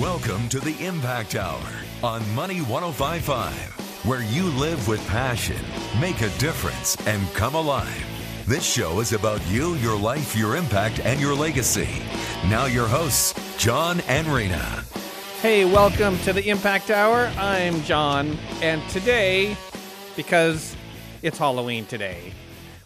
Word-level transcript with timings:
Welcome 0.00 0.48
to 0.48 0.60
the 0.60 0.82
Impact 0.82 1.34
Hour 1.34 1.60
on 2.02 2.26
Money 2.34 2.60
1055, 2.60 3.52
where 4.06 4.22
you 4.22 4.44
live 4.44 4.88
with 4.88 5.06
passion, 5.08 5.62
make 6.00 6.22
a 6.22 6.30
difference, 6.38 6.96
and 7.06 7.22
come 7.34 7.54
alive. 7.54 8.06
This 8.46 8.64
show 8.64 9.00
is 9.00 9.12
about 9.12 9.46
you, 9.48 9.74
your 9.74 9.98
life, 9.98 10.34
your 10.34 10.56
impact, 10.56 11.00
and 11.00 11.20
your 11.20 11.34
legacy. 11.34 11.86
Now, 12.48 12.64
your 12.64 12.88
hosts, 12.88 13.34
John 13.58 14.00
and 14.08 14.26
Rena. 14.28 14.84
Hey, 15.42 15.66
welcome 15.66 16.18
to 16.20 16.32
the 16.32 16.48
Impact 16.48 16.90
Hour. 16.90 17.30
I'm 17.36 17.82
John, 17.82 18.38
and 18.62 18.80
today, 18.88 19.54
because 20.16 20.74
it's 21.20 21.36
Halloween 21.36 21.84
today, 21.84 22.32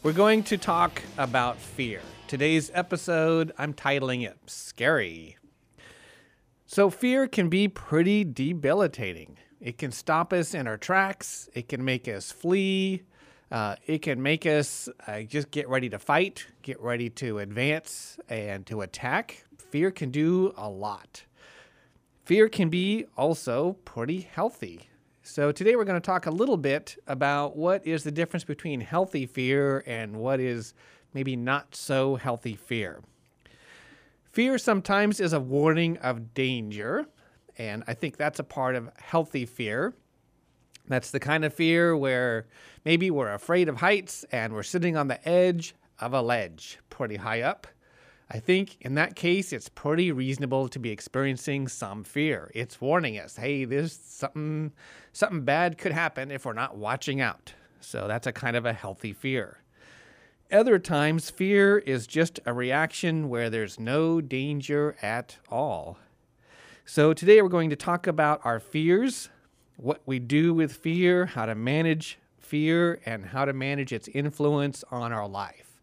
we're 0.03 0.13
going 0.13 0.43
to 0.43 0.59
talk 0.59 1.01
about 1.17 1.59
fear. 1.59 2.01
Today's 2.27 2.73
episode, 2.75 3.53
I'm 3.57 3.73
titling 3.73 4.27
it 4.27 4.37
Scary. 4.47 5.37
So, 6.75 6.91
fear 6.91 7.29
can 7.29 7.49
be 7.49 7.69
pretty 7.69 8.25
debilitating. 8.25 9.39
It 9.61 9.79
can 9.79 9.93
stop 9.93 10.33
us 10.33 10.55
in 10.55 10.67
our 10.67 10.77
tracks, 10.77 11.49
it 11.55 11.69
can 11.69 11.85
make 11.85 12.09
us 12.09 12.33
flee, 12.33 13.05
uh, 13.53 13.77
it 13.87 14.03
can 14.03 14.21
make 14.21 14.45
us 14.45 14.89
uh, 15.07 15.21
just 15.21 15.53
get 15.53 15.69
ready 15.69 15.89
to 15.91 16.01
fight, 16.01 16.49
get 16.63 16.81
ready 16.81 17.11
to 17.11 17.39
advance, 17.39 18.19
and 18.29 18.67
to 18.67 18.81
attack. 18.81 19.45
Fear 19.71 19.93
can 19.93 20.11
do 20.11 20.53
a 20.57 20.69
lot. 20.69 21.23
Fear 22.25 22.49
can 22.49 22.71
be 22.71 23.07
also 23.17 23.75
pretty 23.85 24.23
healthy. 24.23 24.89
So, 25.23 25.53
today 25.53 25.77
we're 25.77 25.85
going 25.85 26.03
to 26.03 26.05
talk 26.05 26.27
a 26.27 26.33
little 26.33 26.57
bit 26.57 26.97
about 27.07 27.57
what 27.57 27.87
is 27.87 28.03
the 28.03 28.11
difference 28.11 28.43
between 28.43 28.81
healthy 28.81 29.27
fear 29.27 29.85
and 29.87 30.17
what 30.17 30.41
is 30.41 30.75
maybe 31.13 31.37
not 31.37 31.77
so 31.77 32.17
healthy 32.17 32.57
fear. 32.57 33.01
Fear 34.35 34.59
sometimes 34.59 35.21
is 35.21 35.33
a 35.33 35.39
warning 35.39 35.97
of 35.99 36.35
danger, 36.35 37.07
and 37.57 37.85
I 37.87 37.95
think 37.95 38.17
that's 38.17 38.41
a 38.41 38.43
part 38.43 38.75
of 38.75 38.91
healthy 38.97 39.47
fear. 39.47 39.95
That's 40.89 41.13
the 41.13 41.21
kind 41.21 41.45
of 41.45 41.55
fear 41.55 41.97
where 41.97 42.49
maybe 42.85 43.13
we're 43.13 43.33
afraid 43.33 43.69
of 43.69 43.77
heights 43.77 44.25
and 44.33 44.53
we're 44.53 44.65
sitting 44.65 44.97
on 44.97 45.07
the 45.07 45.25
edge 45.29 45.77
of 46.01 46.15
a 46.15 46.21
ledge 46.21 46.81
pretty 46.91 47.15
high 47.15 47.43
up. 47.43 47.69
I 48.29 48.41
think 48.41 48.77
in 48.81 48.97
that 48.97 49.15
case, 49.15 49.53
it's 49.53 49.69
pretty 49.69 50.11
reasonable 50.11 50.69
to 50.69 50.81
be 50.81 50.91
experiencing 50.91 51.69
some 51.69 52.03
fear. 52.03 52.51
It's 52.57 52.81
warning 52.81 53.17
us, 53.21 53.37
hey, 53.37 53.65
there's 53.65 53.97
something, 53.97 54.73
something 55.13 55.45
bad 55.45 55.79
could 55.79 55.93
happen 55.93 56.33
if 56.33 56.45
we're 56.45 56.55
not 56.55 56.77
watching 56.77 57.21
out. 57.21 57.55
So 57.79 58.09
that's 58.09 58.27
a 58.27 58.33
kind 58.33 58.57
of 58.57 58.67
a 58.67 58.73
healthy 58.73 59.13
fear. 59.13 59.59
Other 60.55 60.79
times, 60.79 61.31
fear 61.31 61.79
is 61.79 62.07
just 62.07 62.39
a 62.47 62.53
reaction 62.53 63.29
where 63.29 63.51
there's 63.51 63.81
no 63.81 64.21
danger 64.21 64.95
at 65.03 65.37
all. 65.51 65.99
So, 66.85 67.13
today 67.13 67.43
we're 67.43 67.49
going 67.49 67.71
to 67.71 67.77
talk 67.77 68.07
about 68.07 68.41
our 68.45 68.61
fears, 68.61 69.31
what 69.77 70.01
we 70.07 70.21
do 70.21 70.55
with 70.55 70.73
fear, 70.73 71.27
how 71.27 71.47
to 71.47 71.57
manage 71.57 72.21
fear, 72.39 73.01
and 73.05 73.27
how 73.27 73.45
to 73.45 73.53
manage 73.53 73.93
its 73.93 74.07
influence 74.07 74.85
on 74.93 75.13
our 75.13 75.27
life. 75.27 75.81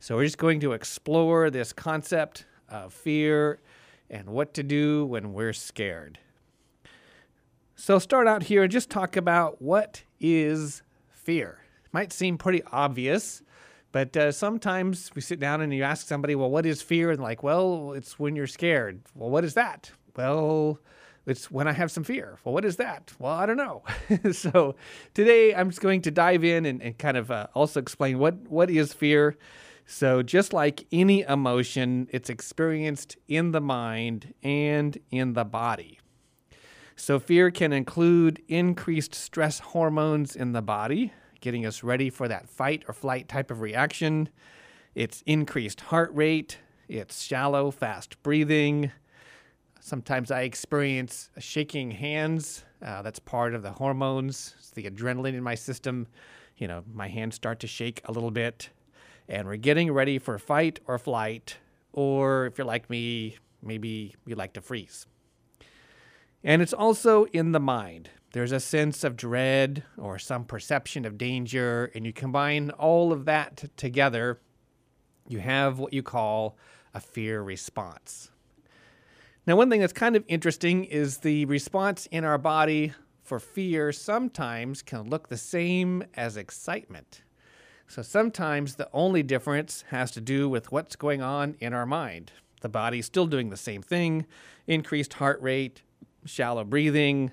So, 0.00 0.16
we're 0.16 0.26
just 0.26 0.36
going 0.36 0.60
to 0.60 0.72
explore 0.72 1.48
this 1.48 1.72
concept 1.72 2.44
of 2.68 2.92
fear 2.92 3.58
and 4.10 4.28
what 4.28 4.52
to 4.52 4.62
do 4.62 5.06
when 5.06 5.32
we're 5.32 5.54
scared. 5.54 6.18
So, 7.74 7.98
start 7.98 8.26
out 8.26 8.42
here 8.42 8.64
and 8.64 8.70
just 8.70 8.90
talk 8.90 9.16
about 9.16 9.62
what 9.62 10.02
is 10.20 10.82
fear. 11.08 11.60
It 11.86 11.94
might 11.94 12.12
seem 12.12 12.36
pretty 12.36 12.62
obvious 12.64 13.40
but 13.92 14.16
uh, 14.16 14.32
sometimes 14.32 15.10
we 15.14 15.20
sit 15.20 15.40
down 15.40 15.60
and 15.60 15.74
you 15.74 15.82
ask 15.82 16.06
somebody, 16.06 16.34
well, 16.34 16.50
what 16.50 16.66
is 16.66 16.80
fear? 16.80 17.10
And 17.10 17.20
like, 17.20 17.42
well, 17.42 17.92
it's 17.92 18.18
when 18.18 18.36
you're 18.36 18.46
scared. 18.46 19.02
Well, 19.14 19.30
what 19.30 19.44
is 19.44 19.54
that? 19.54 19.90
Well, 20.16 20.78
it's 21.26 21.50
when 21.50 21.66
I 21.68 21.72
have 21.72 21.90
some 21.90 22.04
fear. 22.04 22.38
Well, 22.44 22.54
what 22.54 22.64
is 22.64 22.76
that? 22.76 23.12
Well, 23.18 23.32
I 23.32 23.46
don't 23.46 23.56
know. 23.56 23.82
so 24.32 24.76
today 25.14 25.54
I'm 25.54 25.70
just 25.70 25.80
going 25.80 26.02
to 26.02 26.10
dive 26.10 26.44
in 26.44 26.66
and, 26.66 26.82
and 26.82 26.98
kind 26.98 27.16
of 27.16 27.30
uh, 27.30 27.48
also 27.54 27.80
explain 27.80 28.18
what, 28.18 28.36
what 28.48 28.70
is 28.70 28.92
fear. 28.92 29.36
So, 29.86 30.22
just 30.22 30.52
like 30.52 30.86
any 30.92 31.22
emotion, 31.22 32.06
it's 32.12 32.30
experienced 32.30 33.16
in 33.26 33.50
the 33.50 33.60
mind 33.60 34.34
and 34.40 34.96
in 35.10 35.32
the 35.32 35.44
body. 35.44 35.98
So, 36.94 37.18
fear 37.18 37.50
can 37.50 37.72
include 37.72 38.40
increased 38.46 39.16
stress 39.16 39.58
hormones 39.58 40.36
in 40.36 40.52
the 40.52 40.62
body, 40.62 41.12
getting 41.40 41.66
us 41.66 41.82
ready 41.82 42.10
for 42.10 42.28
that 42.28 42.48
fight 42.48 42.84
or 42.88 42.94
flight 42.94 43.28
type 43.28 43.50
of 43.50 43.60
reaction. 43.60 44.28
It's 44.94 45.22
increased 45.26 45.80
heart 45.82 46.10
rate, 46.14 46.58
it's 46.88 47.22
shallow, 47.22 47.70
fast 47.70 48.22
breathing. 48.22 48.90
Sometimes 49.80 50.30
I 50.30 50.42
experience 50.42 51.30
shaking 51.38 51.90
hands. 51.90 52.64
Uh, 52.84 53.02
that's 53.02 53.18
part 53.18 53.54
of 53.54 53.62
the 53.62 53.72
hormones, 53.72 54.54
it's 54.58 54.70
the 54.70 54.84
adrenaline 54.84 55.34
in 55.34 55.42
my 55.42 55.54
system. 55.54 56.06
You 56.56 56.68
know, 56.68 56.84
my 56.92 57.08
hands 57.08 57.34
start 57.34 57.60
to 57.60 57.66
shake 57.66 58.02
a 58.04 58.12
little 58.12 58.30
bit, 58.30 58.70
and 59.28 59.46
we're 59.46 59.56
getting 59.56 59.92
ready 59.92 60.18
for 60.18 60.38
fight 60.38 60.80
or 60.86 60.98
flight. 60.98 61.56
Or 61.92 62.46
if 62.46 62.58
you're 62.58 62.66
like 62.66 62.90
me, 62.90 63.38
maybe 63.62 64.14
you 64.26 64.34
like 64.34 64.52
to 64.54 64.60
freeze. 64.60 65.06
And 66.42 66.62
it's 66.62 66.72
also 66.72 67.24
in 67.26 67.52
the 67.52 67.60
mind. 67.60 68.10
There's 68.32 68.52
a 68.52 68.60
sense 68.60 69.02
of 69.02 69.16
dread 69.16 69.82
or 69.98 70.18
some 70.18 70.44
perception 70.44 71.04
of 71.04 71.18
danger, 71.18 71.90
and 71.94 72.06
you 72.06 72.12
combine 72.12 72.70
all 72.70 73.12
of 73.12 73.24
that 73.24 73.64
together, 73.76 74.40
you 75.28 75.40
have 75.40 75.78
what 75.78 75.92
you 75.92 76.02
call 76.02 76.56
a 76.94 77.00
fear 77.00 77.42
response. 77.42 78.30
Now, 79.46 79.56
one 79.56 79.68
thing 79.68 79.80
that's 79.80 79.92
kind 79.92 80.14
of 80.14 80.24
interesting 80.28 80.84
is 80.84 81.18
the 81.18 81.44
response 81.46 82.06
in 82.12 82.24
our 82.24 82.38
body 82.38 82.92
for 83.24 83.40
fear 83.40 83.90
sometimes 83.90 84.82
can 84.82 85.08
look 85.08 85.28
the 85.28 85.36
same 85.36 86.04
as 86.14 86.36
excitement. 86.36 87.22
So 87.88 88.02
sometimes 88.02 88.76
the 88.76 88.88
only 88.92 89.24
difference 89.24 89.84
has 89.88 90.12
to 90.12 90.20
do 90.20 90.48
with 90.48 90.70
what's 90.70 90.94
going 90.94 91.22
on 91.22 91.56
in 91.58 91.72
our 91.72 91.86
mind. 91.86 92.30
The 92.60 92.68
body's 92.68 93.06
still 93.06 93.26
doing 93.26 93.50
the 93.50 93.56
same 93.56 93.82
thing 93.82 94.26
increased 94.66 95.14
heart 95.14 95.40
rate, 95.42 95.82
shallow 96.24 96.62
breathing, 96.62 97.32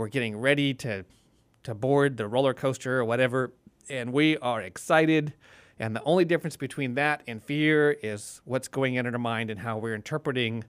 we're 0.00 0.08
getting 0.08 0.40
ready 0.40 0.72
to 0.72 1.04
to 1.62 1.74
board 1.74 2.16
the 2.16 2.26
roller 2.26 2.54
coaster 2.54 2.98
or 2.98 3.04
whatever, 3.04 3.52
and 3.90 4.14
we 4.14 4.38
are 4.38 4.62
excited. 4.62 5.34
And 5.78 5.94
the 5.94 6.02
only 6.04 6.24
difference 6.24 6.56
between 6.56 6.94
that 6.94 7.22
and 7.26 7.42
fear 7.42 7.92
is 8.02 8.40
what's 8.46 8.66
going 8.66 8.98
on 8.98 9.04
in 9.04 9.14
our 9.14 9.20
mind 9.20 9.50
and 9.50 9.60
how 9.60 9.76
we're 9.76 9.94
interpreting 9.94 10.64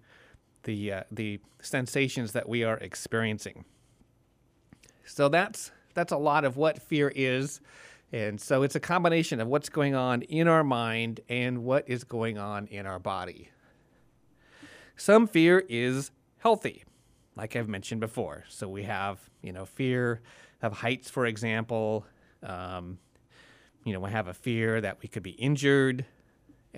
the 0.64 0.92
uh, 0.92 1.04
the 1.12 1.40
sensations 1.62 2.34
that 2.34 2.50
we 2.50 2.66
are 2.66 2.78
experiencing. 2.80 3.64
So 5.06 5.30
that's 5.30 5.72
that's 5.94 6.12
a 6.12 6.18
lot 6.18 6.44
of 6.44 6.58
what 6.58 6.82
fear 6.82 7.10
is. 7.16 7.62
And 8.12 8.40
so 8.42 8.64
it's 8.64 8.76
a 8.76 8.82
combination 8.82 9.40
of 9.40 9.48
what's 9.48 9.70
going 9.70 9.96
on 9.96 10.24
in 10.24 10.50
our 10.50 10.66
mind 10.66 11.22
and 11.30 11.64
what 11.64 11.88
is 11.88 12.04
going 12.04 12.38
on 12.38 12.68
in 12.68 12.86
our 12.86 13.00
body. 13.00 13.50
Some 14.98 15.26
fear 15.26 15.64
is 15.70 16.12
healthy 16.40 16.84
like 17.36 17.56
I've 17.56 17.70
mentioned 17.70 18.02
before. 18.02 18.44
So 18.50 18.68
we 18.68 18.84
have, 18.84 19.20
you 19.42 19.54
know, 19.54 19.66
fear 19.66 20.22
of 20.62 20.74
heights, 20.74 21.10
for 21.10 21.26
example. 21.26 22.06
Um, 22.44 22.98
you 23.84 23.94
know, 23.94 24.00
we 24.00 24.12
have 24.12 24.28
a 24.28 24.34
fear 24.34 24.82
that 24.82 25.02
we 25.02 25.08
could 25.08 25.24
be 25.24 25.32
injured, 25.32 26.06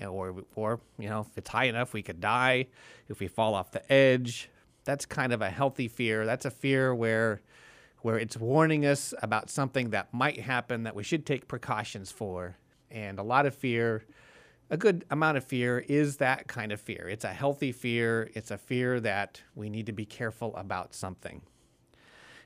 or, 0.00 0.44
or 0.54 0.80
you 0.98 1.08
know, 1.08 1.20
if 1.20 1.36
it's 1.36 1.50
high 1.50 1.64
enough, 1.64 1.92
we 1.92 2.02
could 2.02 2.20
die 2.20 2.66
if 3.08 3.20
we 3.20 3.28
fall 3.28 3.54
off 3.54 3.72
the 3.72 3.92
edge. 3.92 4.48
That's 4.84 5.06
kind 5.06 5.32
of 5.32 5.42
a 5.42 5.50
healthy 5.50 5.88
fear. 5.88 6.26
That's 6.26 6.44
a 6.44 6.50
fear 6.50 6.94
where, 6.94 7.40
where 8.00 8.18
it's 8.18 8.36
warning 8.36 8.86
us 8.86 9.14
about 9.22 9.50
something 9.50 9.90
that 9.90 10.12
might 10.12 10.40
happen 10.40 10.82
that 10.84 10.94
we 10.94 11.02
should 11.02 11.26
take 11.26 11.48
precautions 11.48 12.10
for. 12.10 12.56
And 12.90 13.18
a 13.18 13.22
lot 13.22 13.46
of 13.46 13.54
fear 13.54 14.04
a 14.70 14.76
good 14.76 15.04
amount 15.10 15.36
of 15.36 15.44
fear 15.44 15.84
is 15.88 16.16
that 16.16 16.48
kind 16.48 16.72
of 16.72 16.80
fear. 16.80 17.08
It's 17.08 17.24
a 17.24 17.32
healthy 17.32 17.72
fear. 17.72 18.30
It's 18.34 18.50
a 18.50 18.58
fear 18.58 18.98
that 19.00 19.42
we 19.54 19.68
need 19.68 19.86
to 19.86 19.92
be 19.92 20.06
careful 20.06 20.56
about 20.56 20.94
something. 20.94 21.42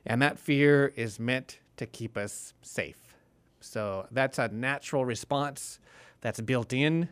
And 0.05 0.21
that 0.21 0.37
fear 0.37 0.93
is 0.95 1.19
meant 1.19 1.59
to 1.77 1.85
keep 1.85 2.17
us 2.17 2.53
safe. 2.61 3.15
So 3.61 4.07
that's 4.11 4.37
a 4.39 4.47
natural 4.49 5.05
response 5.05 5.79
that's 6.21 6.41
built 6.41 6.73
in. 6.73 7.09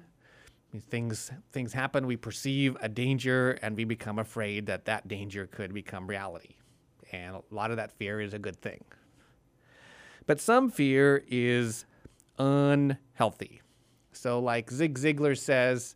Things 0.90 1.32
things 1.52 1.74
happen, 1.74 2.06
we 2.06 2.18
perceive 2.18 2.78
a 2.82 2.90
danger 2.90 3.52
and 3.62 3.76
we 3.76 3.86
become 3.86 4.20
afraid 4.20 4.66
that 4.68 4.86
that 4.86 5.08
danger 5.08 5.48
could 5.48 5.74
become 5.74 6.08
reality. 6.08 6.56
And 7.12 7.36
a 7.36 7.42
lot 7.52 7.72
of 7.72 7.78
that 7.78 7.94
fear 7.94 8.20
is 8.20 8.34
a 8.34 8.40
good 8.40 8.62
thing. 8.62 8.84
But 10.26 10.42
some 10.42 10.70
fear 10.70 11.24
is 11.28 11.86
unhealthy. 12.38 13.62
So, 14.18 14.40
like 14.40 14.70
Zig 14.72 14.98
Ziglar 14.98 15.38
says, 15.38 15.96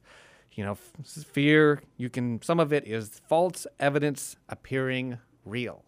you 0.53 0.63
know, 0.63 0.75
fear, 0.75 1.81
you 1.97 2.09
can, 2.09 2.41
some 2.41 2.59
of 2.59 2.73
it 2.73 2.87
is 2.87 3.21
false 3.27 3.65
evidence 3.79 4.35
appearing 4.49 5.17
real. 5.45 5.83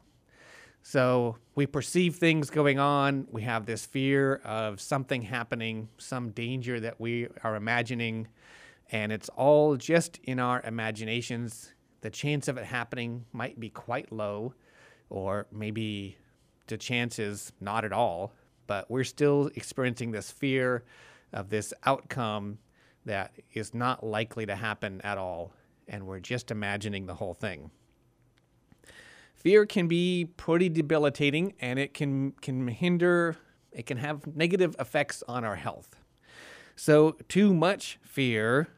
So 0.81 1.37
we 1.55 1.65
perceive 1.65 2.15
things 2.15 2.49
going 2.49 2.77
on. 2.77 3.27
We 3.31 3.43
have 3.43 3.65
this 3.65 3.85
fear 3.85 4.41
of 4.43 4.81
something 4.81 5.21
happening, 5.21 5.87
some 5.97 6.31
danger 6.31 6.79
that 6.81 6.99
we 6.99 7.27
are 7.43 7.55
imagining, 7.55 8.27
and 8.91 9.11
it's 9.11 9.29
all 9.29 9.77
just 9.77 10.19
in 10.23 10.39
our 10.39 10.61
imaginations. 10.61 11.73
the 12.01 12.09
chance 12.09 12.49
of 12.49 12.57
it 12.57 12.65
happening 12.65 13.25
might 13.31 13.57
be 13.57 13.69
quite 13.69 14.11
low, 14.11 14.53
or 15.09 15.47
maybe 15.53 16.17
the 16.67 16.77
chance 16.77 17.17
is 17.17 17.53
not 17.61 17.85
at 17.85 17.93
all, 17.93 18.33
but 18.67 18.91
we're 18.91 19.05
still 19.05 19.49
experiencing 19.55 20.11
this 20.11 20.29
fear 20.29 20.83
of 21.33 21.49
this 21.49 21.73
outcome 21.85 22.59
that 23.05 23.33
is 23.53 23.73
not 23.73 24.03
likely 24.03 24.45
to 24.45 24.55
happen 24.55 25.01
at 25.01 25.17
all, 25.17 25.53
and 25.87 26.05
we're 26.05 26.19
just 26.19 26.51
imagining 26.51 27.05
the 27.05 27.15
whole 27.15 27.33
thing. 27.33 27.71
Fear 29.35 29.65
can 29.65 29.87
be 29.87 30.25
pretty 30.37 30.69
debilitating 30.69 31.53
and 31.59 31.77
it 31.77 31.93
can, 31.93 32.31
can 32.41 32.67
hinder, 32.69 33.35
it 33.73 33.85
can 33.85 33.97
have 33.97 34.25
negative 34.35 34.75
effects 34.79 35.21
on 35.27 35.43
our 35.43 35.55
health. 35.55 35.97
So, 36.75 37.17
too 37.27 37.53
much 37.53 37.99
fear, 38.01 38.69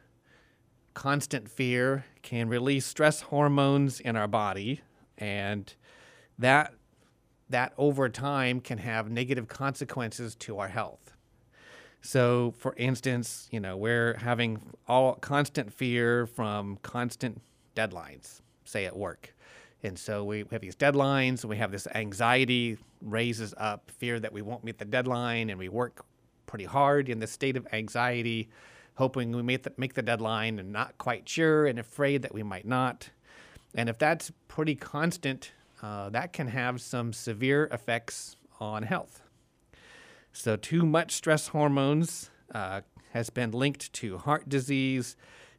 constant 0.94 1.50
fear, 1.50 2.06
can 2.24 2.50
release 2.50 2.86
stress 2.86 3.22
hormones 3.22 4.00
in 4.00 4.16
our 4.16 4.28
body, 4.28 4.82
and 5.18 5.74
that 6.38 6.74
that 7.48 7.74
over 7.78 8.10
time 8.10 8.60
can 8.60 8.80
have 8.80 9.10
negative 9.10 9.48
consequences 9.48 10.36
to 10.36 10.58
our 10.58 10.68
health. 10.68 11.15
So, 12.06 12.54
for 12.60 12.76
instance, 12.78 13.48
you 13.52 13.60
know, 13.60 13.78
we're 13.78 14.14
having 14.14 14.62
all 14.88 15.16
constant 15.16 15.74
fear 15.74 16.28
from 16.28 16.78
constant 16.84 17.42
deadlines, 17.76 18.42
say 18.64 18.86
at 18.86 18.96
work. 18.96 19.34
And 19.82 19.98
so 19.98 20.24
we 20.24 20.46
have 20.52 20.62
these 20.62 20.76
deadlines, 20.76 21.42
and 21.42 21.50
we 21.50 21.58
have 21.58 21.72
this 21.72 21.88
anxiety 21.96 22.78
raises 23.02 23.56
up, 23.58 23.90
fear 23.90 24.20
that 24.20 24.32
we 24.32 24.44
won't 24.44 24.64
meet 24.64 24.78
the 24.78 24.86
deadline, 24.86 25.50
and 25.50 25.58
we 25.58 25.68
work 25.68 26.06
pretty 26.46 26.66
hard 26.66 27.10
in 27.10 27.18
this 27.18 27.32
state 27.32 27.58
of 27.58 27.68
anxiety, 27.74 28.50
hoping 28.94 29.32
we 29.32 29.42
make 29.42 29.64
the, 29.64 29.74
make 29.76 29.96
the 29.96 30.04
deadline 30.04 30.60
and 30.60 30.72
not 30.72 30.96
quite 31.00 31.28
sure 31.28 31.66
and 31.66 31.80
afraid 31.80 32.22
that 32.22 32.36
we 32.36 32.44
might 32.44 32.68
not. 32.68 33.10
And 33.74 33.90
if 33.90 33.98
that's 33.98 34.32
pretty 34.48 34.76
constant, 34.76 35.54
uh, 35.82 36.12
that 36.12 36.34
can 36.34 36.50
have 36.50 36.82
some 36.82 37.14
severe 37.14 37.68
effects 37.72 38.38
on 38.60 38.84
health. 38.84 39.25
So, 40.38 40.58
too 40.58 40.86
much 40.86 41.14
stress 41.14 41.48
hormones 41.48 42.30
uh, 42.54 42.82
has 43.14 43.30
been 43.30 43.52
linked 43.52 43.94
to 43.94 44.18
heart 44.18 44.50
disease, 44.50 45.16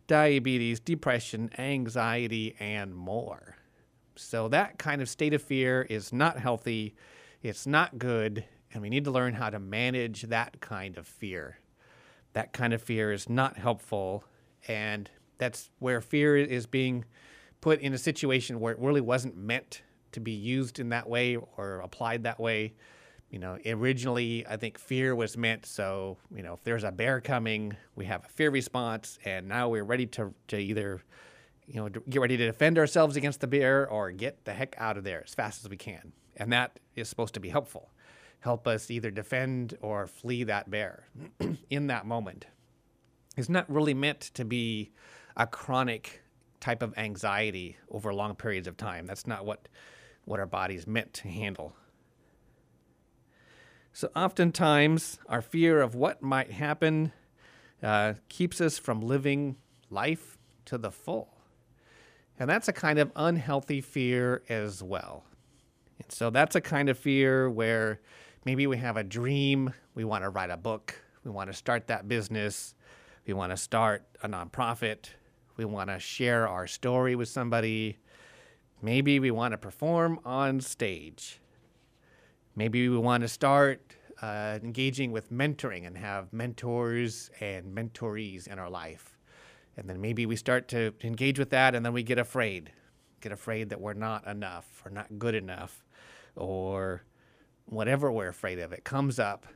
diabetes, 0.06 0.80
depression, 0.80 1.48
anxiety, 1.56 2.54
and 2.60 2.94
more. 2.94 3.56
So, 4.16 4.48
that 4.48 4.78
kind 4.78 5.00
of 5.00 5.08
state 5.08 5.32
of 5.32 5.40
fear 5.40 5.86
is 5.88 6.12
not 6.12 6.38
healthy, 6.38 6.94
it's 7.42 7.66
not 7.66 7.98
good, 7.98 8.44
and 8.70 8.82
we 8.82 8.90
need 8.90 9.04
to 9.04 9.10
learn 9.10 9.32
how 9.32 9.48
to 9.48 9.58
manage 9.58 10.24
that 10.24 10.60
kind 10.60 10.98
of 10.98 11.06
fear. 11.06 11.58
That 12.34 12.52
kind 12.52 12.74
of 12.74 12.82
fear 12.82 13.12
is 13.12 13.30
not 13.30 13.56
helpful, 13.56 14.24
and 14.68 15.08
that's 15.38 15.70
where 15.78 16.02
fear 16.02 16.36
is 16.36 16.66
being 16.66 17.06
put 17.62 17.80
in 17.80 17.94
a 17.94 17.98
situation 17.98 18.60
where 18.60 18.74
it 18.74 18.78
really 18.78 19.00
wasn't 19.00 19.38
meant 19.38 19.80
to 20.12 20.20
be 20.20 20.32
used 20.32 20.78
in 20.78 20.90
that 20.90 21.08
way 21.08 21.38
or 21.56 21.80
applied 21.80 22.24
that 22.24 22.38
way. 22.38 22.74
You 23.30 23.40
know, 23.40 23.58
originally 23.66 24.46
I 24.46 24.56
think 24.56 24.78
fear 24.78 25.14
was 25.14 25.36
meant 25.36 25.66
so, 25.66 26.16
you 26.34 26.42
know, 26.42 26.54
if 26.54 26.62
there's 26.62 26.84
a 26.84 26.92
bear 26.92 27.20
coming, 27.20 27.76
we 27.96 28.04
have 28.06 28.24
a 28.24 28.28
fear 28.28 28.50
response, 28.50 29.18
and 29.24 29.48
now 29.48 29.68
we're 29.68 29.84
ready 29.84 30.06
to, 30.06 30.32
to 30.48 30.56
either 30.56 31.02
you 31.66 31.74
know, 31.74 31.88
get 31.88 32.20
ready 32.20 32.36
to 32.36 32.46
defend 32.46 32.78
ourselves 32.78 33.16
against 33.16 33.40
the 33.40 33.46
bear 33.46 33.88
or 33.88 34.10
get 34.12 34.44
the 34.44 34.52
heck 34.52 34.74
out 34.78 34.96
of 34.96 35.04
there 35.04 35.22
as 35.24 35.34
fast 35.34 35.64
as 35.64 35.70
we 35.70 35.76
can. 35.76 36.12
And 36.36 36.52
that 36.52 36.78
is 36.94 37.08
supposed 37.08 37.34
to 37.34 37.40
be 37.40 37.48
helpful. 37.48 37.90
Help 38.40 38.66
us 38.66 38.90
either 38.90 39.10
defend 39.10 39.76
or 39.80 40.06
flee 40.06 40.44
that 40.44 40.70
bear 40.70 41.08
in 41.70 41.88
that 41.88 42.06
moment. 42.06 42.46
It's 43.36 43.48
not 43.48 43.68
really 43.68 43.94
meant 43.94 44.20
to 44.34 44.44
be 44.44 44.92
a 45.36 45.46
chronic 45.46 46.22
type 46.60 46.82
of 46.82 46.96
anxiety 46.96 47.76
over 47.90 48.14
long 48.14 48.34
periods 48.34 48.68
of 48.68 48.76
time. 48.76 49.06
That's 49.06 49.26
not 49.26 49.44
what, 49.44 49.68
what 50.24 50.40
our 50.40 50.46
body's 50.46 50.86
meant 50.86 51.12
to 51.14 51.28
handle. 51.28 51.74
So, 53.96 54.10
oftentimes, 54.14 55.20
our 55.26 55.40
fear 55.40 55.80
of 55.80 55.94
what 55.94 56.20
might 56.20 56.50
happen 56.50 57.12
uh, 57.82 58.12
keeps 58.28 58.60
us 58.60 58.78
from 58.78 59.00
living 59.00 59.56
life 59.88 60.36
to 60.66 60.76
the 60.76 60.90
full. 60.90 61.34
And 62.38 62.50
that's 62.50 62.68
a 62.68 62.74
kind 62.74 62.98
of 62.98 63.10
unhealthy 63.16 63.80
fear 63.80 64.42
as 64.50 64.82
well. 64.82 65.24
And 65.98 66.12
so 66.12 66.28
that's 66.28 66.54
a 66.54 66.60
kind 66.60 66.90
of 66.90 66.98
fear 66.98 67.48
where 67.48 68.02
maybe 68.44 68.66
we 68.66 68.76
have 68.76 68.98
a 68.98 69.02
dream, 69.02 69.72
we 69.94 70.04
want 70.04 70.24
to 70.24 70.28
write 70.28 70.50
a 70.50 70.58
book, 70.58 70.94
we 71.24 71.30
want 71.30 71.48
to 71.50 71.56
start 71.56 71.86
that 71.86 72.06
business, 72.06 72.74
we 73.26 73.32
want 73.32 73.52
to 73.52 73.56
start 73.56 74.04
a 74.22 74.28
nonprofit, 74.28 75.06
we 75.56 75.64
want 75.64 75.88
to 75.88 75.98
share 75.98 76.46
our 76.46 76.66
story 76.66 77.16
with 77.16 77.30
somebody. 77.30 77.96
Maybe 78.82 79.20
we 79.20 79.30
want 79.30 79.52
to 79.52 79.56
perform 79.56 80.20
on 80.22 80.60
stage. 80.60 81.40
Maybe 82.58 82.88
we 82.88 82.96
want 82.96 83.20
to 83.20 83.28
start 83.28 83.94
uh, 84.22 84.58
engaging 84.62 85.12
with 85.12 85.30
mentoring 85.30 85.86
and 85.86 85.96
have 85.98 86.32
mentors 86.32 87.30
and 87.38 87.76
mentorees 87.76 88.48
in 88.48 88.58
our 88.58 88.70
life. 88.70 89.18
And 89.76 89.86
then 89.90 90.00
maybe 90.00 90.24
we 90.24 90.36
start 90.36 90.68
to 90.68 90.94
engage 91.04 91.38
with 91.38 91.50
that 91.50 91.74
and 91.74 91.84
then 91.84 91.92
we 91.92 92.02
get 92.02 92.18
afraid. 92.18 92.72
Get 93.20 93.30
afraid 93.30 93.68
that 93.68 93.80
we're 93.80 93.92
not 93.92 94.26
enough 94.26 94.82
or 94.86 94.90
not 94.90 95.18
good 95.18 95.34
enough 95.34 95.84
or 96.34 97.02
whatever 97.66 98.10
we're 98.10 98.28
afraid 98.28 98.58
of. 98.58 98.72
It 98.72 98.84
comes 98.84 99.18
up. 99.18 99.46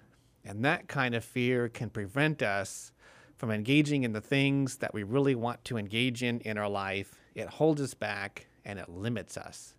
And 0.45 0.63
that 0.67 0.87
kind 0.87 1.15
of 1.15 1.25
fear 1.25 1.71
can 1.71 1.89
prevent 1.89 2.43
us 2.43 2.93
from 3.37 3.51
engaging 3.51 4.03
in 4.03 4.13
the 4.13 4.21
things 4.21 4.77
that 4.77 4.93
we 4.93 5.05
really 5.05 5.35
want 5.35 5.65
to 5.65 5.79
engage 5.79 6.23
in 6.23 6.41
in 6.41 6.59
our 6.59 6.69
life. 6.69 7.19
It 7.35 7.49
holds 7.49 7.81
us 7.81 7.95
back 7.95 8.47
and 8.63 8.79
it 8.79 8.91
limits 8.91 9.39
us. 9.39 9.75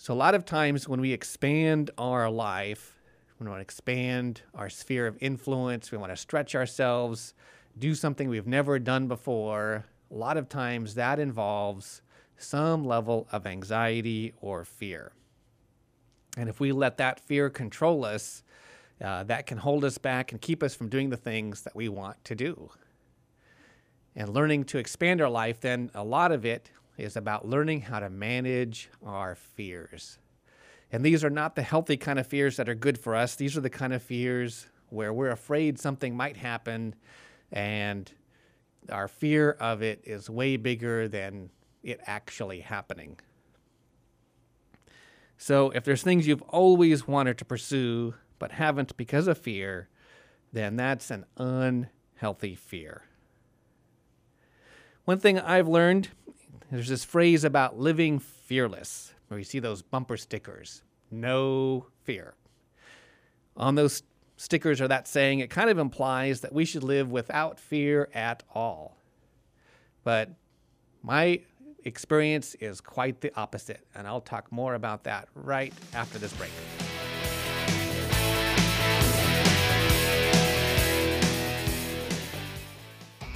So, 0.00 0.14
a 0.14 0.16
lot 0.16 0.36
of 0.36 0.44
times 0.44 0.88
when 0.88 1.00
we 1.00 1.12
expand 1.12 1.90
our 1.98 2.30
life, 2.30 2.94
when 3.36 3.48
we 3.48 3.50
want 3.50 3.58
to 3.58 3.64
expand 3.64 4.42
our 4.54 4.70
sphere 4.70 5.08
of 5.08 5.18
influence, 5.20 5.90
we 5.90 5.98
want 5.98 6.12
to 6.12 6.16
stretch 6.16 6.54
ourselves, 6.54 7.34
do 7.76 7.96
something 7.96 8.28
we've 8.28 8.46
never 8.46 8.78
done 8.78 9.08
before, 9.08 9.84
a 10.12 10.14
lot 10.14 10.36
of 10.36 10.48
times 10.48 10.94
that 10.94 11.18
involves 11.18 12.00
some 12.36 12.84
level 12.84 13.26
of 13.32 13.44
anxiety 13.44 14.34
or 14.40 14.64
fear. 14.64 15.10
And 16.36 16.48
if 16.48 16.60
we 16.60 16.70
let 16.70 16.98
that 16.98 17.18
fear 17.18 17.50
control 17.50 18.04
us, 18.04 18.44
uh, 19.04 19.24
that 19.24 19.46
can 19.46 19.58
hold 19.58 19.84
us 19.84 19.98
back 19.98 20.30
and 20.30 20.40
keep 20.40 20.62
us 20.62 20.76
from 20.76 20.88
doing 20.88 21.10
the 21.10 21.16
things 21.16 21.62
that 21.62 21.74
we 21.74 21.88
want 21.88 22.24
to 22.24 22.36
do. 22.36 22.70
And 24.14 24.28
learning 24.28 24.64
to 24.66 24.78
expand 24.78 25.20
our 25.20 25.28
life, 25.28 25.60
then 25.60 25.90
a 25.92 26.04
lot 26.04 26.30
of 26.30 26.46
it 26.46 26.70
is 26.98 27.16
about 27.16 27.48
learning 27.48 27.82
how 27.82 28.00
to 28.00 28.10
manage 28.10 28.90
our 29.06 29.34
fears. 29.34 30.18
And 30.90 31.04
these 31.04 31.24
are 31.24 31.30
not 31.30 31.54
the 31.54 31.62
healthy 31.62 31.96
kind 31.96 32.18
of 32.18 32.26
fears 32.26 32.56
that 32.56 32.68
are 32.68 32.74
good 32.74 32.98
for 32.98 33.14
us. 33.14 33.36
These 33.36 33.56
are 33.56 33.60
the 33.60 33.70
kind 33.70 33.92
of 33.92 34.02
fears 34.02 34.66
where 34.90 35.12
we're 35.12 35.30
afraid 35.30 35.78
something 35.78 36.16
might 36.16 36.36
happen 36.36 36.94
and 37.52 38.10
our 38.90 39.08
fear 39.08 39.52
of 39.52 39.82
it 39.82 40.00
is 40.04 40.30
way 40.30 40.56
bigger 40.56 41.08
than 41.08 41.50
it 41.82 42.00
actually 42.06 42.60
happening. 42.60 43.18
So, 45.36 45.70
if 45.70 45.84
there's 45.84 46.02
things 46.02 46.26
you've 46.26 46.42
always 46.42 47.06
wanted 47.06 47.38
to 47.38 47.44
pursue 47.44 48.14
but 48.38 48.52
haven't 48.52 48.96
because 48.96 49.28
of 49.28 49.38
fear, 49.38 49.88
then 50.52 50.76
that's 50.76 51.10
an 51.10 51.24
unhealthy 51.36 52.54
fear. 52.54 53.02
One 55.04 55.18
thing 55.18 55.38
I've 55.38 55.68
learned 55.68 56.08
there's 56.70 56.88
this 56.88 57.04
phrase 57.04 57.44
about 57.44 57.78
living 57.78 58.18
fearless, 58.18 59.12
where 59.28 59.38
you 59.38 59.44
see 59.44 59.58
those 59.58 59.82
bumper 59.82 60.16
stickers 60.16 60.82
no 61.10 61.86
fear. 62.04 62.34
On 63.56 63.74
those 63.74 64.02
stickers 64.36 64.80
or 64.80 64.88
that 64.88 65.08
saying, 65.08 65.40
it 65.40 65.50
kind 65.50 65.70
of 65.70 65.78
implies 65.78 66.40
that 66.42 66.52
we 66.52 66.64
should 66.64 66.84
live 66.84 67.10
without 67.10 67.58
fear 67.58 68.08
at 68.14 68.42
all. 68.54 68.96
But 70.04 70.30
my 71.02 71.40
experience 71.84 72.54
is 72.56 72.80
quite 72.80 73.20
the 73.20 73.32
opposite, 73.36 73.86
and 73.94 74.06
I'll 74.06 74.20
talk 74.20 74.50
more 74.52 74.74
about 74.74 75.04
that 75.04 75.28
right 75.34 75.72
after 75.94 76.18
this 76.18 76.32
break. 76.34 76.50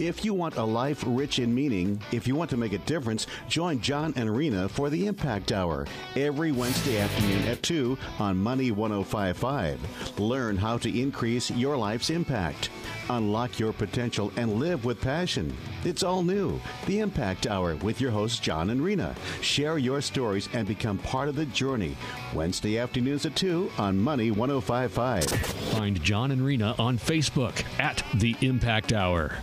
If 0.02 0.24
you 0.24 0.34
want 0.34 0.56
a 0.56 0.64
life 0.64 1.04
rich 1.06 1.38
in 1.38 1.54
meaning, 1.54 2.02
if 2.10 2.26
you 2.26 2.34
want 2.34 2.50
to 2.50 2.56
make 2.56 2.72
a 2.72 2.78
difference, 2.78 3.28
join 3.48 3.80
John 3.80 4.12
and 4.16 4.36
Rena 4.36 4.68
for 4.68 4.90
the 4.90 5.06
Impact 5.06 5.52
Hour 5.52 5.86
every 6.16 6.50
Wednesday 6.50 6.98
afternoon 6.98 7.44
at 7.44 7.62
2 7.62 7.96
on 8.18 8.36
Money 8.36 8.72
1055. 8.72 10.18
Learn 10.18 10.56
how 10.56 10.76
to 10.78 11.00
increase 11.00 11.52
your 11.52 11.76
life's 11.76 12.10
impact. 12.10 12.68
Unlock 13.10 13.60
your 13.60 13.72
potential 13.72 14.32
and 14.34 14.54
live 14.54 14.84
with 14.84 15.00
passion. 15.00 15.56
It's 15.84 16.02
all 16.02 16.24
new. 16.24 16.60
The 16.86 16.98
Impact 16.98 17.46
Hour 17.46 17.76
with 17.76 18.00
your 18.00 18.10
hosts, 18.10 18.40
John 18.40 18.70
and 18.70 18.82
Rena. 18.82 19.14
Share 19.40 19.78
your 19.78 20.00
stories 20.00 20.48
and 20.52 20.66
become 20.66 20.98
part 20.98 21.28
of 21.28 21.36
the 21.36 21.46
journey. 21.46 21.96
Wednesday 22.34 22.76
afternoons 22.76 23.24
at 23.24 23.36
2 23.36 23.70
on 23.78 24.00
Money 24.00 24.32
1055. 24.32 25.26
Find 25.76 26.02
John 26.02 26.32
and 26.32 26.44
Rena 26.44 26.74
on 26.76 26.98
Facebook 26.98 27.62
at 27.78 28.02
The 28.14 28.34
Impact 28.40 28.92
Hour 28.92 29.38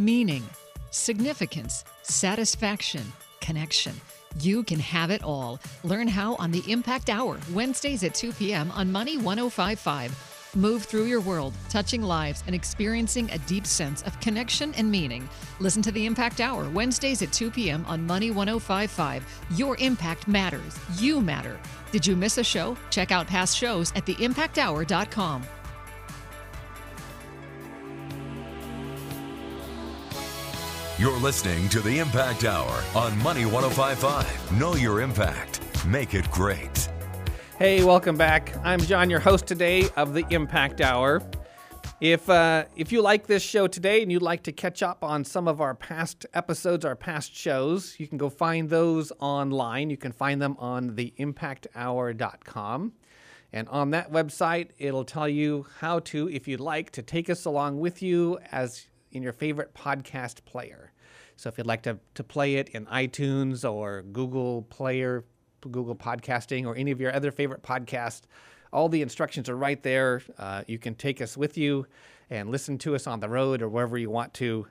meaning, 0.00 0.42
significance, 0.90 1.84
satisfaction, 2.02 3.04
connection. 3.42 3.92
You 4.40 4.62
can 4.62 4.78
have 4.80 5.10
it 5.10 5.22
all. 5.22 5.60
Learn 5.84 6.08
how 6.08 6.36
on 6.36 6.50
the 6.50 6.64
Impact 6.66 7.10
Hour, 7.10 7.38
Wednesdays 7.52 8.02
at 8.02 8.14
2 8.14 8.32
p.m. 8.32 8.70
on 8.70 8.90
Money 8.90 9.18
1055. 9.18 10.52
Move 10.56 10.84
through 10.84 11.04
your 11.04 11.20
world, 11.20 11.52
touching 11.68 12.02
lives 12.02 12.42
and 12.46 12.54
experiencing 12.54 13.30
a 13.30 13.38
deep 13.40 13.66
sense 13.66 14.02
of 14.02 14.18
connection 14.20 14.72
and 14.74 14.90
meaning. 14.90 15.28
Listen 15.60 15.82
to 15.82 15.92
the 15.92 16.06
Impact 16.06 16.40
Hour, 16.40 16.68
Wednesdays 16.70 17.20
at 17.20 17.32
2 17.32 17.50
p.m. 17.50 17.84
on 17.86 18.06
Money 18.06 18.30
1055. 18.30 19.22
Your 19.54 19.76
impact 19.80 20.26
matters. 20.26 20.78
You 20.98 21.20
matter. 21.20 21.60
Did 21.92 22.06
you 22.06 22.16
miss 22.16 22.38
a 22.38 22.44
show? 22.44 22.76
Check 22.88 23.12
out 23.12 23.26
past 23.26 23.56
shows 23.56 23.92
at 23.94 24.06
theimpacthour.com. 24.06 25.44
You're 31.00 31.18
listening 31.18 31.68
to 31.70 31.80
the 31.80 31.98
Impact 31.98 32.44
Hour 32.44 32.84
on 32.94 33.18
Money 33.22 33.46
1055. 33.46 34.60
Know 34.60 34.74
your 34.74 35.00
impact. 35.00 35.62
Make 35.86 36.12
it 36.12 36.30
great. 36.30 36.90
Hey, 37.58 37.82
welcome 37.82 38.18
back. 38.18 38.54
I'm 38.62 38.80
John, 38.80 39.08
your 39.08 39.20
host 39.20 39.46
today 39.46 39.88
of 39.96 40.12
the 40.12 40.26
Impact 40.28 40.82
Hour. 40.82 41.22
If 42.02 42.28
uh, 42.28 42.66
if 42.76 42.92
you 42.92 43.00
like 43.00 43.26
this 43.26 43.42
show 43.42 43.66
today 43.66 44.02
and 44.02 44.12
you'd 44.12 44.20
like 44.20 44.42
to 44.42 44.52
catch 44.52 44.82
up 44.82 45.02
on 45.02 45.24
some 45.24 45.48
of 45.48 45.62
our 45.62 45.74
past 45.74 46.26
episodes, 46.34 46.84
our 46.84 46.96
past 46.96 47.34
shows, 47.34 47.98
you 47.98 48.06
can 48.06 48.18
go 48.18 48.28
find 48.28 48.68
those 48.68 49.10
online. 49.20 49.88
You 49.88 49.96
can 49.96 50.12
find 50.12 50.42
them 50.42 50.54
on 50.58 50.90
theimpacthour.com. 50.90 52.92
And 53.54 53.68
on 53.70 53.90
that 53.92 54.12
website, 54.12 54.72
it'll 54.76 55.06
tell 55.06 55.30
you 55.30 55.64
how 55.78 56.00
to, 56.00 56.28
if 56.28 56.46
you'd 56.46 56.60
like, 56.60 56.90
to 56.90 57.00
take 57.00 57.30
us 57.30 57.46
along 57.46 57.80
with 57.80 58.02
you 58.02 58.38
as 58.52 58.86
in 59.12 59.22
your 59.22 59.32
favorite 59.32 59.74
podcast 59.74 60.44
player. 60.44 60.89
So 61.40 61.48
if 61.48 61.56
you'd 61.56 61.66
like 61.66 61.80
to, 61.84 61.98
to 62.16 62.22
play 62.22 62.56
it 62.56 62.68
in 62.68 62.84
iTunes 62.84 63.64
or 63.64 64.02
Google 64.02 64.60
Player, 64.68 65.24
Google 65.62 65.96
Podcasting, 65.96 66.66
or 66.66 66.76
any 66.76 66.90
of 66.90 67.00
your 67.00 67.14
other 67.14 67.32
favorite 67.32 67.62
podcasts, 67.62 68.24
all 68.74 68.90
the 68.90 69.00
instructions 69.00 69.48
are 69.48 69.56
right 69.56 69.82
there. 69.82 70.20
Uh, 70.38 70.64
you 70.66 70.78
can 70.78 70.94
take 70.94 71.22
us 71.22 71.38
with 71.38 71.56
you 71.56 71.86
and 72.28 72.50
listen 72.50 72.76
to 72.76 72.94
us 72.94 73.06
on 73.06 73.20
the 73.20 73.28
road 73.30 73.62
or 73.62 73.70
wherever 73.70 73.96
you 73.96 74.10
want 74.10 74.34
to. 74.34 74.66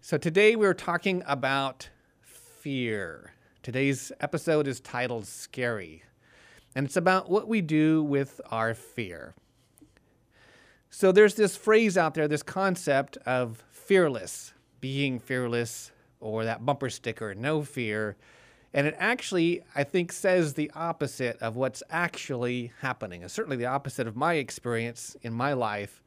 So 0.00 0.18
today 0.18 0.56
we're 0.56 0.74
talking 0.74 1.22
about 1.28 1.88
fear. 2.22 3.30
Today's 3.62 4.10
episode 4.18 4.66
is 4.66 4.80
titled 4.80 5.28
Scary, 5.28 6.02
and 6.74 6.86
it's 6.86 6.96
about 6.96 7.30
what 7.30 7.46
we 7.46 7.60
do 7.60 8.02
with 8.02 8.40
our 8.50 8.74
fear. 8.74 9.36
So 10.90 11.12
there's 11.12 11.36
this 11.36 11.56
phrase 11.56 11.96
out 11.96 12.14
there, 12.14 12.26
this 12.26 12.42
concept 12.42 13.16
of 13.18 13.62
fearless, 13.70 14.54
being 14.82 15.18
fearless, 15.18 15.92
or 16.20 16.44
that 16.44 16.66
bumper 16.66 16.90
sticker, 16.90 17.34
no 17.34 17.62
fear. 17.62 18.16
And 18.74 18.86
it 18.86 18.94
actually, 18.98 19.62
I 19.74 19.84
think, 19.84 20.12
says 20.12 20.52
the 20.52 20.70
opposite 20.74 21.38
of 21.40 21.56
what's 21.56 21.82
actually 21.88 22.72
happening. 22.80 23.22
It's 23.22 23.32
certainly 23.32 23.56
the 23.56 23.66
opposite 23.66 24.06
of 24.06 24.16
my 24.16 24.34
experience 24.34 25.16
in 25.22 25.32
my 25.32 25.54
life, 25.54 26.02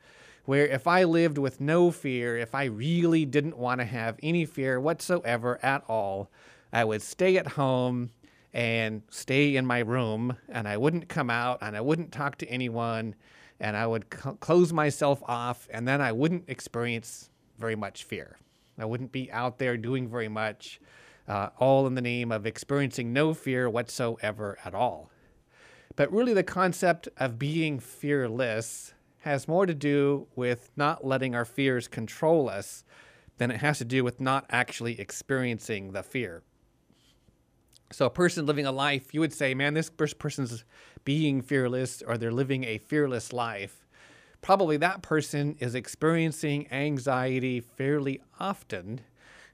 where 0.45 0.67
if 0.67 0.85
I 0.85 1.05
lived 1.05 1.39
with 1.39 1.59
no 1.59 1.89
fear, 1.89 2.37
if 2.37 2.53
I 2.53 2.65
really 2.65 3.25
didn't 3.25 3.57
want 3.57 3.79
to 3.79 3.85
have 3.85 4.19
any 4.21 4.45
fear 4.45 4.79
whatsoever 4.79 5.57
at 5.63 5.83
all, 5.87 6.29
I 6.71 6.83
would 6.83 7.01
stay 7.01 7.37
at 7.37 7.47
home 7.47 8.11
and 8.53 9.01
stay 9.09 9.55
in 9.55 9.65
my 9.65 9.79
room 9.79 10.37
and 10.49 10.67
I 10.67 10.77
wouldn't 10.77 11.09
come 11.09 11.29
out 11.29 11.59
and 11.61 11.75
I 11.75 11.81
wouldn't 11.81 12.11
talk 12.11 12.37
to 12.37 12.47
anyone 12.47 13.15
and 13.59 13.75
I 13.77 13.87
would 13.87 14.05
cl- 14.13 14.35
close 14.35 14.73
myself 14.73 15.23
off, 15.25 15.67
and 15.71 15.87
then 15.87 16.01
I 16.01 16.11
wouldn't 16.11 16.45
experience 16.49 17.29
very 17.57 17.75
much 17.75 18.03
fear. 18.03 18.37
I 18.77 18.85
wouldn't 18.85 19.11
be 19.11 19.31
out 19.31 19.57
there 19.57 19.77
doing 19.77 20.07
very 20.07 20.27
much, 20.27 20.79
uh, 21.27 21.49
all 21.59 21.87
in 21.87 21.95
the 21.95 22.01
name 22.01 22.31
of 22.31 22.45
experiencing 22.45 23.13
no 23.13 23.33
fear 23.33 23.69
whatsoever 23.69 24.57
at 24.65 24.73
all. 24.73 25.09
But 25.95 26.11
really, 26.11 26.33
the 26.33 26.43
concept 26.43 27.07
of 27.17 27.39
being 27.39 27.79
fearless 27.79 28.93
has 29.19 29.47
more 29.47 29.65
to 29.65 29.73
do 29.73 30.27
with 30.35 30.69
not 30.75 31.05
letting 31.05 31.33
our 31.33 31.45
fears 31.45 31.87
control 31.87 32.49
us 32.49 32.83
than 33.37 33.49
it 33.49 33.57
has 33.57 33.77
to 33.79 33.85
do 33.85 34.03
with 34.03 34.21
not 34.21 34.45
actually 34.49 34.99
experiencing 34.99 35.93
the 35.93 36.03
fear. 36.03 36.43
So, 37.91 38.05
a 38.05 38.09
person 38.09 38.45
living 38.45 38.65
a 38.65 38.71
life, 38.71 39.13
you 39.13 39.19
would 39.19 39.33
say, 39.33 39.53
man, 39.53 39.73
this 39.73 39.89
person's 39.89 40.65
being 41.03 41.41
fearless 41.41 42.01
or 42.05 42.17
they're 42.17 42.31
living 42.31 42.63
a 42.65 42.77
fearless 42.77 43.31
life. 43.31 43.84
Probably 44.45 44.77
that 44.77 45.01
person 45.01 45.55
is 45.57 45.73
experiencing 45.73 46.71
anxiety 46.71 47.61
fairly 47.61 48.21
often 48.39 49.01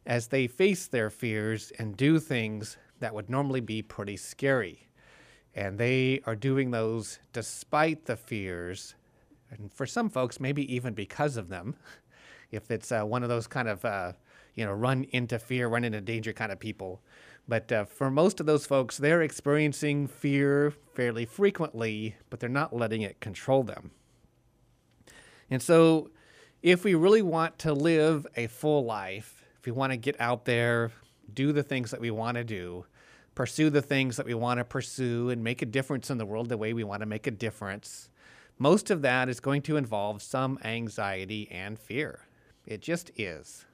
as 0.05 0.27
they 0.27 0.48
face 0.48 0.88
their 0.88 1.10
fears 1.10 1.71
and 1.79 1.95
do 1.95 2.19
things 2.19 2.75
that 3.00 3.15
would 3.15 3.29
normally 3.29 3.62
be 3.62 3.81
pretty 3.81 4.17
scary. 4.17 4.89
And 5.55 5.77
they 5.77 6.19
are 6.25 6.36
doing 6.36 6.71
those 6.71 7.19
despite 7.31 8.03
the 8.03 8.17
fears. 8.17 8.95
And 9.50 9.71
for 9.71 9.86
some 9.86 10.10
folks, 10.10 10.41
maybe 10.41 10.75
even 10.75 10.93
because 10.93 11.38
of 11.38 11.48
them. 11.48 11.77
If 12.51 12.69
it's 12.69 12.91
uh, 12.91 13.03
one 13.03 13.24
of 13.24 13.29
those 13.29 13.48
kind 13.48 13.69
of, 13.69 13.86
uh, 13.86 14.12
you 14.55 14.65
know, 14.65 14.74
run 14.74 15.05
into 15.12 15.39
fear, 15.39 15.69
run 15.69 15.86
into 15.86 16.01
danger 16.01 16.33
kind 16.33 16.51
of 16.51 16.60
people 16.60 17.01
but 17.48 17.71
uh, 17.71 17.86
for 17.86 18.12
most 18.12 18.39
of 18.39 18.45
those 18.45 18.65
folks, 18.65 18.98
they're 18.98 19.21
experiencing 19.21 20.07
fear 20.07 20.71
fairly 20.93 21.25
frequently, 21.25 22.15
but 22.29 22.39
they're 22.39 22.50
not 22.50 22.74
letting 22.74 23.01
it 23.01 23.19
control 23.19 23.63
them. 23.63 23.91
And 25.51 25.62
so, 25.62 26.10
if 26.63 26.84
we 26.84 26.96
really 26.96 27.22
want 27.22 27.60
to 27.60 27.74
live 27.74 28.25
a 28.36 28.48
full 28.48 28.86
life, 28.86 29.43
if 29.60 29.65
we 29.65 29.72
want 29.72 29.91
to 29.91 29.98
get 29.98 30.20
out 30.20 30.46
there, 30.46 30.91
do 31.34 31.51
the 31.51 31.63
things 31.63 31.91
that 31.91 32.00
we 32.00 32.10
want 32.10 32.38
to 32.38 32.43
do, 32.43 32.86
pursue 33.36 33.70
the 33.70 33.81
things 33.81 34.15
that 34.17 34.25
we 34.25 34.34
want 34.34 34.60
to 34.60 34.63
pursue, 34.63 35.29
and 35.29 35.43
make 35.43 35.62
a 35.62 35.65
difference 35.65 36.10
in 36.10 36.17
the 36.17 36.25
world 36.25 36.50
the 36.50 36.58
way 36.58 36.74
we 36.74 36.84
want 36.84 37.01
to 37.01 37.05
make 37.05 37.27
a 37.27 37.31
difference, 37.31 38.10
most 38.58 38.89
of 38.89 39.01
that 39.01 39.27
is 39.27 39.39
going 39.39 39.62
to 39.63 39.75
involve 39.75 40.22
some 40.22 40.58
anxiety 40.63 41.50
and 41.51 41.79
fear. 41.79 42.27
It 42.65 42.81
just 42.81 43.12
is. 43.17 43.65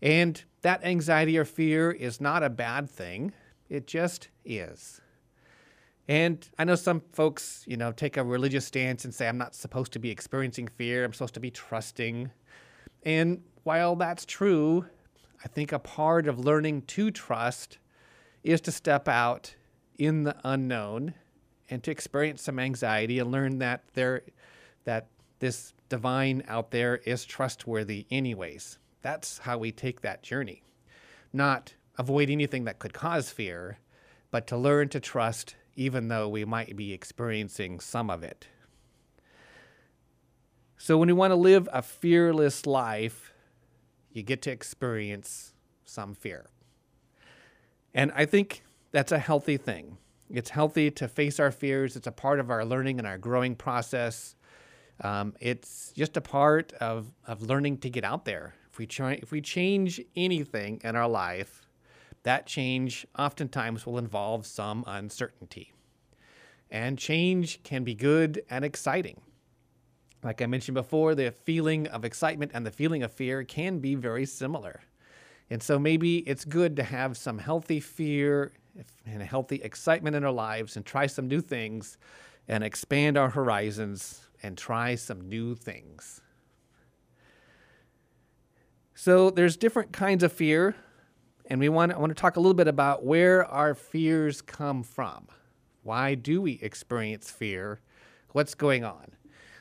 And 0.00 0.42
that 0.62 0.84
anxiety 0.84 1.36
or 1.36 1.44
fear 1.44 1.90
is 1.90 2.20
not 2.20 2.42
a 2.42 2.50
bad 2.50 2.88
thing, 2.88 3.32
it 3.68 3.86
just 3.86 4.28
is. 4.44 5.00
And 6.08 6.48
I 6.58 6.64
know 6.64 6.76
some 6.76 7.02
folks, 7.12 7.64
you 7.66 7.76
know, 7.76 7.90
take 7.90 8.16
a 8.16 8.22
religious 8.22 8.64
stance 8.64 9.04
and 9.04 9.14
say, 9.14 9.28
I'm 9.28 9.38
not 9.38 9.54
supposed 9.54 9.92
to 9.94 9.98
be 9.98 10.10
experiencing 10.10 10.68
fear, 10.68 11.04
I'm 11.04 11.12
supposed 11.12 11.34
to 11.34 11.40
be 11.40 11.50
trusting. 11.50 12.30
And 13.04 13.42
while 13.64 13.96
that's 13.96 14.24
true, 14.24 14.86
I 15.44 15.48
think 15.48 15.72
a 15.72 15.78
part 15.78 16.28
of 16.28 16.38
learning 16.38 16.82
to 16.82 17.10
trust 17.10 17.78
is 18.44 18.60
to 18.62 18.72
step 18.72 19.08
out 19.08 19.54
in 19.98 20.22
the 20.22 20.36
unknown 20.44 21.14
and 21.68 21.82
to 21.82 21.90
experience 21.90 22.42
some 22.42 22.58
anxiety 22.58 23.18
and 23.18 23.32
learn 23.32 23.58
that 23.58 23.82
there 23.94 24.22
that 24.84 25.08
this 25.40 25.74
divine 25.88 26.42
out 26.46 26.70
there 26.70 26.96
is 26.98 27.24
trustworthy 27.24 28.06
anyways. 28.10 28.78
That's 29.02 29.38
how 29.38 29.58
we 29.58 29.72
take 29.72 30.00
that 30.00 30.22
journey. 30.22 30.62
Not 31.32 31.74
avoid 31.98 32.30
anything 32.30 32.64
that 32.64 32.78
could 32.78 32.92
cause 32.92 33.30
fear, 33.30 33.78
but 34.30 34.46
to 34.48 34.56
learn 34.56 34.88
to 34.90 35.00
trust 35.00 35.56
even 35.76 36.08
though 36.08 36.28
we 36.28 36.44
might 36.44 36.74
be 36.74 36.92
experiencing 36.92 37.78
some 37.78 38.10
of 38.10 38.22
it. 38.22 38.48
So, 40.78 40.98
when 40.98 41.06
we 41.06 41.12
want 41.12 41.30
to 41.30 41.36
live 41.36 41.68
a 41.72 41.82
fearless 41.82 42.66
life, 42.66 43.32
you 44.12 44.22
get 44.22 44.42
to 44.42 44.50
experience 44.50 45.52
some 45.84 46.14
fear. 46.14 46.46
And 47.94 48.12
I 48.14 48.26
think 48.26 48.62
that's 48.92 49.12
a 49.12 49.18
healthy 49.18 49.56
thing. 49.56 49.98
It's 50.30 50.50
healthy 50.50 50.90
to 50.92 51.08
face 51.08 51.38
our 51.38 51.50
fears, 51.50 51.96
it's 51.96 52.06
a 52.06 52.12
part 52.12 52.40
of 52.40 52.50
our 52.50 52.64
learning 52.64 52.98
and 52.98 53.06
our 53.06 53.18
growing 53.18 53.54
process. 53.54 54.34
Um, 55.02 55.34
it's 55.40 55.92
just 55.94 56.16
a 56.16 56.22
part 56.22 56.72
of, 56.74 57.12
of 57.26 57.42
learning 57.42 57.78
to 57.78 57.90
get 57.90 58.02
out 58.02 58.24
there, 58.24 58.54
if 58.70 58.78
we 58.78 58.86
try, 58.86 59.12
if 59.12 59.30
we 59.30 59.42
change 59.42 60.00
anything 60.16 60.80
in 60.82 60.96
our 60.96 61.08
life, 61.08 61.65
that 62.26 62.44
change 62.44 63.06
oftentimes 63.16 63.86
will 63.86 63.98
involve 63.98 64.44
some 64.46 64.82
uncertainty. 64.88 65.72
And 66.72 66.98
change 66.98 67.62
can 67.62 67.84
be 67.84 67.94
good 67.94 68.42
and 68.50 68.64
exciting. 68.64 69.20
Like 70.24 70.42
I 70.42 70.46
mentioned 70.46 70.74
before, 70.74 71.14
the 71.14 71.30
feeling 71.30 71.86
of 71.86 72.04
excitement 72.04 72.50
and 72.52 72.66
the 72.66 72.72
feeling 72.72 73.04
of 73.04 73.12
fear 73.12 73.44
can 73.44 73.78
be 73.78 73.94
very 73.94 74.26
similar. 74.26 74.80
And 75.50 75.62
so 75.62 75.78
maybe 75.78 76.18
it's 76.18 76.44
good 76.44 76.74
to 76.74 76.82
have 76.82 77.16
some 77.16 77.38
healthy 77.38 77.78
fear 77.78 78.50
and 79.06 79.22
healthy 79.22 79.62
excitement 79.62 80.16
in 80.16 80.24
our 80.24 80.32
lives 80.32 80.76
and 80.76 80.84
try 80.84 81.06
some 81.06 81.28
new 81.28 81.40
things 81.40 81.96
and 82.48 82.64
expand 82.64 83.16
our 83.16 83.30
horizons 83.30 84.28
and 84.42 84.58
try 84.58 84.96
some 84.96 85.28
new 85.28 85.54
things. 85.54 86.20
So 88.94 89.30
there's 89.30 89.56
different 89.56 89.92
kinds 89.92 90.24
of 90.24 90.32
fear, 90.32 90.74
and 91.48 91.60
we 91.60 91.68
want 91.68 91.92
I 91.92 91.98
want 91.98 92.10
to 92.10 92.20
talk 92.20 92.36
a 92.36 92.40
little 92.40 92.54
bit 92.54 92.68
about 92.68 93.04
where 93.04 93.44
our 93.46 93.74
fears 93.74 94.42
come 94.42 94.82
from. 94.82 95.28
Why 95.82 96.14
do 96.14 96.42
we 96.42 96.58
experience 96.62 97.30
fear? 97.30 97.80
What's 98.32 98.54
going 98.54 98.84
on? 98.84 99.12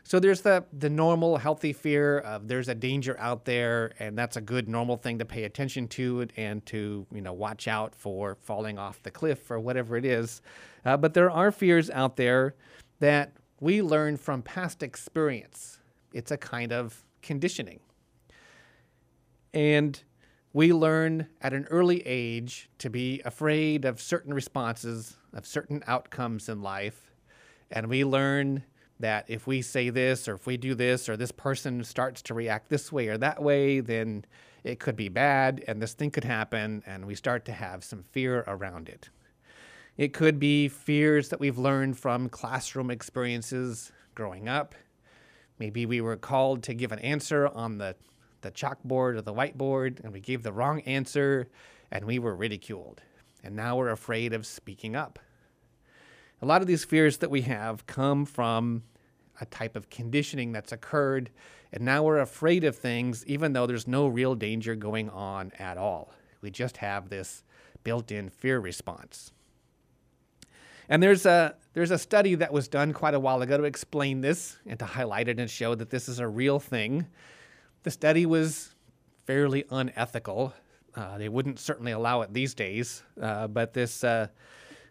So 0.04 0.20
there's 0.20 0.42
the 0.42 0.64
the 0.72 0.90
normal 0.90 1.38
healthy 1.38 1.74
fear 1.74 2.20
of 2.20 2.48
there's 2.48 2.68
a 2.68 2.76
danger 2.76 3.16
out 3.20 3.46
there, 3.46 3.94
and 4.00 4.18
that's 4.18 4.38
a 4.38 4.42
good 4.42 4.68
normal 4.68 4.98
thing 4.98 5.18
to 5.20 5.26
pay 5.26 5.46
attention 5.46 5.88
to 5.90 6.28
and 6.38 6.66
to 6.68 7.08
you 7.12 7.22
know 7.22 7.34
watch 7.34 7.68
out 7.68 7.96
for 7.96 8.36
falling 8.42 8.78
off 8.78 9.02
the 9.02 9.12
cliff 9.12 9.50
or 9.50 9.60
whatever 9.60 9.98
it 9.98 10.06
is. 10.06 10.42
Uh, 10.86 10.96
but 10.96 11.14
there 11.14 11.32
are 11.32 11.52
fears 11.52 11.90
out 11.90 12.18
there 12.18 12.56
that 13.00 13.34
we 13.60 13.82
learn 13.82 14.18
from 14.18 14.42
past 14.42 14.84
experience. 14.84 15.80
It's 16.14 16.32
a 16.32 16.38
kind 16.38 16.72
of 16.72 17.04
conditioning. 17.22 17.80
And 19.54 20.02
we 20.56 20.72
learn 20.72 21.28
at 21.42 21.52
an 21.52 21.68
early 21.70 22.02
age 22.06 22.70
to 22.78 22.90
be 22.90 23.22
afraid 23.26 23.84
of 23.84 24.00
certain 24.00 24.34
responses, 24.34 25.18
of 25.34 25.46
certain 25.46 25.84
outcomes 25.86 26.48
in 26.48 26.62
life. 26.62 27.12
And 27.72 27.90
we 27.90 28.06
learn 28.06 28.64
that 29.02 29.26
if 29.28 29.48
we 29.48 29.62
say 29.62 29.90
this 29.90 30.30
or 30.30 30.36
if 30.36 30.48
we 30.48 30.56
do 30.56 30.74
this 30.74 31.10
or 31.10 31.18
this 31.18 31.34
person 31.34 31.84
starts 31.84 32.22
to 32.22 32.34
react 32.34 32.70
this 32.70 32.90
way 32.90 33.10
or 33.10 33.18
that 33.18 33.44
way, 33.44 33.82
then 33.82 34.24
it 34.64 34.80
could 34.80 34.96
be 34.96 35.10
bad 35.10 35.62
and 35.68 35.82
this 35.82 35.92
thing 35.92 36.10
could 36.10 36.24
happen. 36.24 36.82
And 36.86 37.06
we 37.06 37.16
start 37.16 37.44
to 37.48 37.52
have 37.52 37.84
some 37.84 38.02
fear 38.02 38.46
around 38.48 38.88
it. 38.88 39.10
It 39.98 40.14
could 40.14 40.40
be 40.40 40.70
fears 40.70 41.28
that 41.30 41.40
we've 41.42 41.58
learned 41.58 42.00
from 42.00 42.30
classroom 42.30 42.92
experiences 42.92 43.92
growing 44.16 44.48
up. 44.48 44.74
Maybe 45.60 45.86
we 45.86 46.00
were 46.00 46.16
called 46.16 46.64
to 46.64 46.74
give 46.74 46.94
an 46.94 47.00
answer 47.00 47.50
on 47.50 47.78
the, 47.78 47.98
the 48.46 48.52
chalkboard 48.52 49.16
or 49.16 49.22
the 49.22 49.34
whiteboard, 49.34 50.04
and 50.04 50.14
we 50.14 50.20
gave 50.20 50.44
the 50.44 50.54
wrong 50.54 50.82
answer, 50.82 51.50
and 51.92 52.06
we 52.06 52.20
were 52.20 52.36
ridiculed. 52.36 53.02
And 53.44 53.56
now 53.56 53.76
we're 53.76 53.90
afraid 53.90 54.34
of 54.34 54.46
speaking 54.46 54.96
up. 54.96 55.20
A 56.42 56.46
lot 56.46 56.62
of 56.62 56.68
these 56.68 56.86
fears 56.86 57.18
that 57.18 57.32
we 57.32 57.42
have 57.42 57.88
come 57.88 58.26
from 58.26 58.84
a 59.42 59.46
type 59.46 59.76
of 59.76 59.90
conditioning 59.90 60.52
that's 60.52 60.72
occurred, 60.72 61.32
and 61.74 61.84
now 61.84 62.04
we're 62.04 62.20
afraid 62.20 62.64
of 62.64 62.76
things 62.76 63.26
even 63.26 63.54
though 63.54 63.66
there's 63.66 63.88
no 63.88 64.08
real 64.08 64.36
danger 64.36 64.76
going 64.76 65.10
on 65.10 65.52
at 65.58 65.78
all. 65.78 66.14
We 66.42 66.52
just 66.52 66.78
have 66.78 67.10
this 67.10 67.44
built 67.84 68.12
in 68.12 68.30
fear 68.30 68.60
response. 68.60 69.32
And 70.88 71.02
there's 71.02 71.26
a 71.26 71.56
there's 71.74 71.92
a 71.92 71.98
study 71.98 72.36
that 72.36 72.54
was 72.54 72.68
done 72.68 72.94
quite 72.94 73.16
a 73.16 73.20
while 73.20 73.42
ago 73.42 73.58
to 73.58 73.64
explain 73.64 74.22
this 74.22 74.58
and 74.68 74.78
to 74.80 74.86
highlight 74.86 75.28
it 75.28 75.40
and 75.40 75.50
show 75.50 75.74
that 75.74 75.90
this 75.90 76.08
is 76.08 76.20
a 76.20 76.28
real 76.28 76.60
thing. 76.60 77.08
The 77.86 77.92
study 77.92 78.26
was 78.26 78.74
fairly 79.28 79.64
unethical. 79.70 80.56
Uh, 80.96 81.20
they 81.20 81.30
wouldn't 81.30 81.60
certainly 81.60 81.92
allow 81.92 82.22
it 82.22 82.34
these 82.34 82.56
days, 82.56 83.04
uh, 83.22 83.46
but 83.46 83.74
this 83.74 84.04
uh, 84.04 84.30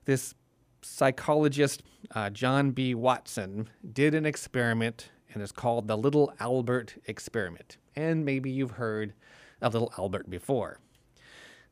this 0.05 0.37
psychologist 0.81 1.83
uh, 2.15 2.31
John 2.31 2.71
B. 2.71 2.95
Watson 2.95 3.69
did 3.93 4.15
an 4.15 4.25
experiment, 4.25 5.11
and 5.33 5.43
it's 5.43 5.51
called 5.51 5.89
the 5.89 5.99
Little 5.99 6.33
Albert 6.39 6.95
experiment. 7.07 7.79
And 7.97 8.25
maybe 8.25 8.49
you've 8.49 8.71
heard 8.71 9.13
of 9.61 9.75
Little 9.75 9.93
Albert 9.99 10.31
before. 10.31 10.79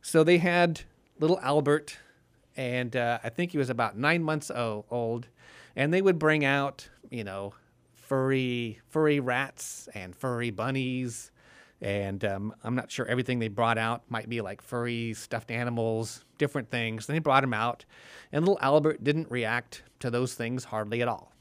So 0.00 0.24
they 0.24 0.38
had 0.38 0.80
Little 1.20 1.38
Albert 1.38 1.98
and 2.56 2.96
uh, 2.96 3.20
I 3.22 3.28
think 3.28 3.52
he 3.52 3.58
was 3.58 3.70
about 3.70 3.96
nine 3.96 4.24
months 4.24 4.50
old. 4.50 5.28
And 5.76 5.94
they 5.94 6.02
would 6.02 6.18
bring 6.18 6.44
out, 6.44 6.88
you 7.10 7.22
know, 7.22 7.54
furry 8.12 8.78
furry 8.90 9.20
rats 9.20 9.88
and 9.94 10.14
furry 10.14 10.50
bunnies, 10.50 11.30
and 11.80 12.22
um, 12.26 12.54
I'm 12.62 12.74
not 12.74 12.90
sure 12.90 13.06
everything 13.06 13.38
they 13.38 13.48
brought 13.48 13.78
out 13.78 14.02
might 14.10 14.28
be 14.28 14.42
like 14.42 14.60
furry 14.60 15.14
stuffed 15.14 15.50
animals, 15.50 16.22
different 16.36 16.70
things. 16.70 17.08
And 17.08 17.16
they 17.16 17.20
brought 17.20 17.40
them 17.40 17.54
out, 17.54 17.86
and 18.30 18.44
little 18.44 18.58
Albert 18.60 19.02
didn't 19.02 19.30
react 19.30 19.82
to 20.00 20.10
those 20.10 20.34
things 20.34 20.64
hardly 20.64 21.00
at 21.00 21.08
all. 21.08 21.32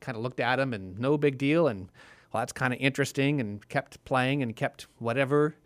Kind 0.00 0.16
of 0.16 0.22
looked 0.22 0.40
at 0.40 0.58
him 0.58 0.72
and 0.72 0.98
no 0.98 1.18
big 1.18 1.36
deal, 1.36 1.68
and 1.68 1.90
well, 2.32 2.40
that's 2.40 2.54
kind 2.54 2.72
of 2.72 2.80
interesting, 2.80 3.38
and 3.38 3.68
kept 3.68 4.02
playing 4.06 4.42
and 4.42 4.56
kept 4.56 4.86
whatever. 5.00 5.56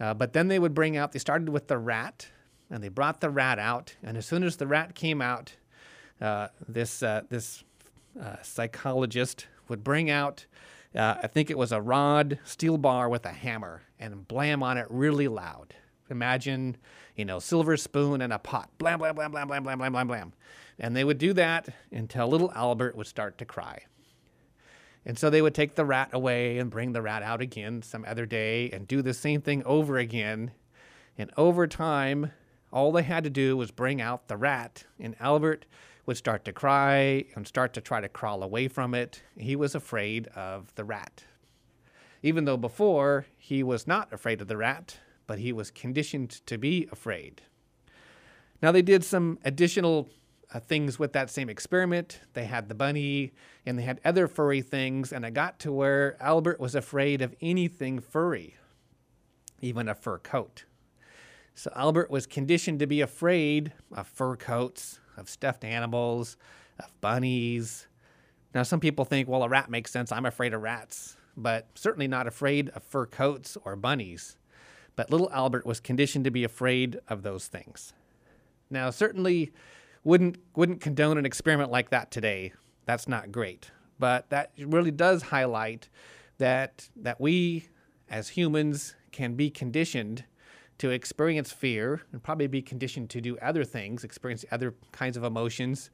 Uh, 0.00 0.14
but 0.14 0.32
then 0.32 0.48
they 0.48 0.58
would 0.58 0.72
bring 0.72 0.96
out. 0.96 1.12
They 1.12 1.18
started 1.18 1.50
with 1.50 1.68
the 1.68 1.76
rat 1.76 2.28
and 2.70 2.82
they 2.82 2.88
brought 2.88 3.20
the 3.20 3.28
rat 3.28 3.58
out. 3.58 3.96
And 4.02 4.16
as 4.16 4.24
soon 4.24 4.44
as 4.44 4.56
the 4.56 4.66
rat 4.66 4.94
came 4.94 5.20
out, 5.20 5.56
uh, 6.22 6.48
this 6.66 7.02
uh, 7.02 7.24
this 7.28 7.64
uh, 8.18 8.36
psychologist 8.42 9.46
would 9.68 9.84
bring 9.84 10.10
out, 10.10 10.46
uh, 10.94 11.16
I 11.22 11.26
think 11.26 11.50
it 11.50 11.58
was 11.58 11.72
a 11.72 11.80
rod, 11.80 12.38
steel 12.44 12.78
bar 12.78 13.08
with 13.08 13.24
a 13.26 13.32
hammer, 13.32 13.82
and 13.98 14.26
blam 14.26 14.62
on 14.62 14.78
it 14.78 14.86
really 14.90 15.28
loud. 15.28 15.74
Imagine, 16.10 16.76
you 17.16 17.24
know, 17.24 17.38
silver 17.38 17.76
spoon 17.76 18.20
and 18.20 18.32
a 18.32 18.38
pot, 18.38 18.70
blam 18.78 18.98
blam 18.98 19.14
blam 19.14 19.30
blam 19.30 19.48
blam 19.48 19.62
blam 19.62 19.78
blam 19.78 19.92
blam 19.92 20.06
blam, 20.06 20.32
and 20.78 20.94
they 20.94 21.04
would 21.04 21.18
do 21.18 21.32
that 21.32 21.68
until 21.90 22.28
little 22.28 22.52
Albert 22.54 22.96
would 22.96 23.06
start 23.06 23.38
to 23.38 23.44
cry. 23.44 23.80
And 25.06 25.18
so 25.18 25.28
they 25.28 25.42
would 25.42 25.54
take 25.54 25.74
the 25.74 25.84
rat 25.84 26.10
away 26.12 26.58
and 26.58 26.70
bring 26.70 26.92
the 26.92 27.02
rat 27.02 27.22
out 27.22 27.40
again 27.40 27.82
some 27.82 28.04
other 28.06 28.24
day 28.26 28.70
and 28.70 28.88
do 28.88 29.02
the 29.02 29.12
same 29.12 29.42
thing 29.42 29.62
over 29.64 29.98
again. 29.98 30.52
And 31.18 31.30
over 31.36 31.66
time, 31.66 32.32
all 32.72 32.90
they 32.90 33.02
had 33.02 33.24
to 33.24 33.30
do 33.30 33.56
was 33.56 33.70
bring 33.70 34.00
out 34.00 34.28
the 34.28 34.36
rat, 34.36 34.84
and 34.98 35.14
Albert 35.20 35.66
would 36.06 36.16
start 36.16 36.44
to 36.44 36.52
cry 36.52 37.24
and 37.34 37.46
start 37.46 37.72
to 37.74 37.80
try 37.80 38.00
to 38.00 38.08
crawl 38.08 38.42
away 38.42 38.68
from 38.68 38.94
it. 38.94 39.22
He 39.36 39.56
was 39.56 39.74
afraid 39.74 40.28
of 40.28 40.74
the 40.74 40.84
rat. 40.84 41.24
Even 42.22 42.44
though 42.44 42.56
before 42.56 43.26
he 43.36 43.62
was 43.62 43.86
not 43.86 44.12
afraid 44.12 44.40
of 44.40 44.48
the 44.48 44.56
rat, 44.56 44.98
but 45.26 45.38
he 45.38 45.52
was 45.52 45.70
conditioned 45.70 46.30
to 46.46 46.58
be 46.58 46.88
afraid. 46.92 47.42
Now, 48.62 48.72
they 48.72 48.82
did 48.82 49.04
some 49.04 49.38
additional 49.44 50.08
uh, 50.52 50.60
things 50.60 50.98
with 50.98 51.12
that 51.12 51.30
same 51.30 51.50
experiment. 51.50 52.20
They 52.34 52.44
had 52.44 52.68
the 52.68 52.74
bunny 52.74 53.32
and 53.66 53.78
they 53.78 53.82
had 53.82 54.00
other 54.04 54.28
furry 54.28 54.62
things, 54.62 55.12
and 55.12 55.24
it 55.24 55.34
got 55.34 55.58
to 55.60 55.72
where 55.72 56.16
Albert 56.22 56.60
was 56.60 56.74
afraid 56.74 57.22
of 57.22 57.34
anything 57.40 58.00
furry, 58.00 58.56
even 59.60 59.88
a 59.88 59.94
fur 59.94 60.18
coat. 60.18 60.64
So 61.54 61.72
Albert 61.74 62.10
was 62.10 62.26
conditioned 62.26 62.78
to 62.80 62.86
be 62.86 63.00
afraid 63.00 63.72
of 63.92 64.06
fur 64.06 64.36
coats, 64.36 65.00
of 65.16 65.28
stuffed 65.28 65.64
animals, 65.64 66.36
of 66.78 67.00
bunnies. 67.00 67.86
Now, 68.54 68.62
some 68.62 68.80
people 68.80 69.04
think, 69.04 69.28
well, 69.28 69.42
a 69.42 69.48
rat 69.48 69.70
makes 69.70 69.90
sense. 69.90 70.12
I'm 70.12 70.26
afraid 70.26 70.54
of 70.54 70.62
rats, 70.62 71.16
but 71.36 71.66
certainly 71.74 72.08
not 72.08 72.26
afraid 72.26 72.68
of 72.70 72.82
fur 72.82 73.06
coats 73.06 73.56
or 73.64 73.76
bunnies. 73.76 74.36
But 74.96 75.10
little 75.10 75.30
Albert 75.32 75.66
was 75.66 75.80
conditioned 75.80 76.24
to 76.24 76.30
be 76.30 76.44
afraid 76.44 77.00
of 77.08 77.22
those 77.22 77.48
things. 77.48 77.92
Now, 78.70 78.90
certainly 78.90 79.52
wouldn't 80.04 80.38
wouldn't 80.54 80.80
condone 80.80 81.18
an 81.18 81.26
experiment 81.26 81.70
like 81.70 81.90
that 81.90 82.10
today. 82.10 82.52
That's 82.84 83.08
not 83.08 83.32
great. 83.32 83.70
But 83.98 84.30
that 84.30 84.52
really 84.58 84.90
does 84.90 85.22
highlight 85.22 85.88
that 86.38 86.88
that 86.96 87.20
we 87.20 87.68
as 88.10 88.30
humans 88.30 88.94
can 89.12 89.34
be 89.34 89.50
conditioned 89.50 90.24
to 90.78 90.90
experience 90.90 91.52
fear 91.52 92.02
and 92.12 92.22
probably 92.22 92.46
be 92.46 92.62
conditioned 92.62 93.10
to 93.10 93.20
do 93.20 93.38
other 93.38 93.64
things, 93.64 94.04
experience 94.04 94.44
other 94.50 94.74
kinds 94.92 95.16
of 95.16 95.24
emotions 95.24 95.90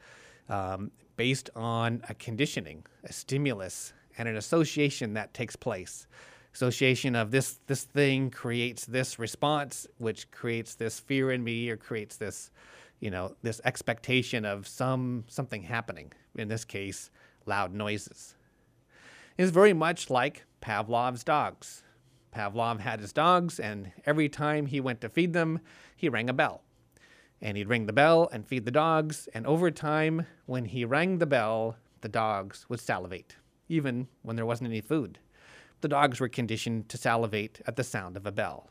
um, 0.49 0.91
based 1.17 1.51
on 1.55 2.03
a 2.09 2.15
conditioning, 2.15 2.85
a 3.05 3.13
stimulus, 3.13 3.93
and 4.19 4.29
an 4.29 4.37
association 4.37 5.15
that 5.15 5.33
takes 5.35 5.57
place. 5.57 6.07
Association 6.55 7.15
of 7.15 7.31
this 7.31 7.61
this 7.67 7.85
thing 7.85 8.31
creates 8.31 8.85
this 8.85 9.19
response, 9.19 9.87
which 9.99 10.31
creates 10.31 10.75
this 10.75 10.99
fear 10.99 11.31
in 11.31 11.45
me, 11.45 11.71
or 11.71 11.77
creates 11.77 12.17
this, 12.17 12.51
you 12.99 13.11
know, 13.11 13.37
this 13.43 13.61
expectation 13.65 14.45
of 14.45 14.67
some 14.67 15.25
something 15.29 15.63
happening. 15.63 16.13
In 16.35 16.49
this 16.49 16.65
case, 16.65 17.11
loud 17.47 17.73
noises. 17.73 18.35
It's 19.39 19.51
very 19.51 19.73
much 19.73 20.11
like 20.11 20.45
Pavlov's 20.61 21.23
dogs. 21.23 21.83
Pavlov 22.35 22.81
had 22.81 23.01
his 23.01 23.13
dogs, 23.13 23.59
and 23.59 23.93
every 24.07 24.29
time 24.29 24.67
he 24.67 24.81
went 24.81 25.01
to 25.01 25.09
feed 25.09 25.33
them, 25.33 25.61
he 25.97 26.09
rang 26.09 26.31
a 26.31 26.35
bell. 26.35 26.63
And 27.43 27.57
he'd 27.57 27.69
ring 27.69 27.87
the 27.87 27.93
bell 27.93 28.29
and 28.33 28.47
feed 28.47 28.65
the 28.65 28.71
dogs, 28.71 29.29
and 29.35 29.47
over 29.47 29.71
time, 29.71 30.27
when 30.47 30.67
he 30.67 30.85
rang 30.85 31.19
the 31.19 31.27
bell, 31.27 31.77
the 32.01 32.09
dogs 32.09 32.67
would 32.69 32.81
salivate, 32.81 33.37
even 33.69 34.09
when 34.23 34.37
there 34.37 34.47
wasn't 34.47 34.71
any 34.71 34.81
food. 34.81 35.19
The 35.81 35.89
dogs 35.89 36.21
were 36.21 36.29
conditioned 36.29 36.89
to 36.91 36.99
salivate 36.99 37.61
at 37.67 37.77
the 37.77 37.85
sound 37.85 38.17
of 38.17 38.27
a 38.27 38.33
bell. 38.33 38.69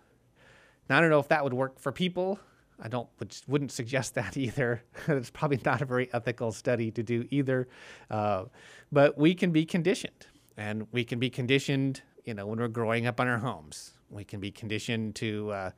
Now, 0.89 0.97
I 0.97 1.01
don't 1.01 1.09
know 1.09 1.19
if 1.19 1.27
that 1.29 1.43
would 1.43 1.53
work 1.53 1.79
for 1.79 1.91
people. 1.91 2.39
I 2.81 2.87
don't 2.87 3.09
wouldn't 3.47 3.71
suggest 3.71 4.15
that 4.15 4.37
either. 4.37 4.83
it's 5.07 5.29
probably 5.29 5.59
not 5.65 5.81
a 5.81 5.85
very 5.85 6.11
ethical 6.13 6.51
study 6.51 6.91
to 6.91 7.03
do 7.03 7.27
either. 7.29 7.67
Uh, 8.09 8.45
but 8.91 9.17
we 9.17 9.33
can 9.33 9.51
be 9.51 9.65
conditioned, 9.65 10.27
and 10.57 10.87
we 10.91 11.03
can 11.03 11.19
be 11.19 11.29
conditioned 11.29 12.01
you 12.25 12.33
know, 12.33 12.45
when 12.45 12.59
we're 12.59 12.67
growing 12.67 13.07
up 13.07 13.19
in 13.19 13.27
our 13.27 13.37
homes. 13.37 13.93
We 14.09 14.23
can 14.23 14.39
be 14.39 14.51
conditioned 14.51 15.15
to, 15.15 15.51
uh, 15.51 15.71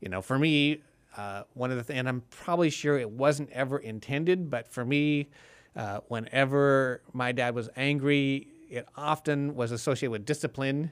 you 0.00 0.08
know, 0.08 0.22
for 0.22 0.38
me, 0.38 0.82
uh, 1.16 1.42
one 1.54 1.70
of 1.70 1.76
the 1.76 1.82
things, 1.82 1.98
and 1.98 2.08
I'm 2.08 2.22
probably 2.30 2.70
sure 2.70 2.98
it 2.98 3.10
wasn't 3.10 3.50
ever 3.50 3.78
intended, 3.78 4.50
but 4.50 4.68
for 4.68 4.84
me, 4.84 5.28
uh, 5.76 6.00
whenever 6.08 7.02
my 7.12 7.32
dad 7.32 7.54
was 7.54 7.68
angry, 7.76 8.48
it 8.70 8.88
often 8.96 9.54
was 9.54 9.72
associated 9.72 10.10
with 10.10 10.24
discipline. 10.24 10.90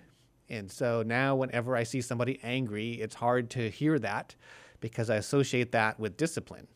And 0.48 0.70
so 0.70 1.02
now, 1.02 1.36
whenever 1.36 1.76
I 1.76 1.84
see 1.84 2.00
somebody 2.00 2.40
angry, 2.42 2.92
it's 2.94 3.14
hard 3.14 3.50
to 3.50 3.70
hear 3.70 3.98
that 4.00 4.34
because 4.80 5.10
I 5.10 5.16
associate 5.16 5.72
that 5.72 5.98
with 5.98 6.16
discipline. 6.16 6.66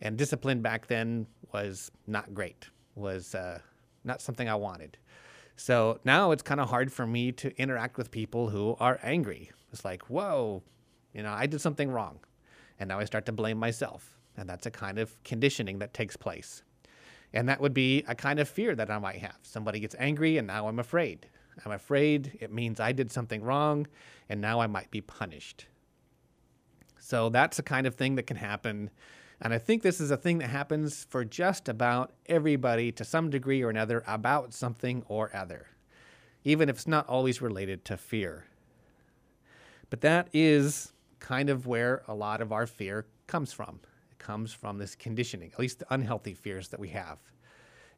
And 0.00 0.16
discipline 0.16 0.60
back 0.60 0.86
then 0.86 1.26
was 1.52 1.90
not 2.06 2.34
great, 2.34 2.68
was 2.94 3.34
uh, 3.34 3.60
not 4.04 4.20
something 4.20 4.48
I 4.48 4.54
wanted. 4.54 4.98
So 5.56 5.98
now 6.04 6.30
it's 6.30 6.42
kind 6.42 6.60
of 6.60 6.68
hard 6.68 6.92
for 6.92 7.06
me 7.06 7.32
to 7.32 7.58
interact 7.60 7.96
with 7.96 8.10
people 8.10 8.50
who 8.50 8.76
are 8.78 9.00
angry. 9.02 9.50
It's 9.72 9.84
like, 9.84 10.02
whoa, 10.04 10.62
you 11.14 11.22
know, 11.22 11.32
I 11.32 11.46
did 11.46 11.60
something 11.60 11.90
wrong. 11.90 12.20
And 12.78 12.88
now 12.88 12.98
I 12.98 13.04
start 13.04 13.24
to 13.26 13.32
blame 13.32 13.58
myself. 13.58 14.18
And 14.36 14.48
that's 14.48 14.66
a 14.66 14.70
kind 14.70 14.98
of 14.98 15.22
conditioning 15.24 15.78
that 15.78 15.94
takes 15.94 16.16
place. 16.16 16.62
And 17.32 17.48
that 17.48 17.60
would 17.60 17.74
be 17.74 18.04
a 18.06 18.14
kind 18.14 18.38
of 18.38 18.48
fear 18.48 18.74
that 18.74 18.90
I 18.90 18.98
might 18.98 19.16
have. 19.16 19.38
Somebody 19.42 19.80
gets 19.80 19.96
angry 19.98 20.36
and 20.36 20.46
now 20.46 20.68
I'm 20.68 20.78
afraid. 20.78 21.26
I'm 21.64 21.72
afraid 21.72 22.36
it 22.40 22.52
means 22.52 22.78
I 22.78 22.92
did 22.92 23.10
something 23.10 23.42
wrong 23.42 23.86
and 24.28 24.40
now 24.40 24.60
I 24.60 24.66
might 24.66 24.90
be 24.90 25.00
punished. 25.00 25.66
So 26.98 27.30
that's 27.30 27.58
a 27.58 27.62
kind 27.62 27.86
of 27.86 27.94
thing 27.94 28.16
that 28.16 28.26
can 28.26 28.36
happen. 28.36 28.90
And 29.40 29.52
I 29.52 29.58
think 29.58 29.82
this 29.82 30.00
is 30.00 30.10
a 30.10 30.16
thing 30.16 30.38
that 30.38 30.48
happens 30.48 31.04
for 31.10 31.24
just 31.24 31.68
about 31.68 32.12
everybody 32.26 32.90
to 32.92 33.04
some 33.04 33.28
degree 33.28 33.62
or 33.62 33.68
another 33.68 34.02
about 34.06 34.54
something 34.54 35.04
or 35.08 35.34
other, 35.36 35.66
even 36.44 36.68
if 36.68 36.76
it's 36.76 36.86
not 36.86 37.06
always 37.06 37.42
related 37.42 37.84
to 37.86 37.96
fear. 37.96 38.46
But 39.90 40.00
that 40.00 40.28
is 40.32 40.92
kind 41.20 41.50
of 41.50 41.66
where 41.66 42.02
a 42.08 42.14
lot 42.14 42.40
of 42.40 42.50
our 42.52 42.66
fear 42.66 43.06
comes 43.26 43.52
from. 43.52 43.80
It 44.10 44.18
comes 44.18 44.52
from 44.52 44.78
this 44.78 44.94
conditioning, 44.94 45.50
at 45.52 45.58
least 45.58 45.80
the 45.80 45.86
unhealthy 45.92 46.34
fears 46.34 46.68
that 46.68 46.80
we 46.80 46.88
have. 46.88 47.18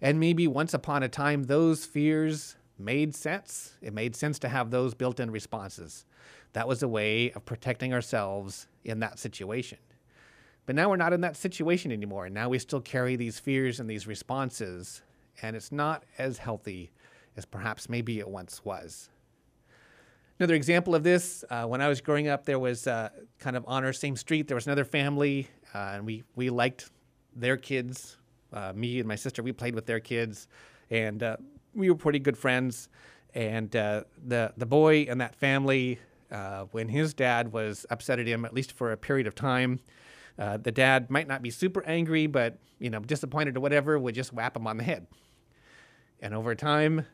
And 0.00 0.20
maybe 0.20 0.46
once 0.46 0.74
upon 0.74 1.02
a 1.02 1.08
time, 1.08 1.44
those 1.44 1.84
fears 1.84 2.56
made 2.78 3.14
sense. 3.14 3.74
It 3.82 3.92
made 3.92 4.14
sense 4.14 4.38
to 4.40 4.48
have 4.48 4.70
those 4.70 4.94
built 4.94 5.20
in 5.20 5.30
responses. 5.30 6.04
That 6.52 6.68
was 6.68 6.82
a 6.82 6.88
way 6.88 7.32
of 7.32 7.44
protecting 7.44 7.92
ourselves 7.92 8.68
in 8.84 9.00
that 9.00 9.18
situation. 9.18 9.78
But 10.68 10.74
now 10.74 10.90
we're 10.90 10.96
not 10.96 11.14
in 11.14 11.22
that 11.22 11.34
situation 11.34 11.92
anymore. 11.92 12.26
And 12.26 12.34
now 12.34 12.50
we 12.50 12.58
still 12.58 12.82
carry 12.82 13.16
these 13.16 13.38
fears 13.38 13.80
and 13.80 13.88
these 13.88 14.06
responses. 14.06 15.00
And 15.40 15.56
it's 15.56 15.72
not 15.72 16.04
as 16.18 16.36
healthy 16.36 16.90
as 17.38 17.46
perhaps 17.46 17.88
maybe 17.88 18.18
it 18.18 18.28
once 18.28 18.62
was. 18.66 19.08
Another 20.38 20.52
example 20.52 20.94
of 20.94 21.02
this, 21.02 21.42
uh, 21.48 21.64
when 21.64 21.80
I 21.80 21.88
was 21.88 22.02
growing 22.02 22.28
up, 22.28 22.44
there 22.44 22.58
was 22.58 22.86
uh, 22.86 23.08
kind 23.38 23.56
of 23.56 23.64
on 23.66 23.82
our 23.82 23.94
same 23.94 24.14
street, 24.14 24.46
there 24.46 24.56
was 24.56 24.66
another 24.66 24.84
family, 24.84 25.48
uh, 25.74 25.92
and 25.94 26.04
we, 26.04 26.22
we 26.36 26.50
liked 26.50 26.90
their 27.34 27.56
kids. 27.56 28.18
Uh, 28.52 28.74
me 28.76 28.98
and 28.98 29.08
my 29.08 29.16
sister, 29.16 29.42
we 29.42 29.52
played 29.52 29.74
with 29.74 29.86
their 29.86 30.00
kids, 30.00 30.48
and 30.90 31.22
uh, 31.22 31.38
we 31.72 31.88
were 31.88 31.96
pretty 31.96 32.18
good 32.18 32.36
friends. 32.36 32.90
And 33.34 33.74
uh, 33.74 34.04
the, 34.22 34.52
the 34.58 34.66
boy 34.66 35.04
in 35.04 35.16
that 35.16 35.34
family, 35.34 35.98
when 36.72 36.88
his 36.88 37.14
dad 37.14 37.54
was 37.54 37.86
upset 37.88 38.18
at 38.18 38.26
him, 38.26 38.44
at 38.44 38.52
least 38.52 38.72
for 38.72 38.92
a 38.92 38.98
period 38.98 39.26
of 39.26 39.34
time, 39.34 39.80
the 40.38 40.72
dad 40.72 41.10
might 41.10 41.26
not 41.28 41.42
be 41.42 41.50
super 41.50 41.84
angry, 41.84 42.26
but 42.26 42.58
you 42.78 42.90
know, 42.90 43.00
disappointed 43.00 43.56
or 43.56 43.60
whatever, 43.60 43.98
would 43.98 44.14
just 44.14 44.32
whap 44.32 44.56
him 44.56 44.66
on 44.66 44.76
the 44.76 44.84
head. 44.84 45.06
And 46.20 46.34
over 46.34 46.54
time, 46.54 47.06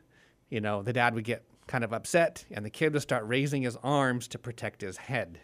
you 0.49 0.61
know, 0.61 0.81
the 0.81 0.93
dad 0.93 1.15
would 1.15 1.23
get 1.23 1.43
kind 1.67 1.83
of 1.83 1.93
upset, 1.93 2.45
and 2.51 2.65
the 2.65 2.69
kid 2.69 2.93
would 2.93 3.01
start 3.01 3.25
raising 3.25 3.63
his 3.63 3.77
arms 3.83 4.27
to 4.29 4.37
protect 4.37 4.81
his 4.81 4.97
head. 4.97 5.39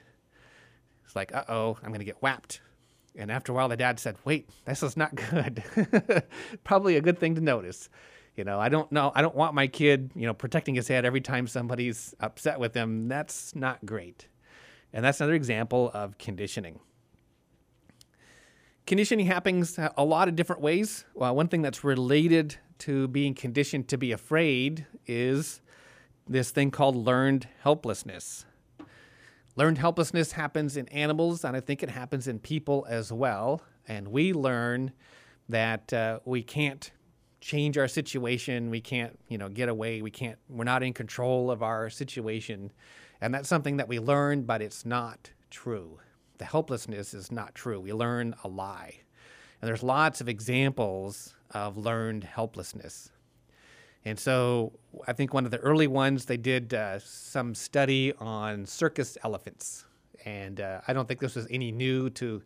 It's 1.05 1.15
like, 1.15 1.33
uh 1.33 1.43
oh, 1.49 1.77
I'm 1.81 1.89
going 1.89 1.99
to 1.99 2.05
get 2.05 2.21
whapped. 2.21 2.61
And 3.15 3.31
after 3.31 3.51
a 3.51 3.55
while, 3.55 3.67
the 3.67 3.75
dad 3.75 3.99
said, 3.99 4.15
wait, 4.23 4.49
this 4.65 4.83
is 4.83 4.95
not 4.95 5.13
good. 5.29 5.63
Probably 6.63 6.95
a 6.95 7.01
good 7.01 7.19
thing 7.19 7.35
to 7.35 7.41
notice. 7.41 7.89
You 8.35 8.45
know, 8.45 8.59
I 8.59 8.69
don't 8.69 8.89
know. 8.91 9.11
I 9.13 9.21
don't 9.21 9.35
want 9.35 9.53
my 9.53 9.67
kid, 9.67 10.11
you 10.15 10.25
know, 10.25 10.33
protecting 10.33 10.75
his 10.75 10.87
head 10.87 11.03
every 11.03 11.19
time 11.19 11.47
somebody's 11.47 12.15
upset 12.21 12.59
with 12.59 12.73
him. 12.73 13.09
That's 13.09 13.53
not 13.55 13.85
great. 13.85 14.27
And 14.93 15.03
that's 15.03 15.19
another 15.19 15.33
example 15.33 15.91
of 15.93 16.17
conditioning. 16.17 16.79
Conditioning 18.85 19.25
happens 19.27 19.79
a 19.95 20.03
lot 20.03 20.27
of 20.27 20.35
different 20.35 20.61
ways. 20.61 21.05
Well, 21.13 21.35
one 21.35 21.47
thing 21.47 21.61
that's 21.61 21.83
related 21.83 22.57
to 22.79 23.07
being 23.07 23.33
conditioned 23.35 23.87
to 23.89 23.97
be 23.97 24.11
afraid 24.11 24.85
is 25.05 25.61
this 26.27 26.51
thing 26.51 26.71
called 26.71 26.95
learned 26.95 27.47
helplessness. 27.61 28.45
Learned 29.55 29.77
helplessness 29.77 30.31
happens 30.31 30.77
in 30.77 30.87
animals, 30.89 31.43
and 31.43 31.55
I 31.55 31.59
think 31.59 31.83
it 31.83 31.89
happens 31.89 32.27
in 32.27 32.39
people 32.39 32.85
as 32.89 33.11
well. 33.11 33.61
And 33.87 34.07
we 34.07 34.33
learn 34.33 34.91
that 35.49 35.91
uh, 35.93 36.19
we 36.25 36.41
can't 36.41 36.91
change 37.41 37.77
our 37.77 37.87
situation. 37.87 38.69
We 38.69 38.81
can't, 38.81 39.19
you 39.27 39.37
know, 39.37 39.49
get 39.49 39.69
away. 39.69 40.01
We 40.01 40.11
can't. 40.11 40.37
We're 40.49 40.63
not 40.63 40.83
in 40.83 40.93
control 40.93 41.51
of 41.51 41.61
our 41.61 41.89
situation, 41.89 42.71
and 43.19 43.33
that's 43.33 43.49
something 43.49 43.77
that 43.77 43.87
we 43.87 43.99
learn, 43.99 44.43
but 44.43 44.61
it's 44.61 44.85
not 44.85 45.31
true. 45.49 45.99
The 46.41 46.47
helplessness 46.47 47.13
is 47.13 47.32
not 47.32 47.54
true. 47.54 47.80
We 47.80 47.93
learn 47.93 48.34
a 48.43 48.47
lie, 48.47 48.95
and 49.62 49.69
there's 49.69 49.84
lots 49.84 50.21
of 50.21 50.27
examples 50.27 51.36
of 51.51 51.77
learned 51.77 52.23
helplessness. 52.23 53.12
And 54.06 54.19
so 54.19 54.73
I 55.06 55.13
think 55.13 55.36
one 55.36 55.45
of 55.45 55.51
the 55.51 55.60
early 55.60 55.86
ones, 55.86 56.25
they 56.25 56.38
did 56.38 56.73
uh, 56.73 56.97
some 56.97 57.54
study 57.54 58.13
on 58.17 58.65
circus 58.65 59.19
elephants. 59.23 59.86
And 60.25 60.60
uh, 60.60 60.82
I 60.88 60.93
don't 60.93 61.08
think 61.08 61.19
this 61.19 61.36
was 61.36 61.45
any 61.51 61.71
new 61.71 62.10
to, 62.10 62.41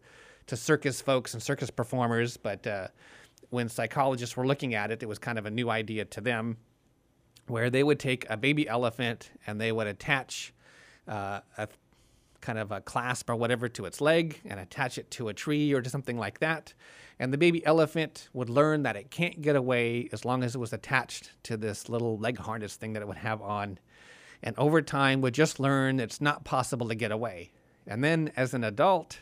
to 0.48 0.58
circus 0.58 1.00
folks 1.00 1.34
and 1.34 1.42
circus 1.42 1.70
performers, 1.70 2.36
but 2.36 2.68
uh, 2.68 2.90
when 3.50 3.70
psychologists 3.70 4.36
were 4.36 4.46
looking 4.46 4.76
at 4.76 4.92
it, 4.92 5.04
it 5.04 5.06
was 5.06 5.20
kind 5.20 5.40
of 5.40 5.46
a 5.46 5.52
new 5.52 5.70
idea 5.70 6.04
to 6.04 6.20
them 6.20 6.58
where 7.48 7.70
they 7.70 7.82
would 7.82 8.02
take 8.02 8.30
a 8.30 8.36
baby 8.36 8.68
elephant 8.68 9.32
and 9.48 9.62
they 9.62 9.72
would 9.72 9.88
attach 9.88 10.54
uh, 11.08 11.40
a 11.58 11.70
kind 12.46 12.60
of 12.60 12.72
a 12.72 12.80
clasp 12.80 13.30
or 13.30 13.36
whatever 13.36 13.68
to 13.68 13.86
its 13.86 14.00
leg 14.00 14.40
and 14.46 14.60
attach 14.60 15.00
it 15.00 15.10
to 15.10 15.30
a 15.30 15.34
tree 15.34 15.74
or 15.74 15.82
to 15.82 15.90
something 15.90 16.18
like 16.18 16.40
that. 16.40 16.74
And 17.18 17.34
the 17.34 17.40
baby 17.40 17.66
elephant 17.66 18.30
would 18.34 18.50
learn 18.50 18.84
that 18.84 18.96
it 18.96 19.10
can't 19.10 19.42
get 19.42 19.56
away 19.56 20.10
as 20.12 20.26
long 20.26 20.44
as 20.44 20.54
it 20.54 20.60
was 20.60 20.72
attached 20.72 21.32
to 21.44 21.58
this 21.58 21.90
little 21.90 22.20
leg 22.20 22.38
harness 22.38 22.76
thing 22.76 22.94
that 22.94 23.02
it 23.02 23.08
would 23.08 23.18
have 23.18 23.42
on. 23.42 23.80
And 24.44 24.56
over 24.60 24.82
time, 24.84 25.22
would 25.22 25.34
just 25.34 25.60
learn 25.60 26.00
it's 26.00 26.22
not 26.22 26.44
possible 26.44 26.88
to 26.90 26.96
get 26.96 27.12
away. 27.12 27.52
And 27.88 28.04
then 28.04 28.32
as 28.36 28.54
an 28.54 28.64
adult, 28.64 29.20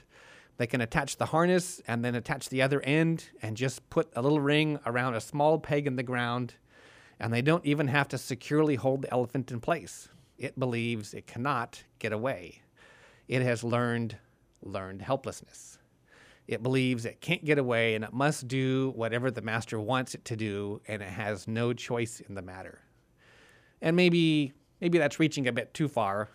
they 0.57 0.67
can 0.67 0.81
attach 0.81 1.15
the 1.15 1.27
harness 1.27 1.81
and 1.87 2.03
then 2.03 2.15
attach 2.15 2.49
the 2.49 2.61
other 2.61 2.81
end 2.81 3.29
and 3.41 3.55
just 3.55 3.89
put 3.89 4.11
a 4.15 4.21
little 4.21 4.41
ring 4.41 4.79
around 4.85 5.15
a 5.15 5.21
small 5.21 5.59
peg 5.59 5.87
in 5.87 5.95
the 5.95 6.03
ground. 6.03 6.55
And 7.19 7.31
they 7.31 7.41
don't 7.41 7.65
even 7.65 7.87
have 7.87 8.09
to 8.09 8.17
securely 8.17 8.75
hold 8.75 9.03
the 9.03 9.13
elephant 9.13 9.51
in 9.51 9.61
place. 9.61 10.09
It 10.37 10.59
believes 10.59 11.13
it 11.13 11.25
cannot 11.25 11.83
get 11.99 12.11
away. 12.11 12.63
It 13.27 13.41
has 13.41 13.63
learned 13.63 14.17
learned 14.61 15.01
helplessness. 15.01 15.77
It 16.47 16.61
believes 16.61 17.05
it 17.05 17.21
can't 17.21 17.43
get 17.43 17.57
away 17.57 17.95
and 17.95 18.03
it 18.03 18.13
must 18.13 18.47
do 18.47 18.91
whatever 18.95 19.31
the 19.31 19.41
master 19.41 19.79
wants 19.79 20.13
it 20.13 20.25
to 20.25 20.35
do, 20.35 20.81
and 20.87 21.01
it 21.01 21.09
has 21.09 21.47
no 21.47 21.73
choice 21.73 22.19
in 22.19 22.35
the 22.35 22.41
matter. 22.41 22.81
And 23.81 23.95
maybe 23.95 24.53
maybe 24.81 24.97
that's 24.97 25.19
reaching 25.19 25.47
a 25.47 25.51
bit 25.51 25.73
too 25.73 25.87
far. 25.87 26.29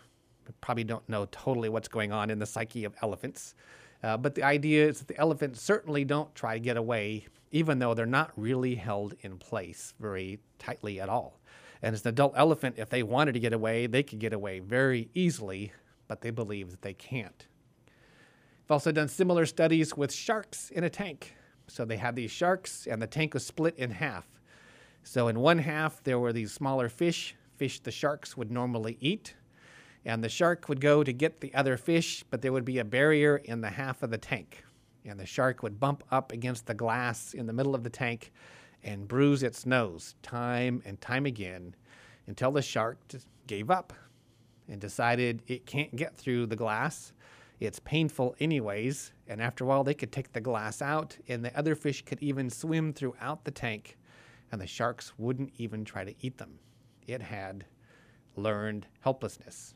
I 0.47 0.51
probably 0.61 0.83
don't 0.83 1.07
know 1.07 1.27
totally 1.31 1.69
what's 1.69 1.87
going 1.87 2.11
on 2.11 2.31
in 2.31 2.39
the 2.39 2.45
psyche 2.45 2.85
of 2.85 2.95
elephants. 3.01 3.53
Uh, 4.01 4.17
but 4.17 4.33
the 4.33 4.43
idea 4.43 4.87
is 4.87 4.99
that 4.99 5.07
the 5.07 5.17
elephants 5.17 5.61
certainly 5.61 6.05
don't 6.05 6.33
try 6.33 6.53
to 6.53 6.59
get 6.59 6.77
away, 6.77 7.27
even 7.51 7.79
though 7.79 7.93
they're 7.93 8.05
not 8.05 8.31
really 8.35 8.75
held 8.75 9.13
in 9.21 9.37
place 9.37 9.93
very 9.99 10.39
tightly 10.57 10.99
at 10.99 11.09
all. 11.09 11.39
And 11.81 11.93
as 11.93 12.03
an 12.03 12.09
adult 12.09 12.33
elephant, 12.35 12.75
if 12.77 12.89
they 12.89 13.03
wanted 13.03 13.33
to 13.33 13.39
get 13.39 13.53
away, 13.53 13.87
they 13.87 14.03
could 14.03 14.19
get 14.19 14.33
away 14.33 14.59
very 14.59 15.09
easily, 15.13 15.71
but 16.09 16.19
they 16.19 16.31
believe 16.31 16.71
that 16.71 16.81
they 16.81 16.93
can't. 16.93 17.47
I've 18.65 18.71
also 18.71 18.91
done 18.91 19.07
similar 19.07 19.45
studies 19.45 19.95
with 19.95 20.11
sharks 20.11 20.69
in 20.71 20.83
a 20.83 20.89
tank. 20.89 21.35
So 21.67 21.85
they 21.85 21.97
had 21.97 22.15
these 22.15 22.31
sharks, 22.31 22.87
and 22.87 23.01
the 23.01 23.07
tank 23.07 23.35
was 23.35 23.45
split 23.45 23.77
in 23.77 23.91
half. 23.91 24.25
So 25.03 25.29
in 25.29 25.39
one 25.39 25.59
half, 25.59 26.03
there 26.03 26.19
were 26.19 26.33
these 26.33 26.51
smaller 26.51 26.89
fish, 26.89 27.35
fish 27.55 27.79
the 27.79 27.91
sharks 27.91 28.35
would 28.35 28.51
normally 28.51 28.97
eat. 28.99 29.35
And 30.03 30.23
the 30.23 30.29
shark 30.29 30.67
would 30.67 30.81
go 30.81 31.03
to 31.03 31.13
get 31.13 31.41
the 31.41 31.53
other 31.53 31.77
fish, 31.77 32.23
but 32.29 32.41
there 32.41 32.51
would 32.51 32.65
be 32.65 32.79
a 32.79 32.85
barrier 32.85 33.37
in 33.37 33.61
the 33.61 33.69
half 33.69 34.01
of 34.01 34.09
the 34.09 34.17
tank. 34.17 34.63
And 35.05 35.19
the 35.19 35.25
shark 35.25 35.61
would 35.61 35.79
bump 35.79 36.03
up 36.11 36.31
against 36.31 36.65
the 36.65 36.73
glass 36.73 37.33
in 37.33 37.45
the 37.45 37.53
middle 37.53 37.75
of 37.75 37.83
the 37.83 37.89
tank 37.89 38.31
and 38.83 39.07
bruise 39.07 39.43
its 39.43 39.65
nose 39.65 40.15
time 40.23 40.81
and 40.85 40.99
time 41.01 41.25
again 41.25 41.75
until 42.27 42.51
the 42.51 42.61
shark 42.61 42.97
gave 43.45 43.69
up 43.69 43.93
and 44.69 44.79
decided 44.79 45.41
it 45.47 45.65
can't 45.65 45.95
get 45.95 46.15
through 46.15 46.45
the 46.45 46.55
glass 46.55 47.11
it's 47.59 47.79
painful, 47.79 48.35
anyways, 48.39 49.11
and 49.27 49.41
after 49.41 49.65
a 49.65 49.67
while, 49.67 49.83
they 49.83 49.93
could 49.93 50.13
take 50.13 50.31
the 50.31 50.39
glass 50.39 50.81
out, 50.81 51.17
and 51.27 51.43
the 51.43 51.57
other 51.57 51.75
fish 51.75 52.03
could 52.03 52.21
even 52.21 52.49
swim 52.49 52.93
throughout 52.93 53.43
the 53.43 53.51
tank, 53.51 53.97
and 54.51 54.61
the 54.61 54.67
sharks 54.67 55.13
wouldn't 55.17 55.51
even 55.57 55.83
try 55.83 56.05
to 56.05 56.15
eat 56.21 56.37
them. 56.37 56.59
It 57.05 57.21
had 57.21 57.65
learned 58.37 58.87
helplessness. 59.01 59.75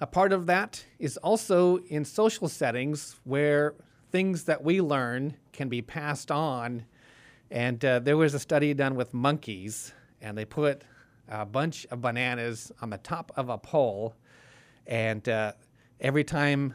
A 0.00 0.06
part 0.06 0.32
of 0.32 0.44
that 0.46 0.84
is 0.98 1.16
also 1.18 1.78
in 1.88 2.04
social 2.04 2.48
settings 2.48 3.18
where 3.24 3.74
things 4.10 4.44
that 4.44 4.62
we 4.62 4.82
learn 4.82 5.36
can 5.52 5.70
be 5.70 5.80
passed 5.80 6.30
on. 6.30 6.84
And 7.50 7.82
uh, 7.84 8.00
there 8.00 8.16
was 8.16 8.34
a 8.34 8.38
study 8.38 8.74
done 8.74 8.96
with 8.96 9.14
monkeys, 9.14 9.94
and 10.20 10.36
they 10.36 10.44
put 10.44 10.82
a 11.28 11.46
bunch 11.46 11.86
of 11.90 12.00
bananas 12.00 12.72
on 12.80 12.90
the 12.90 12.98
top 12.98 13.32
of 13.36 13.48
a 13.48 13.58
pole 13.58 14.14
and 14.86 15.28
uh, 15.28 15.52
every 16.00 16.24
time 16.24 16.74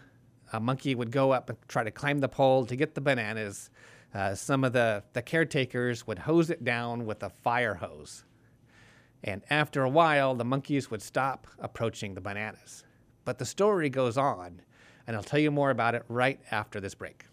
a 0.54 0.60
monkey 0.60 0.96
would 0.96 1.12
go 1.12 1.32
up 1.32 1.50
and 1.50 1.58
try 1.68 1.84
to 1.84 1.92
climb 1.92 2.20
the 2.20 2.30
pole 2.30 2.66
to 2.66 2.76
get 2.76 2.96
the 2.96 3.02
bananas, 3.02 3.70
uh, 4.14 4.34
some 4.34 4.64
of 4.64 4.74
the, 4.74 5.04
the 5.14 5.22
caretakers 5.22 6.08
would 6.08 6.20
hose 6.20 6.50
it 6.50 6.64
down 6.64 7.06
with 7.06 7.22
a 7.22 7.30
fire 7.30 7.76
hose. 7.76 8.24
And 9.24 9.44
after 9.50 9.84
a 9.84 9.90
while, 9.90 10.34
the 10.34 10.46
monkeys 10.46 10.90
would 10.90 11.02
stop 11.02 11.46
approaching 11.60 12.16
the 12.16 12.22
bananas. 12.22 12.84
But 13.26 13.38
the 13.38 13.46
story 13.46 13.90
goes 13.90 14.18
on, 14.18 14.62
and 15.06 15.16
I'll 15.16 15.24
tell 15.24 15.40
you 15.40 15.52
more 15.52 15.70
about 15.70 15.94
it 15.94 16.04
right 16.08 16.40
after 16.52 16.80
this 16.80 16.96
break. 16.96 17.26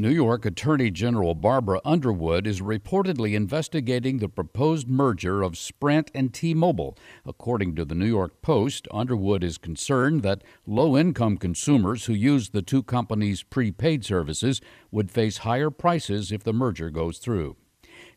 New 0.00 0.08
York 0.08 0.46
Attorney 0.46 0.90
General 0.90 1.34
Barbara 1.34 1.78
Underwood 1.84 2.46
is 2.46 2.62
reportedly 2.62 3.34
investigating 3.34 4.16
the 4.16 4.30
proposed 4.30 4.88
merger 4.88 5.42
of 5.42 5.58
Sprint 5.58 6.10
and 6.14 6.32
T 6.32 6.54
Mobile. 6.54 6.96
According 7.26 7.74
to 7.74 7.84
the 7.84 7.94
New 7.94 8.06
York 8.06 8.40
Post, 8.40 8.88
Underwood 8.90 9.44
is 9.44 9.58
concerned 9.58 10.22
that 10.22 10.42
low 10.66 10.96
income 10.96 11.36
consumers 11.36 12.06
who 12.06 12.14
use 12.14 12.48
the 12.48 12.62
two 12.62 12.82
companies' 12.82 13.42
prepaid 13.42 14.02
services 14.02 14.62
would 14.90 15.10
face 15.10 15.38
higher 15.38 15.68
prices 15.68 16.32
if 16.32 16.42
the 16.44 16.54
merger 16.54 16.88
goes 16.88 17.18
through. 17.18 17.56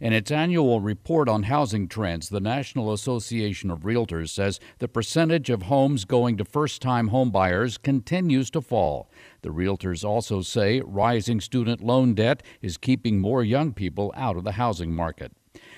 In 0.04 0.12
its 0.12 0.32
annual 0.32 0.82
report 0.82 1.30
on 1.30 1.44
housing 1.44 1.88
trends, 1.88 2.28
the 2.28 2.42
National 2.42 2.92
Association 2.92 3.72
of 3.72 3.84
Realtors 3.84 4.32
says 4.32 4.60
the 4.80 4.90
percentage 4.90 5.50
of 5.50 5.62
homes 5.62 6.04
going 6.04 6.36
to 6.36 6.44
first 6.44 6.82
time 6.82 7.10
homebuyers 7.10 7.82
continues 7.82 8.50
to 8.50 8.60
fall. 8.60 9.10
The 9.44 9.52
realtors 9.52 10.04
also 10.04 10.42
say 10.42 10.82
rising 10.82 11.40
student 11.40 11.80
loan 11.80 12.16
debt 12.16 12.44
is 12.62 12.76
keeping 12.76 13.22
more 13.22 13.46
young 13.46 13.72
people 13.72 14.14
out 14.18 14.36
of 14.36 14.44
the 14.44 14.52
housing 14.52 14.94
market. 14.94 15.32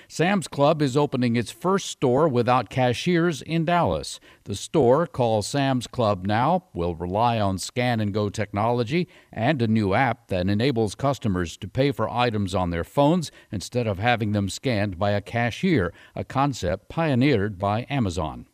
Sam's 0.08 0.46
Club 0.46 0.82
is 0.82 0.96
opening 0.96 1.34
its 1.34 1.50
first 1.50 1.86
store 1.86 2.28
without 2.28 2.70
cashiers 2.70 3.42
in 3.42 3.64
Dallas. 3.64 4.20
The 4.44 4.54
store, 4.54 5.06
called 5.06 5.44
Sam's 5.44 5.88
Club 5.88 6.26
Now, 6.26 6.66
will 6.72 6.94
rely 6.94 7.40
on 7.40 7.58
scan 7.58 7.98
and 7.98 8.14
go 8.14 8.28
technology 8.28 9.08
and 9.32 9.60
a 9.60 9.66
new 9.66 9.94
app 9.94 10.28
that 10.28 10.48
enables 10.48 10.94
customers 10.94 11.56
to 11.56 11.66
pay 11.66 11.90
for 11.90 12.08
items 12.08 12.54
on 12.54 12.70
their 12.70 12.84
phones 12.84 13.32
instead 13.50 13.88
of 13.88 13.98
having 13.98 14.30
them 14.30 14.48
scanned 14.48 14.96
by 14.96 15.10
a 15.10 15.20
cashier, 15.20 15.92
a 16.14 16.22
concept 16.22 16.88
pioneered 16.88 17.58
by 17.58 17.84
Amazon. 17.90 18.46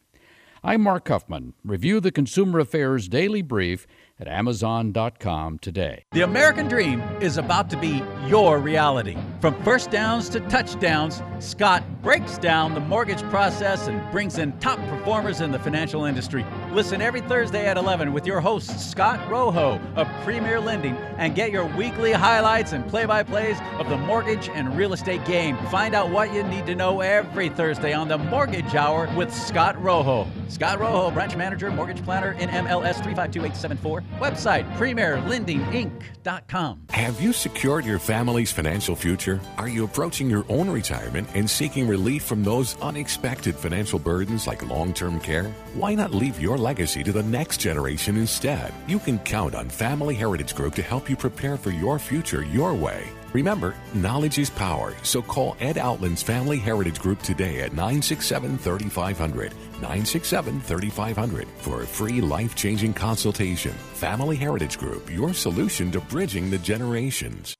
I'm 0.65 0.83
Mark 0.83 1.09
Huffman. 1.09 1.55
Review 1.65 1.99
the 1.99 2.13
Consumer 2.13 2.61
Affairs 2.61 3.09
Daily 3.09 3.43
Brief 3.43 3.85
at 4.23 4.29
Amazon.com 4.29 5.59
today. 5.59 6.05
The 6.13 6.23
American 6.23 6.69
dream 6.69 7.03
is 7.21 7.39
about 7.39 7.69
to 7.71 7.77
be 7.77 8.03
your 8.27 8.59
reality. 8.61 9.17
From 9.41 9.61
first 9.65 9.91
downs 9.91 10.29
to 10.31 10.41
touchdowns, 10.49 11.21
Scott 11.41 11.83
breaks 12.03 12.39
down 12.39 12.75
the 12.75 12.81
mortgage 12.81 13.23
process 13.25 13.89
and 13.89 14.01
brings 14.13 14.39
in 14.39 14.57
top 14.61 14.79
performers 14.89 15.41
in 15.41 15.51
the 15.51 15.59
financial 15.59 16.05
industry. 16.05 16.47
Listen 16.71 17.03
every 17.03 17.21
Thursday 17.23 17.67
at 17.67 17.77
11 17.77 18.13
with 18.13 18.25
your 18.25 18.41
host, 18.41 18.91
Scott 18.91 19.29
Rojo 19.29 19.81
of 19.97 20.07
Premier 20.23 20.61
Lending, 20.61 20.97
and 21.19 21.35
get 21.35 21.51
your 21.51 21.67
weekly 21.77 22.13
highlights 22.13 22.73
and 22.73 22.87
play 22.89 23.05
by 23.05 23.25
plays 23.25 23.59
of 23.79 23.89
the 23.89 23.97
mortgage 23.97 24.49
and 24.49 24.77
real 24.77 24.93
estate 24.93 25.25
game. 25.25 25.57
Find 25.67 25.95
out 25.95 26.11
what 26.11 26.33
you 26.33 26.45
need 26.45 26.67
to 26.67 26.77
know 26.77 27.01
every 27.01 27.49
Thursday 27.49 27.93
on 27.93 28.07
the 28.07 28.19
Mortgage 28.19 28.77
Hour 28.77 29.13
with 29.17 29.35
Scott 29.35 29.81
Rojo. 29.83 30.29
Scott 30.49 30.79
Rojo, 30.79 31.11
branch 31.11 31.35
manager, 31.35 31.71
mortgage 31.73 32.05
planner 32.05 32.33
in 32.33 32.49
MLS 32.51 33.03
352874. 33.03 34.03
Website 34.21 34.71
premierlendinginc.com. 34.77 36.83
Have 36.91 37.21
you 37.21 37.33
secured 37.33 37.85
your 37.85 37.99
family's 37.99 38.53
financial 38.53 38.97
future? 38.97 39.41
Are 39.59 39.69
you 39.69 39.85
approaching 39.85 40.31
your 40.31 40.45
own 40.49 40.71
retirement 40.71 41.29
and 41.35 41.49
seeking 41.49 41.89
relief 41.89 42.25
from 42.25 42.45
those 42.45 42.81
unexpected 42.81 43.57
financial 43.57 43.99
burdens 43.99 44.47
like 44.47 44.69
long 44.69 44.93
term 44.93 45.21
care? 45.21 45.45
Why 45.75 45.95
not 45.95 46.15
leave 46.15 46.41
your 46.41 46.59
legacy 46.59 47.03
to 47.03 47.13
the 47.13 47.23
next 47.23 47.59
generation 47.59 48.17
instead? 48.17 48.73
You 48.87 48.99
can 48.99 49.19
count 49.21 49.55
on 49.55 49.69
Family 49.69 50.15
Heritage 50.15 50.55
Group 50.55 50.75
to 50.77 50.83
help 50.83 51.11
you 51.11 51.17
prepare 51.17 51.57
for 51.57 51.71
your 51.71 51.99
future 51.99 52.45
your 52.45 52.75
way. 52.75 53.09
Remember, 53.33 53.75
knowledge 53.95 54.39
is 54.39 54.51
power, 54.51 54.95
so 55.03 55.23
call 55.23 55.57
Ed 55.59 55.79
Outland's 55.79 56.23
Family 56.23 56.59
Heritage 56.59 57.01
Group 57.01 57.23
today 57.23 57.61
at 57.61 57.73
967 57.73 58.59
3500. 58.59 59.53
967 59.81 60.61
3500 60.61 61.49
for 61.57 61.83
a 61.83 61.87
free 61.87 62.21
life 62.21 62.55
changing 62.55 62.93
consultation. 62.93 63.73
Family 63.95 64.37
Heritage 64.37 64.79
Group, 64.79 65.11
your 65.11 65.33
solution 65.33 65.91
to 65.93 66.01
bridging 66.01 66.51
the 66.51 66.59
generations. 66.59 67.57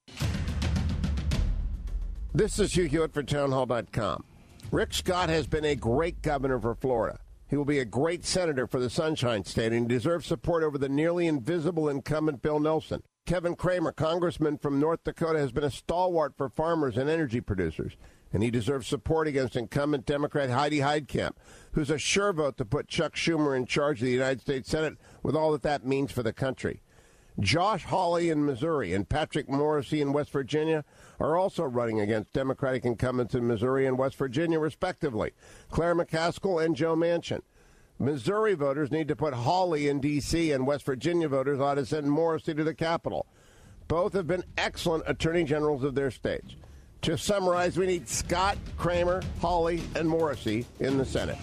This 2.35 2.59
is 2.59 2.75
Hugh 2.75 2.85
Hewitt 2.85 3.13
for 3.13 3.23
Townhall.com. 3.23 4.23
Rick 4.71 4.93
Scott 4.93 5.29
has 5.29 5.47
been 5.47 5.65
a 5.65 5.75
great 5.75 6.21
governor 6.21 6.59
for 6.59 6.75
Florida. 6.75 7.19
He 7.47 7.57
will 7.57 7.65
be 7.65 7.79
a 7.79 7.85
great 7.85 8.25
senator 8.25 8.65
for 8.65 8.79
the 8.79 8.89
Sunshine 8.89 9.43
State 9.43 9.73
and 9.73 9.87
deserves 9.87 10.25
support 10.25 10.63
over 10.63 10.77
the 10.77 10.89
nearly 10.89 11.27
invisible 11.27 11.89
incumbent 11.89 12.41
Bill 12.41 12.59
Nelson. 12.59 13.01
Kevin 13.25 13.55
Cramer, 13.55 13.93
congressman 13.93 14.57
from 14.57 14.81
North 14.81 15.05
Dakota, 15.05 15.39
has 15.39 15.53
been 15.53 15.63
a 15.63 15.71
stalwart 15.71 16.35
for 16.35 16.49
farmers 16.49 16.97
and 16.97 17.09
energy 17.09 17.39
producers, 17.39 17.93
and 18.33 18.43
he 18.43 18.51
deserves 18.51 18.85
support 18.85 19.29
against 19.29 19.55
incumbent 19.55 20.05
Democrat 20.05 20.49
Heidi 20.49 20.79
Heitkamp, 20.79 21.31
who's 21.71 21.89
a 21.89 21.97
sure 21.97 22.33
vote 22.33 22.57
to 22.57 22.65
put 22.65 22.89
Chuck 22.89 23.15
Schumer 23.15 23.55
in 23.55 23.65
charge 23.65 24.01
of 24.01 24.07
the 24.07 24.11
United 24.11 24.41
States 24.41 24.69
Senate 24.69 24.97
with 25.21 25.37
all 25.37 25.53
that 25.53 25.61
that 25.61 25.85
means 25.85 26.11
for 26.11 26.21
the 26.21 26.33
country. 26.33 26.81
Josh 27.39 27.85
Hawley 27.85 28.29
in 28.29 28.45
Missouri 28.45 28.93
and 28.93 29.07
Patrick 29.07 29.47
Morrisey 29.47 30.01
in 30.01 30.11
West 30.11 30.29
Virginia 30.29 30.83
are 31.17 31.37
also 31.37 31.63
running 31.63 32.01
against 32.01 32.33
Democratic 32.33 32.83
incumbents 32.83 33.33
in 33.33 33.47
Missouri 33.47 33.87
and 33.87 33.97
West 33.97 34.17
Virginia, 34.17 34.59
respectively, 34.59 35.31
Claire 35.69 35.95
McCaskill 35.95 36.63
and 36.63 36.75
Joe 36.75 36.97
Manchin. 36.97 37.41
Missouri 37.99 38.53
voters 38.53 38.91
need 38.91 39.07
to 39.07 39.15
put 39.15 39.33
Hawley 39.33 39.87
in 39.87 39.99
D.C., 39.99 40.51
and 40.51 40.67
West 40.67 40.85
Virginia 40.85 41.27
voters 41.27 41.59
ought 41.59 41.75
to 41.75 41.85
send 41.85 42.07
Morrisey 42.07 42.55
to 42.55 42.63
the 42.63 42.73
Capitol. 42.73 43.25
Both 43.87 44.13
have 44.13 44.27
been 44.27 44.43
excellent 44.57 45.03
attorney 45.07 45.43
generals 45.43 45.83
of 45.83 45.95
their 45.95 46.11
states. 46.11 46.55
To 47.03 47.17
summarize, 47.17 47.77
we 47.77 47.85
need 47.85 48.07
Scott, 48.07 48.57
Cramer, 48.77 49.21
Hawley, 49.41 49.83
and 49.95 50.07
Morrisey 50.07 50.65
in 50.79 50.97
the 50.97 51.05
Senate. 51.05 51.37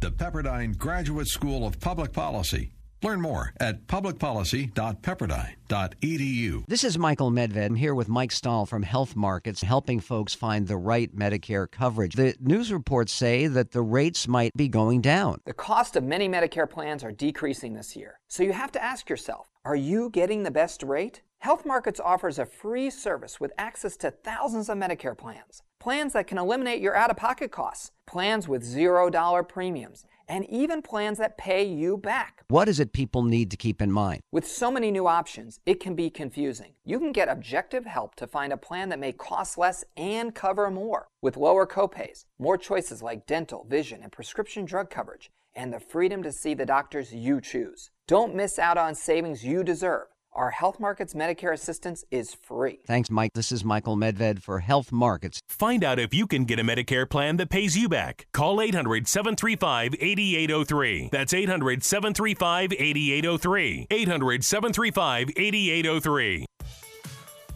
The 0.00 0.12
Pepperdine 0.12 0.78
Graduate 0.78 1.26
School 1.26 1.66
of 1.66 1.80
Public 1.80 2.12
Policy. 2.12 2.72
Learn 3.00 3.20
more 3.20 3.52
at 3.60 3.86
publicpolicy.pepperdine.edu. 3.86 6.66
This 6.66 6.82
is 6.82 6.98
Michael 6.98 7.30
Medved. 7.30 7.64
I'm 7.64 7.76
here 7.76 7.94
with 7.94 8.08
Mike 8.08 8.32
Stahl 8.32 8.66
from 8.66 8.82
Health 8.82 9.14
Markets, 9.14 9.62
helping 9.62 10.00
folks 10.00 10.34
find 10.34 10.66
the 10.66 10.76
right 10.76 11.14
Medicare 11.14 11.70
coverage. 11.70 12.14
The 12.14 12.34
news 12.40 12.72
reports 12.72 13.12
say 13.12 13.46
that 13.46 13.70
the 13.70 13.82
rates 13.82 14.26
might 14.26 14.50
be 14.56 14.66
going 14.66 15.00
down. 15.00 15.40
The 15.44 15.52
cost 15.52 15.94
of 15.94 16.02
many 16.02 16.28
Medicare 16.28 16.68
plans 16.68 17.04
are 17.04 17.12
decreasing 17.12 17.74
this 17.74 17.94
year. 17.94 18.18
So 18.26 18.42
you 18.42 18.52
have 18.52 18.72
to 18.72 18.82
ask 18.82 19.08
yourself, 19.08 19.46
are 19.64 19.76
you 19.76 20.10
getting 20.10 20.42
the 20.42 20.50
best 20.50 20.82
rate? 20.82 21.22
Health 21.38 21.64
Markets 21.64 22.00
offers 22.00 22.40
a 22.40 22.46
free 22.46 22.90
service 22.90 23.38
with 23.38 23.52
access 23.58 23.96
to 23.98 24.10
thousands 24.10 24.68
of 24.68 24.76
Medicare 24.76 25.16
plans. 25.16 25.62
Plans 25.78 26.14
that 26.14 26.26
can 26.26 26.36
eliminate 26.36 26.80
your 26.80 26.96
out 26.96 27.10
of 27.10 27.16
pocket 27.16 27.52
costs, 27.52 27.92
plans 28.06 28.48
with 28.48 28.64
$0 28.64 29.48
premiums 29.48 30.04
and 30.28 30.48
even 30.50 30.82
plans 30.82 31.18
that 31.18 31.38
pay 31.38 31.64
you 31.64 31.96
back. 31.96 32.44
What 32.48 32.68
is 32.68 32.78
it 32.78 32.92
people 32.92 33.22
need 33.22 33.50
to 33.50 33.56
keep 33.56 33.80
in 33.80 33.90
mind? 33.90 34.20
With 34.30 34.46
so 34.46 34.70
many 34.70 34.90
new 34.90 35.06
options, 35.06 35.60
it 35.66 35.80
can 35.80 35.94
be 35.94 36.10
confusing. 36.10 36.74
You 36.84 36.98
can 36.98 37.12
get 37.12 37.28
objective 37.28 37.86
help 37.86 38.14
to 38.16 38.26
find 38.26 38.52
a 38.52 38.56
plan 38.56 38.90
that 38.90 38.98
may 38.98 39.12
cost 39.12 39.58
less 39.58 39.84
and 39.96 40.34
cover 40.34 40.70
more, 40.70 41.08
with 41.22 41.36
lower 41.36 41.66
copays, 41.66 42.26
more 42.38 42.58
choices 42.58 43.02
like 43.02 43.26
dental, 43.26 43.66
vision, 43.68 44.00
and 44.02 44.12
prescription 44.12 44.64
drug 44.64 44.90
coverage, 44.90 45.30
and 45.54 45.72
the 45.72 45.80
freedom 45.80 46.22
to 46.22 46.32
see 46.32 46.54
the 46.54 46.66
doctors 46.66 47.12
you 47.14 47.40
choose. 47.40 47.90
Don't 48.06 48.34
miss 48.34 48.58
out 48.58 48.78
on 48.78 48.94
savings 48.94 49.44
you 49.44 49.64
deserve. 49.64 50.06
Our 50.38 50.52
Health 50.52 50.78
Markets 50.78 51.14
Medicare 51.14 51.52
assistance 51.52 52.04
is 52.12 52.32
free. 52.32 52.78
Thanks, 52.86 53.10
Mike. 53.10 53.32
This 53.34 53.50
is 53.50 53.64
Michael 53.64 53.96
Medved 53.96 54.40
for 54.40 54.60
Health 54.60 54.92
Markets. 54.92 55.40
Find 55.48 55.82
out 55.82 55.98
if 55.98 56.14
you 56.14 56.28
can 56.28 56.44
get 56.44 56.60
a 56.60 56.62
Medicare 56.62 57.10
plan 57.10 57.38
that 57.38 57.50
pays 57.50 57.76
you 57.76 57.88
back. 57.88 58.28
Call 58.32 58.60
800 58.60 59.08
735 59.08 59.96
8803. 59.98 61.08
That's 61.10 61.34
800 61.34 61.82
735 61.82 62.72
8803. 62.72 63.86
800 63.90 64.44
735 64.44 65.30
8803. 65.36 66.46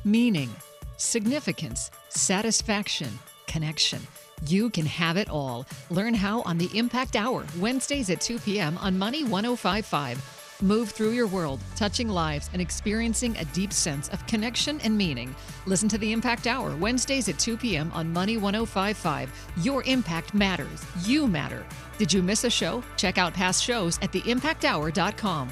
Meaning, 0.05 0.51
significance, 0.97 1.88
satisfaction, 2.09 3.16
connection. 3.47 4.01
You 4.49 4.71
can 4.71 4.87
have 4.87 5.16
it 5.16 5.31
all. 5.31 5.66
Learn 5.90 6.14
how 6.14 6.42
on 6.42 6.59
the 6.59 6.77
Impact 6.77 7.14
Hour, 7.14 7.47
Wednesdays 7.61 8.11
at 8.11 8.21
2 8.21 8.40
p.m. 8.40 8.77
on 8.79 8.99
Money 8.99 9.23
1055. 9.23 10.42
Move 10.62 10.90
through 10.90 11.11
your 11.11 11.27
world, 11.27 11.59
touching 11.75 12.09
lives 12.09 12.48
and 12.53 12.62
experiencing 12.62 13.37
a 13.37 13.44
deep 13.46 13.72
sense 13.72 14.09
of 14.11 14.25
connection 14.29 14.81
and 14.83 14.96
meaning. 14.96 15.35
Listen 15.66 15.88
to 15.88 15.98
the 15.98 16.12
Impact 16.12 16.46
Hour, 16.46 16.77
Wednesdays 16.77 17.29
at 17.29 17.37
2 17.40 17.57
p.m. 17.57 17.90
on 17.92 18.12
Money 18.12 18.37
1055. 18.37 19.51
Your 19.57 19.83
impact 19.83 20.35
matters. 20.35 20.85
You 21.05 21.27
matter. 21.27 21.66
Did 21.98 22.12
you 22.12 22.22
miss 22.22 22.44
a 22.44 22.51
show? 22.51 22.85
Check 22.96 23.18
out 23.18 23.35
past 23.35 23.61
shows 23.61 23.98
at 24.03 24.12
theimpacthour.com. 24.12 25.51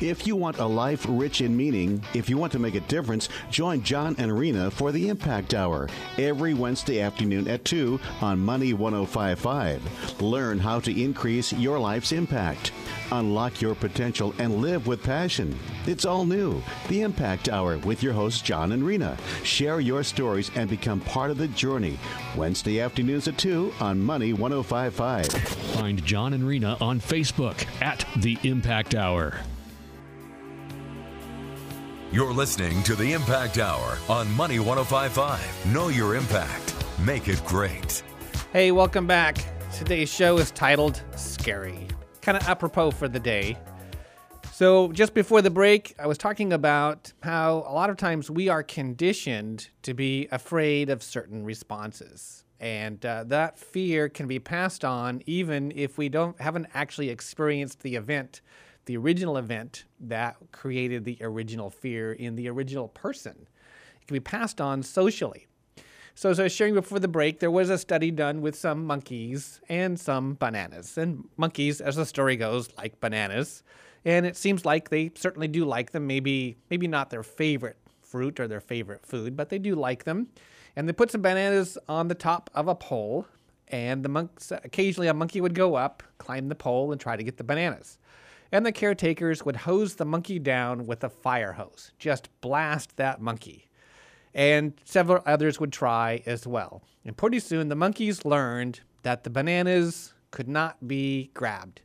If 0.00 0.26
you 0.26 0.34
want 0.34 0.58
a 0.58 0.64
life 0.64 1.04
rich 1.06 1.42
in 1.42 1.54
meaning, 1.54 2.02
if 2.14 2.30
you 2.30 2.38
want 2.38 2.52
to 2.52 2.58
make 2.58 2.74
a 2.74 2.80
difference, 2.80 3.28
join 3.50 3.82
John 3.82 4.16
and 4.16 4.36
Rena 4.36 4.70
for 4.70 4.92
the 4.92 5.10
Impact 5.10 5.52
Hour 5.52 5.90
every 6.16 6.54
Wednesday 6.54 7.02
afternoon 7.02 7.46
at 7.48 7.66
2 7.66 8.00
on 8.22 8.38
Money 8.38 8.72
1055. 8.72 10.22
Learn 10.22 10.58
how 10.58 10.80
to 10.80 11.02
increase 11.02 11.52
your 11.52 11.78
life's 11.78 12.12
impact. 12.12 12.72
Unlock 13.12 13.60
your 13.60 13.74
potential 13.74 14.32
and 14.38 14.62
live 14.62 14.86
with 14.86 15.02
passion. 15.02 15.58
It's 15.86 16.06
all 16.06 16.24
new. 16.24 16.62
The 16.88 17.02
Impact 17.02 17.50
Hour 17.50 17.76
with 17.78 18.02
your 18.02 18.14
hosts, 18.14 18.40
John 18.40 18.72
and 18.72 18.86
Rena. 18.86 19.18
Share 19.42 19.80
your 19.80 20.02
stories 20.02 20.50
and 20.54 20.70
become 20.70 21.00
part 21.00 21.30
of 21.30 21.36
the 21.36 21.48
journey. 21.48 21.98
Wednesday 22.36 22.80
afternoons 22.80 23.28
at 23.28 23.36
2 23.36 23.74
on 23.80 24.00
Money 24.00 24.32
1055. 24.32 25.26
Find 25.74 26.02
John 26.06 26.32
and 26.32 26.46
Rena 26.46 26.78
on 26.80 27.00
Facebook 27.00 27.66
at 27.82 28.06
The 28.16 28.38
Impact 28.44 28.94
Hour. 28.94 29.40
You're 32.12 32.32
listening 32.32 32.82
to 32.82 32.96
the 32.96 33.12
Impact 33.12 33.58
Hour 33.58 33.96
on 34.08 34.28
Money 34.32 34.58
1055. 34.58 35.72
Know 35.72 35.86
your 35.90 36.16
impact. 36.16 36.74
Make 36.98 37.28
it 37.28 37.40
great. 37.44 38.02
Hey, 38.52 38.72
welcome 38.72 39.06
back. 39.06 39.38
Today's 39.72 40.12
show 40.12 40.36
is 40.38 40.50
titled 40.50 41.04
Scary. 41.14 41.86
Kind 42.20 42.36
of 42.36 42.48
apropos 42.48 42.90
for 42.90 43.06
the 43.06 43.20
day. 43.20 43.56
So, 44.50 44.90
just 44.90 45.14
before 45.14 45.40
the 45.40 45.50
break, 45.50 45.94
I 46.00 46.08
was 46.08 46.18
talking 46.18 46.52
about 46.52 47.12
how 47.22 47.64
a 47.68 47.72
lot 47.72 47.90
of 47.90 47.96
times 47.96 48.28
we 48.28 48.48
are 48.48 48.64
conditioned 48.64 49.68
to 49.82 49.94
be 49.94 50.26
afraid 50.32 50.90
of 50.90 51.04
certain 51.04 51.44
responses. 51.44 52.44
And 52.58 53.06
uh, 53.06 53.22
that 53.28 53.56
fear 53.56 54.08
can 54.08 54.26
be 54.26 54.40
passed 54.40 54.84
on 54.84 55.22
even 55.26 55.72
if 55.76 55.96
we 55.96 56.08
don't 56.08 56.40
haven't 56.40 56.66
actually 56.74 57.08
experienced 57.08 57.82
the 57.82 57.94
event 57.94 58.40
the 58.86 58.96
original 58.96 59.36
event 59.36 59.84
that 60.00 60.36
created 60.52 61.04
the 61.04 61.18
original 61.20 61.70
fear 61.70 62.12
in 62.12 62.36
the 62.36 62.48
original 62.48 62.88
person. 62.88 63.46
It 64.00 64.06
can 64.06 64.14
be 64.14 64.20
passed 64.20 64.60
on 64.60 64.82
socially. 64.82 65.46
So, 66.14 66.28
as 66.28 66.40
I 66.40 66.44
was 66.44 66.52
sharing 66.52 66.74
before 66.74 66.98
the 66.98 67.08
break, 67.08 67.40
there 67.40 67.50
was 67.50 67.70
a 67.70 67.78
study 67.78 68.10
done 68.10 68.42
with 68.42 68.56
some 68.56 68.84
monkeys 68.84 69.60
and 69.68 69.98
some 69.98 70.34
bananas. 70.34 70.98
And 70.98 71.28
monkeys, 71.36 71.80
as 71.80 71.96
the 71.96 72.04
story 72.04 72.36
goes, 72.36 72.68
like 72.76 73.00
bananas. 73.00 73.62
And 74.04 74.26
it 74.26 74.36
seems 74.36 74.64
like 74.64 74.90
they 74.90 75.12
certainly 75.14 75.48
do 75.48 75.64
like 75.64 75.92
them. 75.92 76.06
Maybe, 76.06 76.56
maybe 76.68 76.88
not 76.88 77.10
their 77.10 77.22
favorite 77.22 77.76
fruit 78.02 78.40
or 78.40 78.48
their 78.48 78.60
favorite 78.60 79.06
food, 79.06 79.36
but 79.36 79.50
they 79.50 79.58
do 79.58 79.74
like 79.74 80.04
them. 80.04 80.28
And 80.74 80.88
they 80.88 80.92
put 80.92 81.10
some 81.10 81.22
bananas 81.22 81.78
on 81.88 82.08
the 82.08 82.14
top 82.14 82.50
of 82.54 82.68
a 82.68 82.74
pole. 82.74 83.26
And 83.68 84.04
the 84.04 84.08
monks, 84.08 84.50
occasionally 84.50 85.06
a 85.06 85.14
monkey 85.14 85.40
would 85.40 85.54
go 85.54 85.76
up, 85.76 86.02
climb 86.18 86.48
the 86.48 86.56
pole, 86.56 86.90
and 86.90 87.00
try 87.00 87.16
to 87.16 87.22
get 87.22 87.36
the 87.36 87.44
bananas 87.44 87.98
and 88.52 88.66
the 88.66 88.72
caretakers 88.72 89.44
would 89.44 89.56
hose 89.56 89.94
the 89.94 90.04
monkey 90.04 90.38
down 90.38 90.86
with 90.86 91.04
a 91.04 91.08
fire 91.08 91.52
hose, 91.52 91.92
just 91.98 92.28
blast 92.40 92.96
that 92.96 93.20
monkey. 93.20 93.68
And 94.34 94.74
several 94.84 95.22
others 95.26 95.58
would 95.58 95.72
try 95.72 96.22
as 96.26 96.46
well. 96.46 96.82
And 97.04 97.16
pretty 97.16 97.40
soon 97.40 97.68
the 97.68 97.74
monkeys 97.74 98.24
learned 98.24 98.80
that 99.02 99.24
the 99.24 99.30
bananas 99.30 100.14
could 100.30 100.48
not 100.48 100.86
be 100.86 101.30
grabbed. 101.34 101.80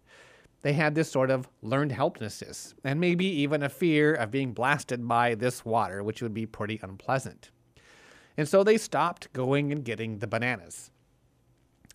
They 0.62 0.73
had 0.73 0.95
this 0.95 1.12
sort 1.12 1.30
of 1.30 1.47
learned 1.62 1.91
helplessness, 1.91 2.73
and 2.84 2.99
maybe 2.99 3.25
even 3.25 3.62
a 3.62 3.69
fear 3.69 4.13
of 4.15 4.32
being 4.32 4.51
blasted 4.51 5.08
by 5.08 5.36
this 5.36 5.63
water, 5.63 6.04
which 6.04 6.23
would 6.23 6.34
be 6.34 6.47
pretty 6.47 6.80
unpleasant. 6.82 7.51
And 8.36 8.47
so 8.47 8.63
they 8.63 8.78
stopped 8.78 9.32
going 9.32 9.71
and 9.71 9.86
getting 9.86 10.17
the 10.17 10.28
bananas. 10.28 10.89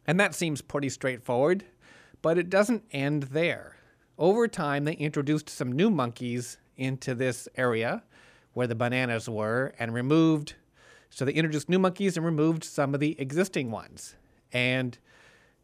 And 0.06 0.18
that 0.20 0.34
seems 0.34 0.62
pretty 0.62 0.88
straightforward, 0.88 1.64
but 2.22 2.38
it 2.38 2.48
doesn't 2.48 2.84
end 2.92 3.24
there. 3.24 3.76
Over 4.20 4.48
time, 4.48 4.84
they 4.84 4.92
introduced 4.92 5.48
some 5.48 5.72
new 5.72 5.88
monkeys 5.88 6.58
into 6.76 7.14
this 7.14 7.48
area 7.56 8.02
where 8.52 8.66
the 8.66 8.74
bananas 8.74 9.30
were 9.30 9.72
and 9.78 9.94
removed. 9.94 10.56
So 11.08 11.24
they 11.24 11.32
introduced 11.32 11.70
new 11.70 11.78
monkeys 11.78 12.18
and 12.18 12.26
removed 12.26 12.62
some 12.62 12.92
of 12.92 13.00
the 13.00 13.18
existing 13.18 13.70
ones. 13.70 14.16
And 14.52 14.98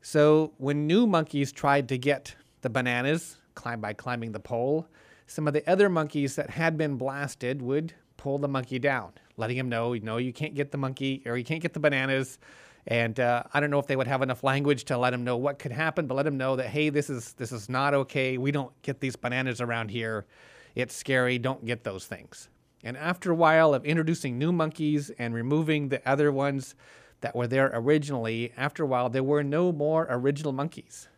so 0.00 0.54
when 0.56 0.86
new 0.86 1.06
monkeys 1.06 1.52
tried 1.52 1.86
to 1.90 1.98
get 1.98 2.34
the 2.62 2.70
bananas 2.70 3.36
climb 3.54 3.82
by 3.82 3.92
climbing 3.92 4.32
the 4.32 4.40
pole, 4.40 4.88
some 5.26 5.46
of 5.46 5.52
the 5.52 5.68
other 5.70 5.90
monkeys 5.90 6.34
that 6.36 6.48
had 6.48 6.78
been 6.78 6.96
blasted 6.96 7.60
would 7.60 7.92
pull 8.16 8.38
the 8.38 8.48
monkey 8.48 8.78
down, 8.78 9.12
letting 9.36 9.58
him 9.58 9.68
know, 9.68 9.92
you 9.92 10.00
know, 10.00 10.16
you 10.16 10.32
can't 10.32 10.54
get 10.54 10.70
the 10.70 10.78
monkey 10.78 11.22
or 11.26 11.36
you 11.36 11.44
can't 11.44 11.60
get 11.60 11.74
the 11.74 11.80
bananas. 11.80 12.38
And 12.86 13.18
uh, 13.18 13.42
I 13.52 13.60
don't 13.60 13.70
know 13.70 13.80
if 13.80 13.86
they 13.86 13.96
would 13.96 14.06
have 14.06 14.22
enough 14.22 14.44
language 14.44 14.84
to 14.86 14.98
let 14.98 15.12
him 15.12 15.24
know 15.24 15.36
what 15.36 15.58
could 15.58 15.72
happen, 15.72 16.06
but 16.06 16.14
let 16.14 16.26
him 16.26 16.36
know 16.36 16.56
that 16.56 16.68
hey, 16.68 16.88
this 16.88 17.10
is 17.10 17.32
this 17.34 17.50
is 17.50 17.68
not 17.68 17.94
okay. 17.94 18.38
We 18.38 18.52
don't 18.52 18.70
get 18.82 19.00
these 19.00 19.16
bananas 19.16 19.60
around 19.60 19.90
here. 19.90 20.26
It's 20.74 20.94
scary. 20.94 21.38
Don't 21.38 21.64
get 21.64 21.82
those 21.82 22.06
things. 22.06 22.48
And 22.84 22.96
after 22.96 23.32
a 23.32 23.34
while 23.34 23.74
of 23.74 23.84
introducing 23.84 24.38
new 24.38 24.52
monkeys 24.52 25.10
and 25.18 25.34
removing 25.34 25.88
the 25.88 26.06
other 26.08 26.30
ones 26.30 26.76
that 27.22 27.34
were 27.34 27.48
there 27.48 27.70
originally, 27.74 28.52
after 28.56 28.84
a 28.84 28.86
while 28.86 29.08
there 29.08 29.24
were 29.24 29.42
no 29.42 29.72
more 29.72 30.06
original 30.08 30.52
monkeys. 30.52 31.08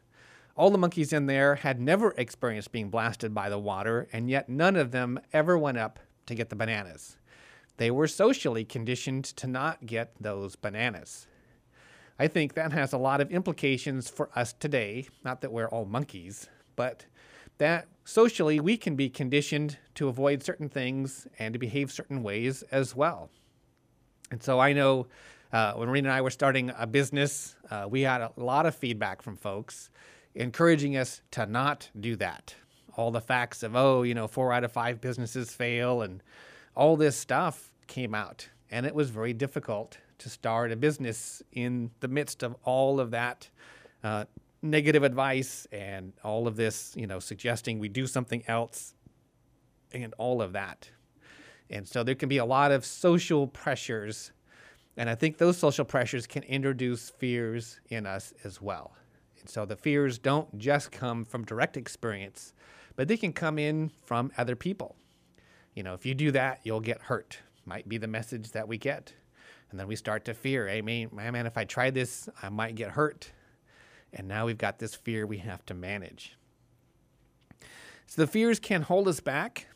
All 0.57 0.71
the 0.71 0.79
monkeys 0.79 1.13
in 1.13 1.27
there 1.27 1.57
had 1.57 1.81
never 1.81 2.15
experienced 2.17 2.73
being 2.73 2.89
blasted 2.89 3.35
by 3.35 3.49
the 3.49 3.59
water, 3.59 4.09
and 4.13 4.31
yet 4.31 4.49
none 4.49 4.75
of 4.75 4.91
them 4.91 5.21
ever 5.33 5.59
went 5.59 5.79
up 5.79 6.01
to 6.27 6.35
get 6.35 6.49
the 6.49 6.57
bananas. 6.57 7.17
They 7.77 7.91
were 7.91 8.09
socially 8.09 8.65
conditioned 8.65 9.25
to 9.25 9.47
not 9.47 9.87
get 9.87 10.13
those 10.21 10.57
bananas. 10.57 11.29
I 12.19 12.27
think 12.27 12.55
that 12.55 12.73
has 12.73 12.93
a 12.93 12.99
lot 12.99 13.21
of 13.21 13.31
implications 13.31 14.11
for 14.11 14.29
us 14.35 14.53
today. 14.53 15.07
Not 15.25 15.41
that 15.43 15.53
we're 15.53 15.69
all 15.69 15.85
monkeys, 15.85 16.49
but 16.75 17.07
that 17.59 17.87
socially 18.05 18.59
we 18.59 18.77
can 18.77 18.97
be 18.97 19.09
conditioned 19.09 19.79
to 19.95 20.09
avoid 20.09 20.43
certain 20.43 20.69
things 20.69 21.29
and 21.39 21.53
to 21.53 21.59
behave 21.59 21.93
certain 21.93 22.25
ways 22.25 22.63
as 22.73 22.97
well. 22.97 23.31
And 24.33 24.43
so 24.43 24.59
I 24.59 24.73
know 24.73 25.07
uh, 25.53 25.75
when 25.75 25.89
Rena 25.89 26.09
and 26.09 26.15
I 26.15 26.21
were 26.21 26.31
starting 26.31 26.73
a 26.77 26.87
business, 26.87 27.55
uh, 27.71 27.87
we 27.89 28.03
had 28.03 28.21
a 28.21 28.33
lot 28.37 28.67
of 28.67 28.75
feedback 28.75 29.23
from 29.23 29.37
folks 29.37 29.91
encouraging 30.35 30.97
us 30.97 31.23
to 31.33 31.47
not 31.47 31.89
do 31.99 32.17
that. 32.17 32.55
All 32.97 33.13
the 33.13 33.21
facts 33.21 33.63
of, 33.63 33.77
oh, 33.77 34.03
you 34.03 34.15
know, 34.15 34.27
four 34.27 34.53
out 34.53 34.65
of 34.65 34.73
five 34.73 35.01
businesses 35.01 35.53
fail 35.53 36.03
and 36.03 36.21
all 36.75 36.97
this 36.97 37.17
stuff 37.17 37.71
came 37.87 38.15
out. 38.15 38.49
And 38.71 38.85
it 38.87 38.95
was 38.95 39.11
very 39.11 39.33
difficult 39.33 39.99
to 40.19 40.29
start 40.29 40.73
a 40.73 40.77
business 40.77 41.43
in 41.53 41.91
the 42.01 42.09
midst 42.09 42.43
of 42.43 42.57
all 42.65 43.01
of 43.01 43.11
that 43.13 43.49
uh, 44.03 44.25
negative 44.63 45.03
advice 45.03 45.67
and 45.73 46.13
all 46.25 46.47
of 46.47 46.57
this, 46.57 46.95
you 46.97 47.07
know, 47.07 47.19
suggesting 47.19 47.79
we 47.79 47.89
do 47.89 48.07
something 48.07 48.43
else 48.49 48.95
and 49.93 50.15
all 50.19 50.43
of 50.43 50.53
that. 50.53 50.91
And 51.71 51.87
so 51.87 52.03
there 52.03 52.15
can 52.15 52.29
be 52.29 52.39
a 52.39 52.45
lot 52.45 52.73
of 52.73 52.85
social 52.85 53.47
pressures. 53.47 54.33
And 54.97 55.09
I 55.09 55.15
think 55.15 55.39
those 55.39 55.57
social 55.57 55.85
pressures 55.85 56.27
can 56.27 56.43
introduce 56.45 57.11
fears 57.11 57.81
in 57.91 58.07
us 58.07 58.33
as 58.45 58.61
well. 58.61 58.93
And 59.41 59.49
so 59.49 59.65
the 59.65 59.77
fears 59.77 60.19
don't 60.19 60.59
just 60.59 60.91
come 60.91 61.25
from 61.25 61.45
direct 61.45 61.77
experience, 61.77 62.53
but 62.97 63.07
they 63.07 63.17
can 63.17 63.33
come 63.33 63.59
in 63.59 63.93
from 64.03 64.33
other 64.37 64.57
people. 64.57 64.97
You 65.75 65.85
know, 65.85 65.95
if 65.95 66.05
you 66.05 66.15
do 66.15 66.33
that, 66.33 66.61
you'll 66.65 66.81
get 66.81 67.03
hurt, 67.03 67.39
might 67.65 67.89
be 67.89 67.99
the 67.99 68.09
message 68.09 68.51
that 68.53 68.67
we 68.67 68.79
get. 68.79 69.13
And 69.71 69.79
then 69.79 69.87
we 69.87 69.97
start 69.97 70.25
to 70.27 70.35
fear, 70.35 70.67
hey, 70.67 70.81
man, 70.81 71.11
man, 71.13 71.47
if 71.47 71.59
I 71.59 71.65
try 71.65 71.91
this, 71.91 72.29
I 72.43 72.49
might 72.49 72.75
get 72.75 72.91
hurt. 72.91 73.31
And 74.13 74.27
now 74.27 74.47
we've 74.47 74.59
got 74.59 74.79
this 74.79 74.95
fear 74.95 75.27
we 75.27 75.39
have 75.39 75.65
to 75.67 75.75
manage. 75.75 76.37
So 78.07 78.23
the 78.23 78.27
fears 78.27 78.59
can 78.59 78.83
hold 78.83 79.07
us 79.07 79.21
back. 79.21 79.67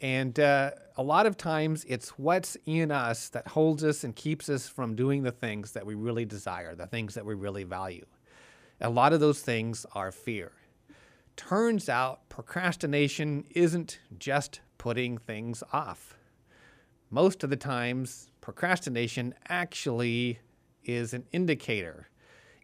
And 0.00 0.40
uh, 0.40 0.72
a 0.96 1.02
lot 1.02 1.26
of 1.26 1.36
times 1.36 1.84
it's 1.86 2.10
what's 2.18 2.56
in 2.66 2.90
us 2.90 3.28
that 3.28 3.46
holds 3.46 3.84
us 3.84 4.02
and 4.02 4.16
keeps 4.16 4.48
us 4.48 4.68
from 4.68 4.96
doing 4.96 5.22
the 5.22 5.30
things 5.30 5.72
that 5.72 5.86
we 5.86 5.94
really 5.94 6.24
desire, 6.24 6.74
the 6.74 6.86
things 6.86 7.14
that 7.14 7.24
we 7.24 7.34
really 7.34 7.64
value. 7.64 8.06
A 8.80 8.90
lot 8.90 9.12
of 9.12 9.20
those 9.20 9.42
things 9.42 9.84
are 9.94 10.10
fear. 10.10 10.52
Turns 11.36 11.88
out 11.88 12.28
procrastination 12.28 13.44
isn't 13.50 14.00
just 14.18 14.60
putting 14.78 15.18
things 15.18 15.62
off. 15.72 16.16
Most 17.10 17.44
of 17.44 17.50
the 17.50 17.56
times, 17.56 18.29
procrastination 18.52 19.32
actually 19.48 20.40
is 20.82 21.14
an 21.14 21.24
indicator. 21.30 22.08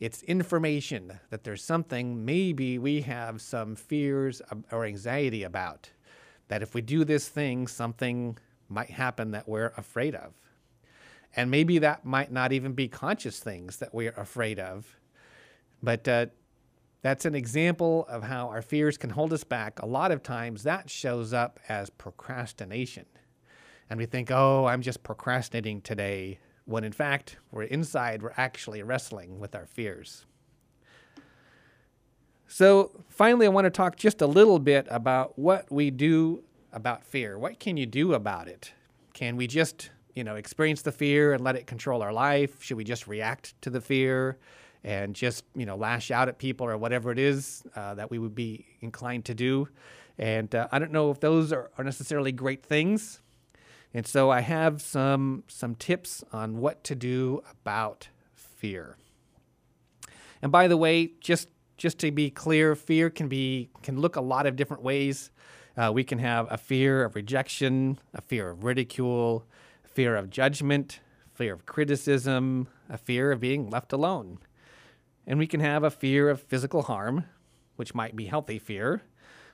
It's 0.00 0.24
information 0.24 1.20
that 1.30 1.44
there's 1.44 1.62
something 1.62 2.24
maybe 2.24 2.76
we 2.76 3.02
have 3.02 3.40
some 3.40 3.76
fears 3.76 4.42
or 4.72 4.84
anxiety 4.84 5.44
about. 5.44 5.88
That 6.48 6.60
if 6.60 6.74
we 6.74 6.80
do 6.80 7.04
this 7.04 7.28
thing, 7.28 7.68
something 7.68 8.36
might 8.68 8.90
happen 8.90 9.30
that 9.30 9.48
we're 9.48 9.72
afraid 9.76 10.16
of. 10.16 10.32
And 11.36 11.52
maybe 11.52 11.78
that 11.78 12.04
might 12.04 12.32
not 12.32 12.50
even 12.50 12.72
be 12.72 12.88
conscious 12.88 13.38
things 13.38 13.76
that 13.76 13.94
we're 13.94 14.10
afraid 14.16 14.58
of. 14.58 14.98
But 15.84 16.08
uh, 16.08 16.26
that's 17.02 17.26
an 17.26 17.36
example 17.36 18.06
of 18.08 18.24
how 18.24 18.48
our 18.48 18.60
fears 18.60 18.98
can 18.98 19.10
hold 19.10 19.32
us 19.32 19.44
back. 19.44 19.80
A 19.80 19.86
lot 19.86 20.10
of 20.10 20.24
times 20.24 20.64
that 20.64 20.90
shows 20.90 21.32
up 21.32 21.60
as 21.68 21.90
procrastination 21.90 23.06
and 23.88 23.98
we 23.98 24.06
think, 24.06 24.30
oh, 24.30 24.66
I'm 24.66 24.82
just 24.82 25.02
procrastinating 25.02 25.80
today, 25.80 26.38
when 26.64 26.84
in 26.84 26.92
fact, 26.92 27.36
we're 27.50 27.64
inside, 27.64 28.22
we're 28.22 28.32
actually 28.36 28.82
wrestling 28.82 29.38
with 29.38 29.54
our 29.54 29.66
fears. 29.66 30.26
So, 32.48 33.04
finally, 33.08 33.46
I 33.46 33.48
want 33.48 33.64
to 33.64 33.70
talk 33.70 33.96
just 33.96 34.22
a 34.22 34.26
little 34.26 34.58
bit 34.58 34.86
about 34.90 35.38
what 35.38 35.70
we 35.70 35.90
do 35.90 36.44
about 36.72 37.04
fear. 37.04 37.38
What 37.38 37.58
can 37.58 37.76
you 37.76 37.86
do 37.86 38.14
about 38.14 38.46
it? 38.48 38.72
Can 39.14 39.36
we 39.36 39.46
just, 39.46 39.90
you 40.14 40.22
know, 40.22 40.36
experience 40.36 40.82
the 40.82 40.92
fear 40.92 41.32
and 41.32 41.42
let 41.42 41.56
it 41.56 41.66
control 41.66 42.02
our 42.02 42.12
life? 42.12 42.62
Should 42.62 42.76
we 42.76 42.84
just 42.84 43.08
react 43.08 43.60
to 43.62 43.70
the 43.70 43.80
fear 43.80 44.38
and 44.84 45.14
just, 45.14 45.44
you 45.56 45.66
know, 45.66 45.76
lash 45.76 46.10
out 46.10 46.28
at 46.28 46.38
people 46.38 46.66
or 46.66 46.76
whatever 46.78 47.10
it 47.10 47.18
is 47.18 47.64
uh, 47.74 47.94
that 47.94 48.10
we 48.10 48.18
would 48.18 48.34
be 48.34 48.66
inclined 48.80 49.24
to 49.24 49.34
do? 49.34 49.68
And 50.18 50.54
uh, 50.54 50.68
I 50.70 50.78
don't 50.78 50.92
know 50.92 51.10
if 51.10 51.18
those 51.18 51.52
are, 51.52 51.70
are 51.76 51.84
necessarily 51.84 52.30
great 52.30 52.64
things. 52.64 53.20
And 53.96 54.06
so 54.06 54.28
I 54.28 54.42
have 54.42 54.82
some 54.82 55.44
some 55.48 55.74
tips 55.74 56.22
on 56.30 56.58
what 56.58 56.84
to 56.84 56.94
do 56.94 57.42
about 57.62 58.10
fear. 58.34 58.98
And 60.42 60.52
by 60.52 60.68
the 60.68 60.76
way, 60.76 61.12
just 61.18 61.48
just 61.78 61.98
to 62.00 62.10
be 62.10 62.28
clear, 62.28 62.74
fear 62.74 63.08
can 63.08 63.26
be 63.26 63.70
can 63.80 63.98
look 63.98 64.16
a 64.16 64.20
lot 64.20 64.44
of 64.44 64.54
different 64.54 64.82
ways. 64.82 65.30
Uh, 65.78 65.92
we 65.94 66.04
can 66.04 66.18
have 66.18 66.46
a 66.52 66.58
fear 66.58 67.04
of 67.04 67.14
rejection, 67.14 67.98
a 68.12 68.20
fear 68.20 68.50
of 68.50 68.64
ridicule, 68.64 69.46
fear 69.82 70.14
of 70.14 70.28
judgment, 70.28 71.00
fear 71.32 71.54
of 71.54 71.64
criticism, 71.64 72.68
a 72.90 72.98
fear 72.98 73.32
of 73.32 73.40
being 73.40 73.70
left 73.70 73.94
alone. 73.94 74.38
And 75.26 75.38
we 75.38 75.46
can 75.46 75.60
have 75.60 75.84
a 75.84 75.90
fear 75.90 76.28
of 76.28 76.42
physical 76.42 76.82
harm, 76.82 77.24
which 77.76 77.94
might 77.94 78.14
be 78.14 78.26
healthy 78.26 78.58
fear, 78.58 79.04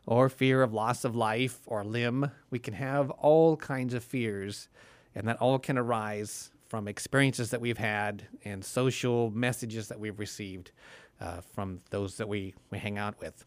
or 0.07 0.28
fear 0.28 0.62
of 0.62 0.72
loss 0.72 1.05
of 1.05 1.14
life 1.14 1.61
or 1.66 1.84
limb. 1.84 2.30
We 2.50 2.59
can 2.59 2.74
have 2.74 3.11
all 3.11 3.57
kinds 3.57 3.94
of 3.94 4.03
fears, 4.03 4.68
and 5.14 5.28
that 5.28 5.36
all 5.38 5.59
can 5.59 5.78
arise 5.78 6.50
from 6.66 6.88
experiences 6.88 7.50
that 7.50 7.61
we've 7.61 7.78
had 7.78 8.24
and 8.44 8.64
social 8.64 9.30
messages 9.30 9.88
that 9.88 10.00
we've 10.00 10.18
received 10.18 10.72
uh, 11.20 11.40
from 11.40 11.80
those 11.90 12.16
that 12.16 12.28
we, 12.28 12.55
we 12.70 12.78
hang 12.78 12.98
out 12.98 13.20
with. 13.20 13.44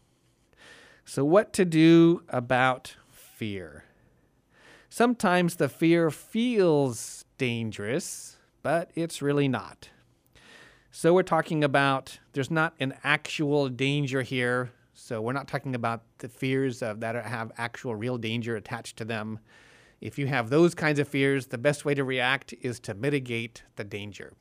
So, 1.04 1.24
what 1.24 1.52
to 1.54 1.64
do 1.64 2.22
about 2.28 2.96
fear? 3.08 3.84
Sometimes 4.88 5.56
the 5.56 5.68
fear 5.68 6.10
feels 6.10 7.24
dangerous, 7.38 8.38
but 8.62 8.90
it's 8.94 9.20
really 9.20 9.48
not. 9.48 9.90
So, 10.90 11.12
we're 11.12 11.22
talking 11.22 11.62
about 11.62 12.18
there's 12.32 12.50
not 12.50 12.74
an 12.80 12.94
actual 13.04 13.68
danger 13.68 14.22
here. 14.22 14.70
So, 15.06 15.20
we're 15.20 15.34
not 15.34 15.46
talking 15.46 15.76
about 15.76 16.02
the 16.18 16.28
fears 16.28 16.82
of, 16.82 16.98
that 16.98 17.14
have 17.14 17.52
actual 17.58 17.94
real 17.94 18.18
danger 18.18 18.56
attached 18.56 18.96
to 18.96 19.04
them. 19.04 19.38
If 20.00 20.18
you 20.18 20.26
have 20.26 20.50
those 20.50 20.74
kinds 20.74 20.98
of 20.98 21.06
fears, 21.06 21.46
the 21.46 21.58
best 21.58 21.84
way 21.84 21.94
to 21.94 22.02
react 22.02 22.52
is 22.60 22.80
to 22.80 22.94
mitigate 22.94 23.62
the 23.76 23.84
danger. 23.84 24.32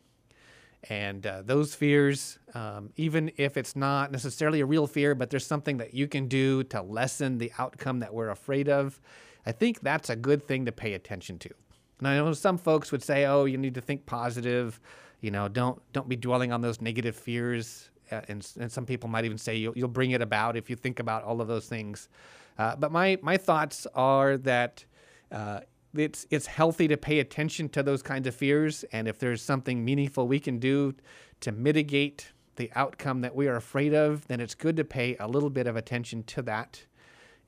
And 0.89 1.27
uh, 1.27 1.43
those 1.45 1.75
fears, 1.75 2.39
um, 2.55 2.89
even 2.95 3.31
if 3.37 3.57
it's 3.57 3.75
not 3.75 4.11
necessarily 4.11 4.59
a 4.59 4.65
real 4.65 4.87
fear, 4.87 5.13
but 5.13 5.29
there's 5.29 5.45
something 5.45 5.77
that 5.77 5.93
you 5.93 6.07
can 6.07 6.27
do 6.27 6.63
to 6.63 6.81
lessen 6.81 7.37
the 7.37 7.51
outcome 7.59 7.99
that 7.99 8.11
we're 8.11 8.31
afraid 8.31 8.67
of, 8.67 8.99
I 9.45 9.51
think 9.51 9.81
that's 9.81 10.09
a 10.09 10.15
good 10.15 10.47
thing 10.47 10.65
to 10.65 10.71
pay 10.71 10.93
attention 10.93 11.37
to. 11.39 11.49
And 11.99 12.07
I 12.07 12.17
know 12.17 12.33
some 12.33 12.57
folks 12.57 12.91
would 12.91 13.03
say, 13.03 13.27
"Oh, 13.27 13.45
you 13.45 13.59
need 13.59 13.75
to 13.75 13.81
think 13.81 14.07
positive. 14.07 14.79
You 15.21 15.29
know, 15.29 15.47
don't 15.47 15.79
don't 15.93 16.09
be 16.09 16.15
dwelling 16.15 16.51
on 16.51 16.61
those 16.61 16.81
negative 16.81 17.15
fears." 17.15 17.91
Uh, 18.11 18.21
and, 18.27 18.47
and 18.59 18.71
some 18.71 18.85
people 18.85 19.09
might 19.09 19.25
even 19.25 19.37
say 19.37 19.55
you'll, 19.55 19.73
you'll 19.75 19.87
bring 19.87 20.11
it 20.11 20.21
about 20.21 20.55
if 20.55 20.69
you 20.69 20.75
think 20.75 20.99
about 20.99 21.23
all 21.23 21.41
of 21.41 21.47
those 21.47 21.67
things. 21.67 22.09
Uh, 22.57 22.75
but 22.75 22.91
my 22.91 23.17
my 23.21 23.37
thoughts 23.37 23.85
are 23.95 24.37
that 24.37 24.85
uh, 25.31 25.59
it's 25.93 26.25
it's 26.29 26.45
healthy 26.45 26.87
to 26.87 26.97
pay 26.97 27.19
attention 27.19 27.69
to 27.69 27.83
those 27.83 28.01
kinds 28.01 28.27
of 28.27 28.35
fears, 28.35 28.85
and 28.91 29.07
if 29.07 29.19
there's 29.19 29.41
something 29.41 29.83
meaningful 29.83 30.27
we 30.27 30.39
can 30.39 30.59
do 30.59 30.93
to 31.41 31.51
mitigate 31.51 32.31
the 32.55 32.71
outcome 32.75 33.21
that 33.21 33.35
we 33.35 33.47
are 33.47 33.57
afraid 33.57 33.93
of, 33.93 34.25
then 34.27 34.39
it's 34.39 34.55
good 34.55 34.77
to 34.77 34.85
pay 34.85 35.17
a 35.19 35.27
little 35.27 35.49
bit 35.49 35.67
of 35.67 35.75
attention 35.75 36.23
to 36.23 36.41
that, 36.43 36.85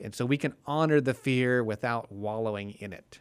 and 0.01 0.13
so 0.13 0.25
we 0.25 0.37
can 0.37 0.53
honor 0.65 0.99
the 0.99 1.13
fear 1.13 1.63
without 1.63 2.11
wallowing 2.11 2.71
in 2.79 2.91
it. 2.91 3.19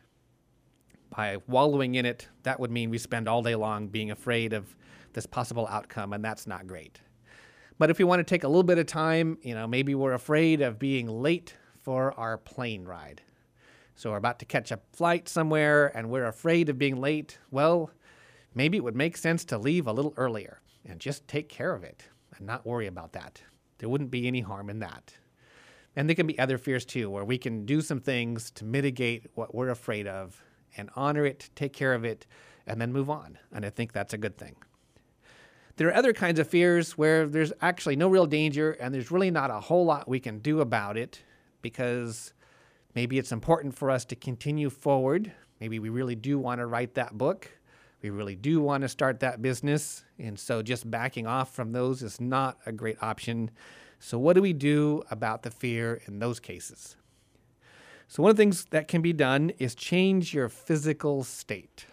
By 1.10 1.38
wallowing 1.46 1.94
in 1.94 2.04
it, 2.04 2.28
that 2.42 2.58
would 2.58 2.72
mean 2.72 2.90
we 2.90 2.98
spend 2.98 3.28
all 3.28 3.42
day 3.42 3.54
long 3.54 3.86
being 3.86 4.10
afraid 4.10 4.52
of 4.52 4.74
this 5.12 5.24
possible 5.24 5.68
outcome, 5.70 6.12
and 6.12 6.24
that's 6.24 6.46
not 6.46 6.66
great. 6.66 7.00
But 7.78 7.90
if 7.90 7.98
we 7.98 8.04
want 8.04 8.20
to 8.20 8.24
take 8.24 8.44
a 8.44 8.48
little 8.48 8.62
bit 8.62 8.78
of 8.78 8.86
time, 8.86 9.38
you 9.42 9.54
know, 9.54 9.66
maybe 9.66 9.94
we're 9.94 10.14
afraid 10.14 10.62
of 10.62 10.78
being 10.78 11.08
late 11.08 11.54
for 11.82 12.12
our 12.18 12.38
plane 12.38 12.84
ride. 12.84 13.22
So 13.94 14.10
we're 14.10 14.16
about 14.16 14.38
to 14.40 14.44
catch 14.44 14.70
a 14.70 14.80
flight 14.92 15.28
somewhere 15.28 15.96
and 15.96 16.10
we're 16.10 16.26
afraid 16.26 16.68
of 16.68 16.78
being 16.78 16.96
late. 16.96 17.38
Well, 17.50 17.90
maybe 18.54 18.76
it 18.76 18.84
would 18.84 18.96
make 18.96 19.16
sense 19.16 19.44
to 19.46 19.58
leave 19.58 19.86
a 19.86 19.92
little 19.92 20.14
earlier 20.16 20.60
and 20.84 21.00
just 21.00 21.28
take 21.28 21.48
care 21.48 21.74
of 21.74 21.84
it 21.84 22.04
and 22.36 22.46
not 22.46 22.66
worry 22.66 22.86
about 22.86 23.12
that. 23.12 23.42
There 23.78 23.88
wouldn't 23.88 24.10
be 24.10 24.26
any 24.26 24.40
harm 24.40 24.70
in 24.70 24.78
that. 24.80 25.14
And 25.96 26.08
there 26.08 26.14
can 26.14 26.26
be 26.26 26.38
other 26.38 26.58
fears 26.58 26.84
too, 26.84 27.08
where 27.08 27.24
we 27.24 27.38
can 27.38 27.64
do 27.64 27.80
some 27.80 28.00
things 28.00 28.50
to 28.52 28.64
mitigate 28.64 29.26
what 29.34 29.54
we're 29.54 29.70
afraid 29.70 30.06
of 30.06 30.42
and 30.76 30.90
honor 30.94 31.24
it, 31.24 31.48
take 31.54 31.72
care 31.72 31.94
of 31.94 32.04
it, 32.04 32.26
and 32.66 32.80
then 32.80 32.92
move 32.92 33.08
on. 33.08 33.38
And 33.52 33.64
I 33.64 33.70
think 33.70 33.92
that's 33.92 34.12
a 34.12 34.18
good 34.18 34.36
thing. 34.36 34.56
There 35.76 35.88
are 35.88 35.94
other 35.94 36.12
kinds 36.12 36.38
of 36.38 36.48
fears 36.48 36.96
where 36.96 37.26
there's 37.26 37.52
actually 37.60 37.96
no 37.96 38.08
real 38.08 38.26
danger 38.26 38.72
and 38.72 38.94
there's 38.94 39.10
really 39.10 39.30
not 39.30 39.50
a 39.50 39.60
whole 39.60 39.84
lot 39.84 40.08
we 40.08 40.20
can 40.20 40.38
do 40.38 40.60
about 40.60 40.96
it 40.96 41.22
because 41.60 42.32
Maybe 42.96 43.18
it's 43.18 43.30
important 43.30 43.76
for 43.76 43.90
us 43.90 44.06
to 44.06 44.16
continue 44.16 44.70
forward. 44.70 45.30
Maybe 45.60 45.78
we 45.78 45.90
really 45.90 46.14
do 46.14 46.38
want 46.38 46.60
to 46.60 46.66
write 46.66 46.94
that 46.94 47.16
book. 47.18 47.50
We 48.00 48.08
really 48.08 48.36
do 48.36 48.62
want 48.62 48.82
to 48.82 48.88
start 48.88 49.20
that 49.20 49.42
business. 49.42 50.02
And 50.18 50.38
so 50.38 50.62
just 50.62 50.90
backing 50.90 51.26
off 51.26 51.54
from 51.54 51.72
those 51.72 52.02
is 52.02 52.22
not 52.22 52.56
a 52.64 52.72
great 52.72 52.96
option. 53.02 53.50
So, 53.98 54.18
what 54.18 54.32
do 54.32 54.40
we 54.40 54.54
do 54.54 55.02
about 55.10 55.42
the 55.42 55.50
fear 55.50 56.00
in 56.06 56.20
those 56.20 56.40
cases? 56.40 56.96
So, 58.08 58.22
one 58.22 58.30
of 58.30 58.36
the 58.36 58.42
things 58.42 58.64
that 58.70 58.88
can 58.88 59.02
be 59.02 59.12
done 59.12 59.52
is 59.58 59.74
change 59.74 60.32
your 60.32 60.48
physical 60.48 61.22
state. 61.22 61.84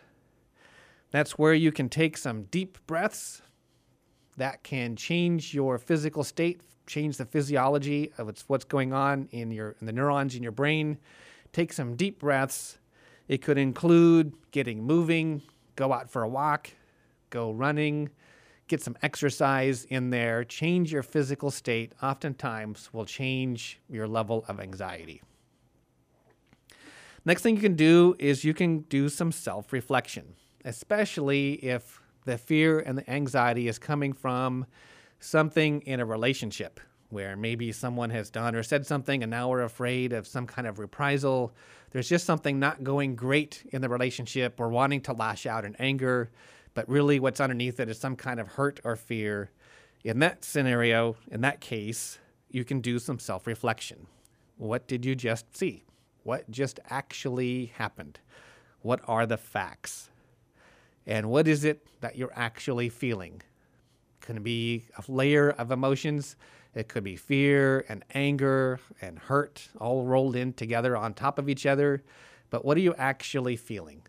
That's 1.12 1.38
where 1.38 1.54
you 1.54 1.74
can 1.74 1.90
take 1.90 2.16
some 2.16 2.44
deep 2.44 2.78
breaths 2.88 3.42
that 4.38 4.64
can 4.64 4.96
change 4.96 5.54
your 5.54 5.78
physical 5.78 6.24
state 6.24 6.62
change 6.88 7.18
the 7.18 7.26
physiology 7.26 8.12
of 8.18 8.34
what's 8.48 8.66
going 8.66 8.94
on 8.94 9.28
in 9.32 9.52
your 9.52 9.76
in 9.80 9.88
the 9.88 9.94
neurons 9.94 10.36
in 10.36 10.44
your 10.44 10.52
brain. 10.52 10.98
Take 11.52 11.74
some 11.74 11.96
deep 11.96 12.20
breaths. 12.20 12.78
It 13.28 13.42
could 13.42 13.58
include 13.58 14.34
getting 14.52 14.84
moving, 14.84 15.42
go 15.76 15.94
out 15.94 16.10
for 16.10 16.24
a 16.24 16.28
walk, 16.28 16.72
go 17.30 17.52
running, 17.52 18.10
get 18.68 18.82
some 18.82 18.98
exercise 19.02 19.86
in 19.86 20.10
there, 20.10 20.44
change 20.44 20.92
your 20.92 21.04
physical 21.04 21.50
state, 21.50 21.94
oftentimes 22.02 22.90
will 22.92 23.06
change 23.06 23.80
your 23.90 24.08
level 24.08 24.44
of 24.48 24.60
anxiety. 24.60 25.22
Next 27.24 27.44
thing 27.44 27.56
you 27.56 27.62
can 27.62 27.76
do 27.76 28.16
is 28.20 28.44
you 28.44 28.54
can 28.54 28.80
do 28.82 29.08
some 29.08 29.32
self 29.32 29.72
reflection, 29.72 30.36
especially 30.66 31.54
if 31.54 32.02
the 32.26 32.38
fear 32.38 32.80
and 32.80 32.98
the 32.98 33.10
anxiety 33.10 33.68
is 33.68 33.80
coming 33.80 34.14
from 34.14 34.66
something 35.20 35.82
in 35.82 36.00
a 36.00 36.06
relationship 36.06 36.80
where 37.10 37.36
maybe 37.36 37.72
someone 37.72 38.10
has 38.10 38.30
done 38.30 38.56
or 38.56 38.64
said 38.64 38.86
something 38.86 39.24
and 39.24 39.30
now 39.30 39.50
we're 39.50 39.62
afraid 39.62 40.14
of 40.14 40.28
some 40.28 40.48
kind 40.48 40.68
of 40.68 40.80
reprisal. 40.80 41.54
There's 41.92 42.10
just 42.10 42.26
something 42.26 42.60
not 42.60 42.84
going 42.84 43.16
great 43.16 43.64
in 43.72 43.82
the 43.82 43.90
relationship. 43.90 44.60
We're 44.60 44.70
wanting 44.70 45.02
to 45.02 45.14
lash 45.14 45.46
out 45.46 45.64
in 45.64 45.76
anger, 45.78 46.32
but 46.74 46.90
really 46.90 47.20
what's 47.20 47.40
underneath 47.40 47.80
it 47.80 47.90
is 47.90 48.00
some 48.00 48.16
kind 48.16 48.40
of 48.40 48.48
hurt 48.48 48.80
or 48.84 48.96
fear. 48.96 49.52
In 50.04 50.20
that 50.20 50.44
scenario, 50.44 51.16
in 51.32 51.42
that 51.42 51.62
case, 51.62 52.18
you 52.50 52.66
can 52.66 52.82
do 52.82 53.00
some 53.00 53.20
self 53.20 53.48
reflection. 53.48 54.08
What 54.58 54.88
did 54.88 55.06
you 55.06 55.16
just 55.16 55.56
see? 55.56 55.86
What 56.24 56.50
just 56.50 56.80
actually 56.90 57.68
happened? 57.78 58.20
What 58.82 59.02
are 59.08 59.26
the 59.26 59.38
facts? 59.38 60.10
And 61.06 61.30
what 61.30 61.48
is 61.48 61.64
it 61.64 61.86
that 62.02 62.16
you're 62.16 62.34
actually 62.36 62.90
feeling? 62.90 63.42
can 64.24 64.42
be 64.42 64.86
a 64.98 65.12
layer 65.12 65.52
of 65.52 65.70
emotions. 65.70 66.36
It 66.74 66.88
could 66.88 67.04
be 67.04 67.16
fear 67.16 67.86
and 67.88 68.04
anger 68.16 68.80
and 69.02 69.20
hurt 69.20 69.68
all 69.80 70.06
rolled 70.06 70.36
in 70.36 70.54
together 70.54 70.98
on 70.98 71.14
top 71.14 71.38
of 71.38 71.48
each 71.48 71.68
other. 71.68 72.04
But 72.50 72.66
what 72.66 72.78
are 72.78 72.82
you 72.82 72.96
actually 72.98 73.58
feeling? 73.58 74.02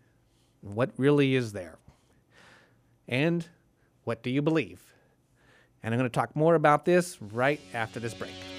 What 0.61 0.91
really 0.97 1.35
is 1.35 1.51
there? 1.51 1.77
And 3.07 3.47
what 4.03 4.23
do 4.23 4.31
you 4.31 4.41
believe? 4.41 4.81
And 5.83 5.93
I'm 5.93 5.99
going 5.99 6.09
to 6.09 6.13
talk 6.13 6.35
more 6.35 6.55
about 6.55 6.85
this 6.85 7.21
right 7.21 7.59
after 7.73 7.99
this 7.99 8.15
break. 8.15 8.54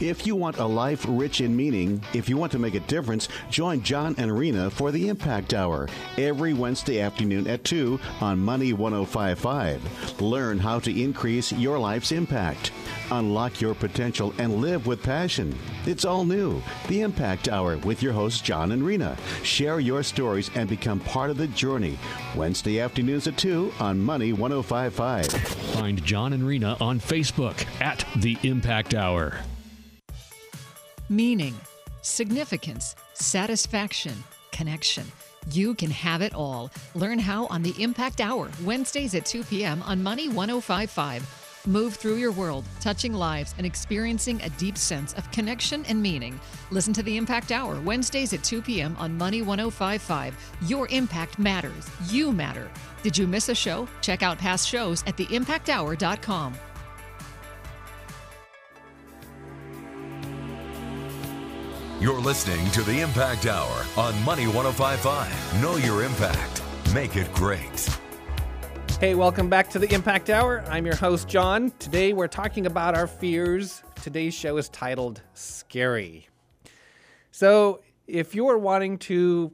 If 0.00 0.28
you 0.28 0.36
want 0.36 0.58
a 0.58 0.64
life 0.64 1.04
rich 1.08 1.40
in 1.40 1.56
meaning, 1.56 2.00
if 2.14 2.28
you 2.28 2.36
want 2.36 2.52
to 2.52 2.58
make 2.60 2.76
a 2.76 2.80
difference, 2.80 3.26
join 3.50 3.82
John 3.82 4.14
and 4.16 4.36
Rena 4.36 4.70
for 4.70 4.92
the 4.92 5.08
Impact 5.08 5.54
Hour 5.54 5.88
every 6.16 6.54
Wednesday 6.54 7.00
afternoon 7.00 7.48
at 7.48 7.64
2 7.64 7.98
on 8.20 8.38
Money 8.38 8.72
1055. 8.72 10.20
Learn 10.20 10.60
how 10.60 10.78
to 10.78 11.02
increase 11.02 11.50
your 11.50 11.80
life's 11.80 12.12
impact. 12.12 12.70
Unlock 13.10 13.60
your 13.60 13.74
potential 13.74 14.32
and 14.38 14.60
live 14.60 14.86
with 14.86 15.02
passion. 15.02 15.58
It's 15.84 16.04
all 16.04 16.24
new. 16.24 16.62
The 16.86 17.00
Impact 17.00 17.48
Hour 17.48 17.78
with 17.78 18.00
your 18.00 18.12
hosts, 18.12 18.40
John 18.40 18.70
and 18.70 18.84
Rena. 18.84 19.16
Share 19.42 19.80
your 19.80 20.04
stories 20.04 20.48
and 20.54 20.68
become 20.68 21.00
part 21.00 21.30
of 21.30 21.38
the 21.38 21.48
journey. 21.48 21.98
Wednesday 22.36 22.78
afternoons 22.78 23.26
at 23.26 23.36
2 23.36 23.72
on 23.80 23.98
Money 23.98 24.32
1055. 24.32 25.26
Find 25.26 26.04
John 26.04 26.34
and 26.34 26.46
Rena 26.46 26.76
on 26.80 27.00
Facebook 27.00 27.66
at 27.80 28.04
The 28.14 28.38
Impact 28.44 28.94
Hour. 28.94 29.40
Meaning, 31.10 31.54
significance, 32.02 32.94
satisfaction, 33.14 34.12
connection. 34.52 35.10
You 35.50 35.74
can 35.74 35.90
have 35.90 36.20
it 36.20 36.34
all. 36.34 36.70
Learn 36.94 37.18
how 37.18 37.46
on 37.46 37.62
the 37.62 37.74
Impact 37.82 38.20
Hour, 38.20 38.50
Wednesdays 38.62 39.14
at 39.14 39.24
2 39.24 39.44
p.m. 39.44 39.82
on 39.84 40.02
Money 40.02 40.28
1055. 40.28 41.62
Move 41.66 41.94
through 41.94 42.16
your 42.16 42.32
world, 42.32 42.66
touching 42.80 43.14
lives 43.14 43.54
and 43.56 43.66
experiencing 43.66 44.38
a 44.42 44.50
deep 44.50 44.76
sense 44.76 45.14
of 45.14 45.30
connection 45.30 45.82
and 45.86 46.02
meaning. 46.02 46.38
Listen 46.70 46.92
to 46.92 47.02
the 47.02 47.16
Impact 47.16 47.52
Hour, 47.52 47.80
Wednesdays 47.80 48.34
at 48.34 48.44
2 48.44 48.60
p.m. 48.60 48.94
on 48.98 49.16
Money 49.16 49.40
1055. 49.40 50.34
Your 50.66 50.88
impact 50.88 51.38
matters. 51.38 51.88
You 52.10 52.32
matter. 52.32 52.70
Did 53.02 53.16
you 53.16 53.26
miss 53.26 53.48
a 53.48 53.54
show? 53.54 53.88
Check 54.02 54.22
out 54.22 54.36
past 54.36 54.68
shows 54.68 55.02
at 55.06 55.16
theimpacthour.com. 55.16 56.54
You're 62.00 62.20
listening 62.20 62.70
to 62.70 62.82
the 62.82 63.00
Impact 63.00 63.46
Hour 63.46 63.84
on 63.96 64.22
Money 64.22 64.46
1055. 64.46 65.60
Know 65.60 65.74
your 65.78 66.04
impact. 66.04 66.62
Make 66.94 67.16
it 67.16 67.32
great. 67.32 67.98
Hey, 69.00 69.16
welcome 69.16 69.48
back 69.48 69.68
to 69.70 69.80
the 69.80 69.92
Impact 69.92 70.30
Hour. 70.30 70.64
I'm 70.68 70.86
your 70.86 70.94
host, 70.94 71.26
John. 71.26 71.72
Today 71.80 72.12
we're 72.12 72.28
talking 72.28 72.66
about 72.66 72.96
our 72.96 73.08
fears. 73.08 73.82
Today's 74.00 74.32
show 74.32 74.58
is 74.58 74.68
titled 74.68 75.22
Scary. 75.34 76.28
So, 77.32 77.80
if 78.06 78.32
you're 78.32 78.58
wanting 78.58 78.98
to 78.98 79.50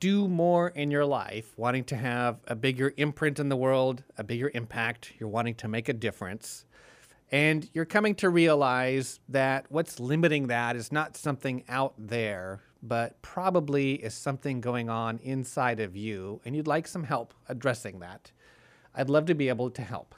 do 0.00 0.26
more 0.26 0.70
in 0.70 0.90
your 0.90 1.06
life, 1.06 1.56
wanting 1.56 1.84
to 1.84 1.96
have 1.96 2.40
a 2.48 2.56
bigger 2.56 2.92
imprint 2.96 3.38
in 3.38 3.48
the 3.48 3.56
world, 3.56 4.02
a 4.18 4.24
bigger 4.24 4.50
impact, 4.54 5.12
you're 5.20 5.28
wanting 5.28 5.54
to 5.54 5.68
make 5.68 5.88
a 5.88 5.92
difference, 5.92 6.65
and 7.30 7.68
you're 7.72 7.84
coming 7.84 8.14
to 8.16 8.30
realize 8.30 9.18
that 9.28 9.66
what's 9.68 9.98
limiting 9.98 10.46
that 10.46 10.76
is 10.76 10.92
not 10.92 11.16
something 11.16 11.64
out 11.68 11.94
there, 11.98 12.62
but 12.82 13.20
probably 13.22 13.94
is 13.94 14.14
something 14.14 14.60
going 14.60 14.88
on 14.88 15.18
inside 15.18 15.80
of 15.80 15.96
you, 15.96 16.40
and 16.44 16.54
you'd 16.54 16.68
like 16.68 16.86
some 16.86 17.04
help 17.04 17.34
addressing 17.48 17.98
that. 17.98 18.30
I'd 18.94 19.10
love 19.10 19.26
to 19.26 19.34
be 19.34 19.48
able 19.48 19.70
to 19.70 19.82
help. 19.82 20.14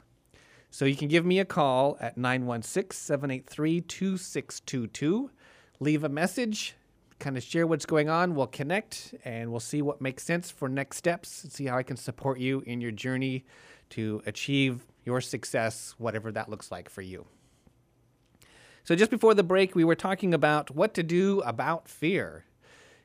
So 0.71 0.85
you 0.85 0.95
can 0.95 1.07
give 1.07 1.25
me 1.25 1.39
a 1.39 1.45
call 1.45 1.97
at 1.99 2.15
916 2.15 2.95
783 2.95 3.81
2622. 3.81 5.31
Leave 5.79 6.03
a 6.03 6.09
message, 6.09 6.75
kind 7.17 7.37
of 7.37 7.43
share 7.43 7.65
what's 7.65 7.85
going 7.85 8.07
on. 8.07 8.35
We'll 8.35 8.47
connect 8.47 9.15
and 9.25 9.49
we'll 9.49 9.59
see 9.59 9.81
what 9.81 9.99
makes 9.99 10.23
sense 10.23 10.51
for 10.51 10.69
next 10.69 10.97
steps, 10.97 11.43
and 11.43 11.51
see 11.51 11.65
how 11.65 11.77
I 11.77 11.83
can 11.83 11.97
support 11.97 12.39
you 12.39 12.61
in 12.67 12.81
your 12.81 12.91
journey 12.91 13.45
to 13.91 14.21
achieve 14.27 14.85
your 15.05 15.21
success, 15.21 15.95
whatever 15.97 16.31
that 16.31 16.49
looks 16.49 16.71
like 16.71 16.89
for 16.89 17.01
you. 17.01 17.27
So, 18.83 18.95
just 18.95 19.11
before 19.11 19.33
the 19.33 19.43
break, 19.43 19.75
we 19.75 19.83
were 19.83 19.95
talking 19.95 20.33
about 20.33 20.71
what 20.71 20.93
to 20.95 21.03
do 21.03 21.41
about 21.41 21.87
fear. 21.87 22.45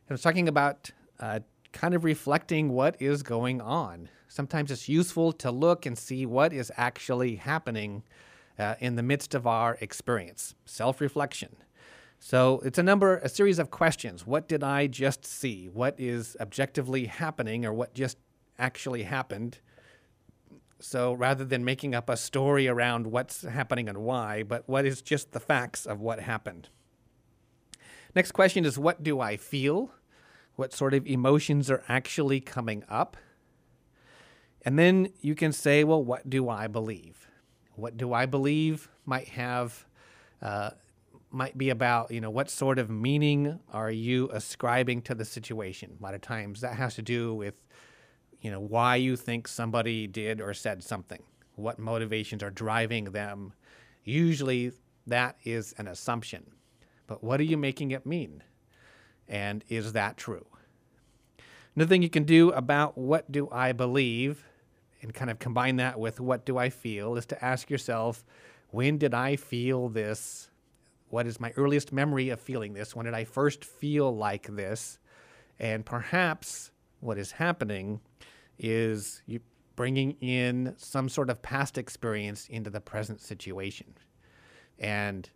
I 0.09 0.15
was 0.15 0.23
talking 0.23 0.49
about 0.49 0.91
uh, 1.21 1.41
kind 1.73 1.95
of 1.95 2.05
reflecting 2.05 2.71
what 2.71 2.97
is 3.01 3.23
going 3.23 3.61
on. 3.61 4.09
Sometimes 4.29 4.71
it's 4.71 4.89
useful 4.89 5.33
to 5.33 5.51
look 5.51 5.87
and 5.87 5.97
see 5.97 6.27
what 6.27 6.53
is 6.53 6.73
actually 6.77 7.37
happening 7.37 8.03
uh, 8.59 8.75
in 8.81 8.97
the 8.97 9.03
midst 9.03 9.35
of 9.35 9.47
our 9.47 9.77
experience. 9.81 10.55
Self 10.65 11.01
reflection. 11.01 11.57
So 12.19 12.63
it's 12.65 12.79
a 12.79 12.83
number, 12.83 13.19
a 13.19 13.29
series 13.29 13.59
of 13.59 13.71
questions. 13.71 14.27
What 14.27 14.49
did 14.49 14.63
I 14.65 14.87
just 14.87 15.27
see? 15.27 15.69
What 15.69 15.95
is 15.99 16.37
objectively 16.41 17.07
happening, 17.07 17.67
or 17.67 17.73
what 17.73 17.93
just 17.93 18.17
actually 18.59 19.03
happened? 19.03 19.59
So 20.85 21.15
rather 21.15 21.47
than 21.47 21.65
making 21.65 21.95
up 21.95 22.11
a 22.11 22.17
story 22.17 22.69
around 22.69 23.07
what's 23.07 23.41
happening 23.41 23.89
and 23.89 23.99
why, 23.99 24.43
but 24.43 24.69
what 24.69 24.85
is 24.85 25.01
just 25.01 25.33
the 25.33 25.41
facts 25.41 25.87
of 25.87 26.03
what 26.03 26.21
happened? 26.21 26.69
Next 28.15 28.33
question 28.33 28.67
is 28.67 28.79
what 28.79 29.03
do 29.03 29.19
I 29.19 29.39
feel? 29.39 29.93
What 30.57 30.75
sort 30.75 30.93
of 30.93 31.07
emotions 31.07 31.71
are 31.71 31.83
actually 31.89 32.39
coming 32.39 32.85
up? 32.87 33.17
And 34.63 34.79
then 34.79 35.09
you 35.23 35.35
can 35.35 35.53
say, 35.53 35.85
well, 35.85 36.05
what 36.05 36.29
do 36.29 36.51
I 36.51 36.67
believe? 36.67 37.29
What 37.77 37.97
do 37.97 38.13
I 38.13 38.27
believe 38.27 38.91
might 39.07 39.29
have, 39.29 39.87
uh, 40.43 40.73
might 41.31 41.57
be 41.57 41.71
about, 41.71 42.11
you 42.11 42.21
know, 42.21 42.31
what 42.31 42.51
sort 42.51 42.79
of 42.79 42.91
meaning 42.91 43.59
are 43.73 43.91
you 43.91 44.29
ascribing 44.35 45.01
to 45.03 45.15
the 45.15 45.25
situation? 45.25 45.97
A 45.99 46.03
lot 46.03 46.15
of 46.15 46.21
times 46.21 46.61
that 46.61 46.77
has 46.77 46.95
to 46.97 47.03
do 47.03 47.35
with, 47.35 47.55
you 48.45 48.51
know, 48.51 48.61
why 48.61 48.97
you 48.97 49.17
think 49.17 49.49
somebody 49.49 50.07
did 50.07 50.39
or 50.39 50.53
said 50.53 50.85
something, 50.85 51.23
what 51.57 51.79
motivations 51.79 52.43
are 52.43 52.51
driving 52.51 53.07
them. 53.07 53.55
Usually 54.05 54.71
that 55.07 55.39
is 55.45 55.75
an 55.79 55.89
assumption. 55.89 56.51
But 57.07 57.25
what 57.25 57.41
are 57.41 57.45
you 57.45 57.57
making 57.57 57.93
it 57.93 58.05
mean? 58.05 58.43
And 59.27 59.65
is 59.71 59.95
that 59.95 60.19
true? 60.19 60.45
Another 61.75 61.89
thing 61.89 62.03
you 62.03 62.11
can 62.11 62.25
do 62.25 62.51
about 62.51 62.99
what 62.99 63.33
do 63.33 63.49
I 63.51 63.73
believe 63.73 64.45
and 65.01 65.15
kind 65.15 65.31
of 65.31 65.39
combine 65.39 65.77
that 65.77 65.99
with 65.99 66.21
what 66.21 66.45
do 66.45 66.59
I 66.59 66.69
feel 66.69 67.17
is 67.17 67.25
to 67.27 67.43
ask 67.43 67.71
yourself, 67.71 68.27
when 68.69 68.99
did 68.99 69.15
I 69.15 69.37
feel 69.37 69.89
this? 69.89 70.51
What 71.09 71.27
is 71.27 71.41
my 71.41 71.53
earliest 71.53 71.95
memory 71.95 72.29
of 72.29 72.41
feeling 72.41 72.75
this? 72.75 72.95
When 72.95 73.07
did 73.07 73.15
I 73.15 73.25
first 73.25 73.65
feel 73.65 74.15
like 74.15 74.55
this? 74.55 74.99
And 75.59 75.87
perhaps 75.87 76.73
what 77.01 77.17
is 77.17 77.33
happening 77.33 78.01
is 78.59 79.23
you 79.27 79.41
bringing 79.77 80.13
in 80.21 80.75
some 80.77 81.09
sort 81.09 81.31
of 81.31 81.43
past 81.43 81.79
experience 81.79 82.47
into 82.49 82.71
the 82.71 82.81
present 82.81 83.21
situation. 83.21 83.95
And, 84.79 85.29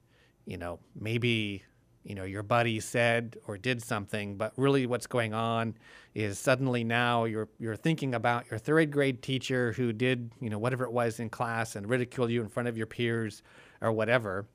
you 0.46 0.56
know, 0.56 0.78
maybe 0.98 1.64
you 2.04 2.14
know 2.14 2.24
your 2.24 2.42
buddy 2.42 2.80
said 2.80 3.36
or 3.46 3.58
did 3.58 3.82
something 3.82 4.36
but 4.36 4.52
really 4.56 4.86
what's 4.86 5.06
going 5.06 5.34
on 5.34 5.74
is 6.14 6.38
suddenly 6.38 6.82
now 6.82 7.24
you're 7.24 7.48
you're 7.58 7.76
thinking 7.76 8.14
about 8.14 8.50
your 8.50 8.56
third 8.56 8.90
grade 8.90 9.20
teacher 9.20 9.72
who 9.72 9.92
did 9.92 10.30
you 10.40 10.48
know 10.48 10.58
whatever 10.58 10.84
it 10.84 10.92
was 10.92 11.20
in 11.20 11.28
class 11.28 11.76
and 11.76 11.86
ridiculed 11.88 12.30
you 12.30 12.40
in 12.40 12.48
front 12.48 12.68
of 12.68 12.76
your 12.76 12.86
peers 12.86 13.42
or 13.80 13.92
whatever. 13.92 14.46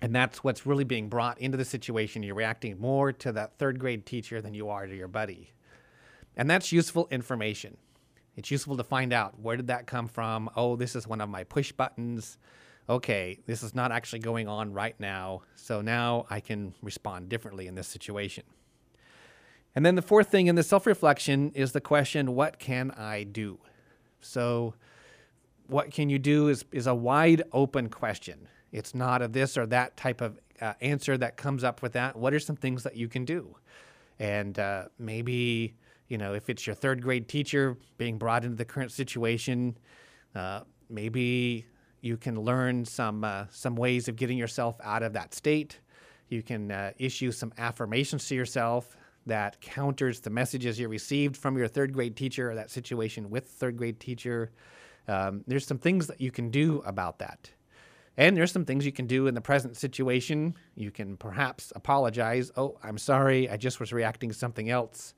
And 0.00 0.14
that's 0.14 0.44
what's 0.44 0.66
really 0.66 0.84
being 0.84 1.08
brought 1.08 1.38
into 1.38 1.56
the 1.56 1.64
situation. 1.64 2.22
You're 2.22 2.34
reacting 2.34 2.78
more 2.78 3.12
to 3.12 3.32
that 3.32 3.56
third 3.58 3.78
grade 3.78 4.04
teacher 4.04 4.42
than 4.42 4.52
you 4.52 4.68
are 4.68 4.86
to 4.86 4.94
your 4.94 5.08
buddy. 5.08 5.52
And 6.36 6.50
that's 6.50 6.70
useful 6.70 7.08
information 7.10 7.76
it's 8.36 8.50
useful 8.50 8.76
to 8.76 8.84
find 8.84 9.12
out 9.12 9.38
where 9.40 9.56
did 9.56 9.66
that 9.68 9.86
come 9.86 10.06
from 10.06 10.48
oh 10.56 10.76
this 10.76 10.94
is 10.94 11.06
one 11.06 11.20
of 11.20 11.28
my 11.28 11.44
push 11.44 11.72
buttons 11.72 12.38
okay, 12.88 13.38
this 13.46 13.62
is 13.62 13.74
not 13.74 13.92
actually 13.92 14.20
going 14.20 14.48
on 14.48 14.72
right 14.72 14.98
now, 15.00 15.42
so 15.54 15.80
now 15.80 16.26
I 16.30 16.40
can 16.40 16.74
respond 16.82 17.28
differently 17.28 17.66
in 17.66 17.74
this 17.74 17.88
situation. 17.88 18.44
And 19.74 19.84
then 19.84 19.94
the 19.94 20.02
fourth 20.02 20.28
thing 20.28 20.46
in 20.46 20.54
the 20.54 20.62
self 20.62 20.86
reflection 20.86 21.52
is 21.54 21.72
the 21.72 21.80
question, 21.80 22.34
what 22.34 22.58
can 22.58 22.90
I 22.92 23.24
do? 23.24 23.58
So, 24.20 24.74
what 25.66 25.90
can 25.90 26.08
you 26.08 26.18
do 26.18 26.48
is, 26.48 26.64
is 26.72 26.86
a 26.86 26.94
wide 26.94 27.42
open 27.52 27.88
question. 27.88 28.48
It's 28.72 28.94
not 28.94 29.20
a 29.20 29.28
this 29.28 29.58
or 29.58 29.66
that 29.66 29.96
type 29.96 30.20
of 30.20 30.38
uh, 30.60 30.74
answer 30.80 31.18
that 31.18 31.36
comes 31.36 31.64
up 31.64 31.82
with 31.82 31.92
that. 31.92 32.16
What 32.16 32.32
are 32.32 32.40
some 32.40 32.56
things 32.56 32.84
that 32.84 32.96
you 32.96 33.08
can 33.08 33.24
do? 33.24 33.56
And 34.18 34.58
uh, 34.58 34.84
maybe, 34.98 35.74
you 36.08 36.18
know, 36.18 36.34
if 36.34 36.48
it's 36.48 36.66
your 36.66 36.74
third 36.74 37.02
grade 37.02 37.28
teacher 37.28 37.76
being 37.98 38.18
brought 38.18 38.44
into 38.44 38.56
the 38.56 38.64
current 38.64 38.92
situation, 38.92 39.76
uh, 40.34 40.60
maybe 40.88 41.66
you 42.00 42.16
can 42.16 42.40
learn 42.40 42.84
some 42.84 43.24
uh, 43.24 43.46
some 43.50 43.76
ways 43.76 44.08
of 44.08 44.16
getting 44.16 44.38
yourself 44.38 44.76
out 44.82 45.02
of 45.02 45.12
that 45.14 45.34
state. 45.34 45.80
You 46.28 46.42
can 46.42 46.70
uh, 46.70 46.92
issue 46.98 47.32
some 47.32 47.52
affirmations 47.58 48.26
to 48.28 48.34
yourself 48.34 48.96
that 49.26 49.60
counters 49.60 50.20
the 50.20 50.30
messages 50.30 50.78
you 50.78 50.88
received 50.88 51.36
from 51.36 51.58
your 51.58 51.68
third 51.68 51.92
grade 51.92 52.16
teacher 52.16 52.50
or 52.50 52.54
that 52.54 52.70
situation 52.70 53.28
with 53.28 53.46
third 53.48 53.76
grade 53.76 53.98
teacher. 53.98 54.52
Um, 55.08 55.42
there's 55.46 55.66
some 55.66 55.78
things 55.78 56.06
that 56.06 56.20
you 56.20 56.30
can 56.30 56.50
do 56.50 56.82
about 56.86 57.18
that. 57.18 57.50
And 58.16 58.36
there's 58.36 58.52
some 58.52 58.64
things 58.64 58.86
you 58.86 58.92
can 58.92 59.06
do 59.06 59.26
in 59.26 59.34
the 59.34 59.40
present 59.40 59.76
situation. 59.76 60.54
You 60.74 60.90
can 60.90 61.16
perhaps 61.16 61.72
apologize. 61.76 62.50
Oh, 62.56 62.78
I'm 62.82 62.98
sorry. 62.98 63.50
I 63.50 63.56
just 63.56 63.78
was 63.78 63.92
reacting 63.92 64.30
to 64.30 64.34
something 64.34 64.70
else. 64.70 65.12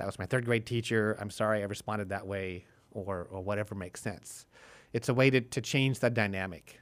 That 0.00 0.06
was 0.06 0.18
my 0.18 0.24
third 0.24 0.46
grade 0.46 0.64
teacher. 0.64 1.14
I'm 1.20 1.28
sorry 1.28 1.60
I 1.60 1.66
responded 1.66 2.08
that 2.08 2.26
way, 2.26 2.64
or, 2.90 3.28
or 3.30 3.42
whatever 3.42 3.74
makes 3.74 4.00
sense. 4.00 4.46
It's 4.94 5.10
a 5.10 5.14
way 5.14 5.28
to, 5.28 5.42
to 5.42 5.60
change 5.60 5.98
the 5.98 6.08
dynamic. 6.08 6.80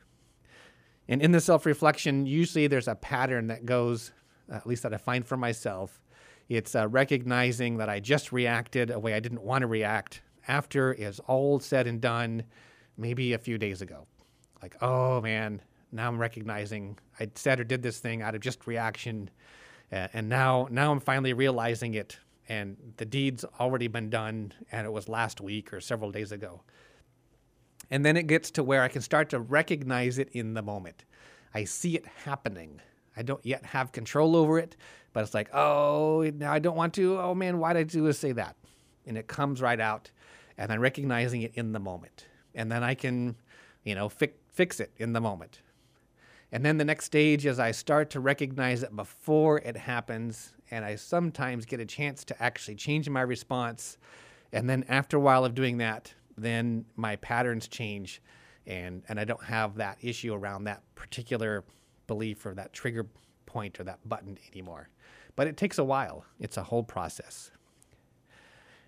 And 1.09 1.21
in 1.21 1.33
the 1.33 1.41
self 1.41 1.67
reflection, 1.67 2.27
usually 2.27 2.69
there's 2.69 2.87
a 2.87 2.95
pattern 2.95 3.49
that 3.49 3.67
goes, 3.67 4.13
at 4.53 4.69
least 4.69 4.85
that 4.85 4.95
I 4.95 4.99
find 4.99 5.27
for 5.27 5.37
myself. 5.37 6.01
It's 6.49 6.77
uh, 6.77 6.87
recognizing 6.87 7.79
that 7.79 7.89
I 7.89 7.99
just 7.99 8.31
reacted 8.31 8.93
a 8.93 9.01
way 9.01 9.15
I 9.15 9.21
didn't 9.21 9.43
want 9.43 9.63
to 9.63 9.67
react 9.67 10.21
after 10.47 10.93
it's 10.93 11.19
all 11.27 11.59
said 11.59 11.89
and 11.89 12.01
done, 12.01 12.45
maybe 12.97 13.33
a 13.33 13.39
few 13.39 13.59
days 13.59 13.83
ago. 13.83 14.07
Like, 14.63 14.77
oh 14.81 15.21
man, 15.21 15.61
now 15.91 16.07
I'm 16.07 16.21
recognizing 16.21 16.97
I 17.19 17.29
said 17.35 17.59
or 17.59 17.65
did 17.65 17.83
this 17.83 17.99
thing 17.99 18.23
out 18.23 18.37
of 18.37 18.43
just 18.43 18.69
reaction, 18.69 19.29
uh, 19.91 20.07
and 20.13 20.29
now 20.29 20.69
now 20.71 20.93
I'm 20.93 21.01
finally 21.01 21.33
realizing 21.33 21.95
it, 21.95 22.17
and 22.49 22.77
the 22.97 23.05
deed's 23.05 23.45
already 23.61 23.89
been 23.89 24.11
done, 24.11 24.53
and 24.73 24.87
it 24.87 24.91
was 24.91 25.09
last 25.09 25.41
week 25.41 25.73
or 25.73 25.81
several 25.81 26.11
days 26.11 26.33
ago. 26.33 26.63
And 27.91 28.05
then 28.05 28.17
it 28.17 28.27
gets 28.27 28.51
to 28.53 28.63
where 28.63 28.83
I 28.83 28.89
can 28.89 29.03
start 29.03 29.31
to 29.31 29.41
recognize 29.41 30.19
it 30.19 30.31
in 30.33 30.55
the 30.55 30.63
moment. 30.63 31.05
I 31.55 31.65
see 31.65 31.95
it 31.95 32.07
happening. 32.25 32.81
I 33.17 33.23
don't 33.23 33.45
yet 33.45 33.67
have 33.67 33.93
control 33.93 34.37
over 34.37 34.59
it, 34.59 34.77
but 35.13 35.25
it's 35.25 35.35
like, 35.35 35.49
oh, 35.53 36.31
now 36.37 36.53
I 36.53 36.59
don't 36.59 36.77
want 36.77 36.95
to. 36.95 37.19
Oh 37.19 37.35
man, 37.35 37.59
why 37.59 37.73
did 37.73 37.81
I 37.81 37.83
do 37.85 38.13
say 38.13 38.33
that? 38.33 38.57
And 39.07 39.17
it 39.19 39.27
comes 39.27 39.61
right 39.61 39.81
out, 39.81 40.11
and 40.57 40.73
I'm 40.73 40.81
recognizing 40.81 41.43
it 41.43 41.53
in 41.55 41.73
the 41.73 41.81
moment, 41.81 42.27
and 42.55 42.71
then 42.71 42.83
I 42.83 42.95
can, 42.95 43.37
you 43.85 43.95
know, 43.95 44.09
fi- 44.09 44.33
fix 44.53 44.81
it 44.81 44.93
in 44.99 45.13
the 45.13 45.21
moment. 45.21 45.61
And 46.51 46.65
then 46.65 46.79
the 46.79 46.85
next 46.85 47.05
stage 47.05 47.45
is 47.45 47.59
I 47.59 47.73
start 47.73 48.11
to 48.11 48.21
recognize 48.21 48.83
it 48.83 48.95
before 48.97 49.59
it 49.59 49.77
happens, 49.77 50.55
and 50.71 50.85
I 50.85 50.97
sometimes 50.97 51.67
get 51.67 51.81
a 51.81 51.85
chance 51.85 52.25
to 52.25 52.43
actually 52.43 52.77
change 52.77 53.09
my 53.09 53.21
response. 53.21 53.99
And 54.53 54.69
then 54.69 54.85
after 54.89 55.19
a 55.19 55.21
while 55.21 55.45
of 55.45 55.55
doing 55.55 55.79
that, 55.79 56.13
then 56.37 56.87
my 56.97 57.17
patterns 57.17 57.69
change, 57.69 58.23
and 58.67 59.03
and 59.09 59.21
I 59.21 59.25
don't 59.25 59.45
have 59.45 59.75
that 59.77 59.99
issue 60.01 60.33
around 60.33 60.65
that 60.65 60.83
particular 60.95 61.65
belief 62.07 62.47
or 62.47 62.55
that 62.55 62.73
trigger 62.73 63.07
point 63.45 63.79
or 63.79 63.85
that 63.85 64.09
button 64.09 64.39
anymore. 64.53 64.89
But 65.37 65.49
it 65.49 65.57
takes 65.57 65.79
a 65.79 65.85
while. 65.85 66.25
It's 66.41 66.57
a 66.57 66.63
whole 66.63 66.83
process. 66.83 67.51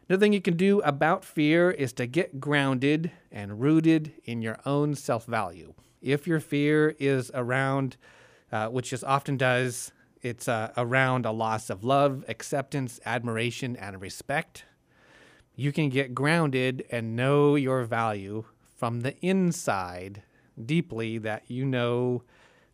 Another 0.08 0.20
thing 0.20 0.32
you 0.32 0.40
can 0.40 0.56
do 0.56 0.80
about 0.80 1.24
fear 1.24 1.70
is 1.70 1.92
to 1.94 2.06
get 2.06 2.40
grounded 2.40 3.12
and 3.30 3.60
rooted 3.60 4.12
in 4.24 4.42
your 4.42 4.58
own 4.64 4.94
self 4.94 5.26
value. 5.26 5.74
If 6.00 6.26
your 6.26 6.40
fear 6.40 6.94
is 6.98 7.30
around, 7.34 7.96
uh, 8.50 8.68
which 8.68 8.92
is 8.92 9.04
often 9.04 9.36
does, 9.36 9.92
it's 10.22 10.48
uh, 10.48 10.72
around 10.76 11.26
a 11.26 11.32
loss 11.32 11.70
of 11.70 11.84
love, 11.84 12.24
acceptance, 12.28 13.00
admiration, 13.04 13.76
and 13.76 14.00
respect, 14.00 14.64
you 15.54 15.72
can 15.72 15.88
get 15.88 16.14
grounded 16.14 16.84
and 16.90 17.16
know 17.16 17.54
your 17.54 17.84
value 17.84 18.44
from 18.76 19.00
the 19.00 19.18
inside 19.20 20.22
deeply 20.64 21.18
that 21.18 21.44
you 21.48 21.64
know 21.64 22.22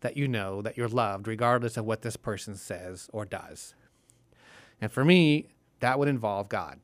that 0.01 0.15
you 0.15 0.27
know 0.27 0.61
that 0.61 0.77
you're 0.77 0.87
loved 0.87 1.27
regardless 1.27 1.75
of 1.75 1.85
what 1.85 2.01
this 2.01 2.15
person 2.15 2.55
says 2.55 3.09
or 3.11 3.25
does. 3.25 3.73
And 4.79 4.91
for 4.91 5.03
me, 5.03 5.47
that 5.79 5.97
would 5.97 6.07
involve 6.07 6.49
God. 6.49 6.79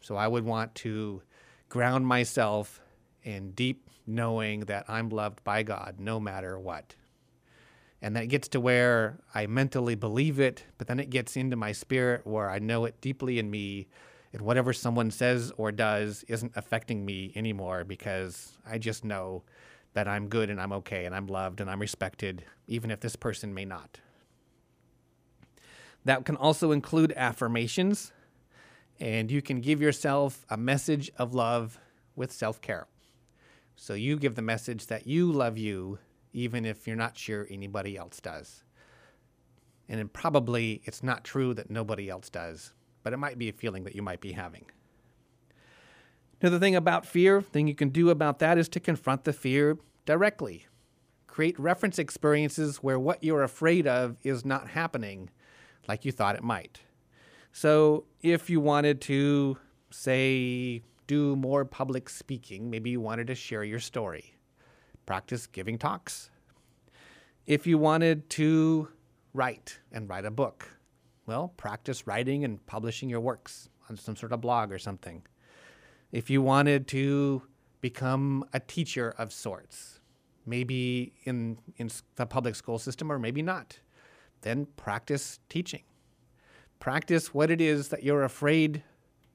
So 0.00 0.16
I 0.16 0.26
would 0.26 0.44
want 0.44 0.74
to 0.76 1.22
ground 1.68 2.06
myself 2.06 2.80
in 3.22 3.52
deep 3.52 3.88
knowing 4.06 4.60
that 4.60 4.84
I'm 4.88 5.08
loved 5.08 5.42
by 5.44 5.62
God 5.62 5.96
no 5.98 6.20
matter 6.20 6.58
what. 6.58 6.94
And 8.02 8.16
that 8.16 8.28
gets 8.28 8.48
to 8.48 8.60
where 8.60 9.18
I 9.34 9.46
mentally 9.46 9.94
believe 9.94 10.38
it, 10.38 10.64
but 10.76 10.86
then 10.88 11.00
it 11.00 11.08
gets 11.08 11.36
into 11.36 11.56
my 11.56 11.72
spirit 11.72 12.26
where 12.26 12.50
I 12.50 12.58
know 12.58 12.84
it 12.84 13.00
deeply 13.00 13.38
in 13.38 13.50
me. 13.50 13.88
And 14.32 14.42
whatever 14.42 14.72
someone 14.72 15.10
says 15.10 15.52
or 15.56 15.72
does 15.72 16.24
isn't 16.28 16.52
affecting 16.56 17.04
me 17.04 17.32
anymore 17.36 17.84
because 17.84 18.58
I 18.68 18.78
just 18.78 19.04
know 19.04 19.44
that 19.94 20.08
I'm 20.08 20.28
good 20.28 20.50
and 20.50 20.60
I'm 20.60 20.72
okay 20.72 21.06
and 21.06 21.14
I'm 21.14 21.28
loved 21.28 21.60
and 21.60 21.70
I'm 21.70 21.80
respected, 21.80 22.44
even 22.66 22.90
if 22.90 23.00
this 23.00 23.16
person 23.16 23.54
may 23.54 23.64
not. 23.64 24.00
That 26.04 26.24
can 26.24 26.36
also 26.36 26.72
include 26.72 27.12
affirmations, 27.16 28.12
and 29.00 29.30
you 29.30 29.40
can 29.40 29.60
give 29.60 29.80
yourself 29.80 30.44
a 30.50 30.56
message 30.56 31.10
of 31.16 31.32
love 31.32 31.78
with 32.14 32.30
self 32.30 32.60
care. 32.60 32.86
So 33.76 33.94
you 33.94 34.16
give 34.16 34.34
the 34.34 34.42
message 34.42 34.86
that 34.86 35.06
you 35.06 35.30
love 35.30 35.58
you, 35.58 35.98
even 36.32 36.64
if 36.64 36.86
you're 36.86 36.96
not 36.96 37.16
sure 37.16 37.46
anybody 37.50 37.96
else 37.96 38.20
does. 38.20 38.64
And 39.88 40.12
probably 40.12 40.80
it's 40.84 41.02
not 41.02 41.24
true 41.24 41.54
that 41.54 41.70
nobody 41.70 42.08
else 42.08 42.30
does, 42.30 42.72
but 43.02 43.12
it 43.12 43.18
might 43.18 43.38
be 43.38 43.48
a 43.48 43.52
feeling 43.52 43.84
that 43.84 43.94
you 43.94 44.02
might 44.02 44.20
be 44.20 44.32
having. 44.32 44.66
Another 46.40 46.58
thing 46.58 46.76
about 46.76 47.06
fear, 47.06 47.40
thing 47.40 47.66
you 47.66 47.74
can 47.74 47.90
do 47.90 48.10
about 48.10 48.38
that 48.38 48.58
is 48.58 48.68
to 48.70 48.80
confront 48.80 49.24
the 49.24 49.32
fear 49.32 49.78
directly. 50.04 50.66
Create 51.26 51.58
reference 51.58 51.98
experiences 51.98 52.78
where 52.78 52.98
what 52.98 53.22
you're 53.22 53.42
afraid 53.42 53.86
of 53.86 54.16
is 54.22 54.44
not 54.44 54.68
happening 54.68 55.30
like 55.88 56.04
you 56.04 56.12
thought 56.12 56.36
it 56.36 56.42
might. 56.42 56.80
So, 57.52 58.04
if 58.20 58.50
you 58.50 58.60
wanted 58.60 59.00
to, 59.02 59.58
say, 59.90 60.82
do 61.06 61.36
more 61.36 61.64
public 61.64 62.08
speaking, 62.08 62.70
maybe 62.70 62.90
you 62.90 63.00
wanted 63.00 63.26
to 63.28 63.34
share 63.34 63.64
your 63.64 63.80
story, 63.80 64.36
practice 65.06 65.46
giving 65.46 65.78
talks. 65.78 66.30
If 67.46 67.66
you 67.66 67.78
wanted 67.78 68.30
to 68.30 68.88
write 69.32 69.78
and 69.92 70.08
write 70.08 70.24
a 70.24 70.30
book, 70.30 70.68
well, 71.26 71.52
practice 71.56 72.06
writing 72.06 72.44
and 72.44 72.64
publishing 72.66 73.08
your 73.10 73.20
works 73.20 73.68
on 73.88 73.96
some 73.96 74.16
sort 74.16 74.32
of 74.32 74.40
blog 74.40 74.72
or 74.72 74.78
something. 74.78 75.22
If 76.12 76.30
you 76.30 76.42
wanted 76.42 76.86
to 76.88 77.42
become 77.80 78.44
a 78.52 78.60
teacher 78.60 79.14
of 79.18 79.32
sorts, 79.32 80.00
maybe 80.46 81.12
in, 81.24 81.58
in 81.76 81.90
the 82.16 82.26
public 82.26 82.54
school 82.54 82.78
system 82.78 83.10
or 83.10 83.18
maybe 83.18 83.42
not, 83.42 83.78
then 84.42 84.66
practice 84.76 85.40
teaching. 85.48 85.82
Practice 86.78 87.32
what 87.32 87.50
it 87.50 87.60
is 87.60 87.88
that 87.88 88.02
you're 88.02 88.24
afraid, 88.24 88.82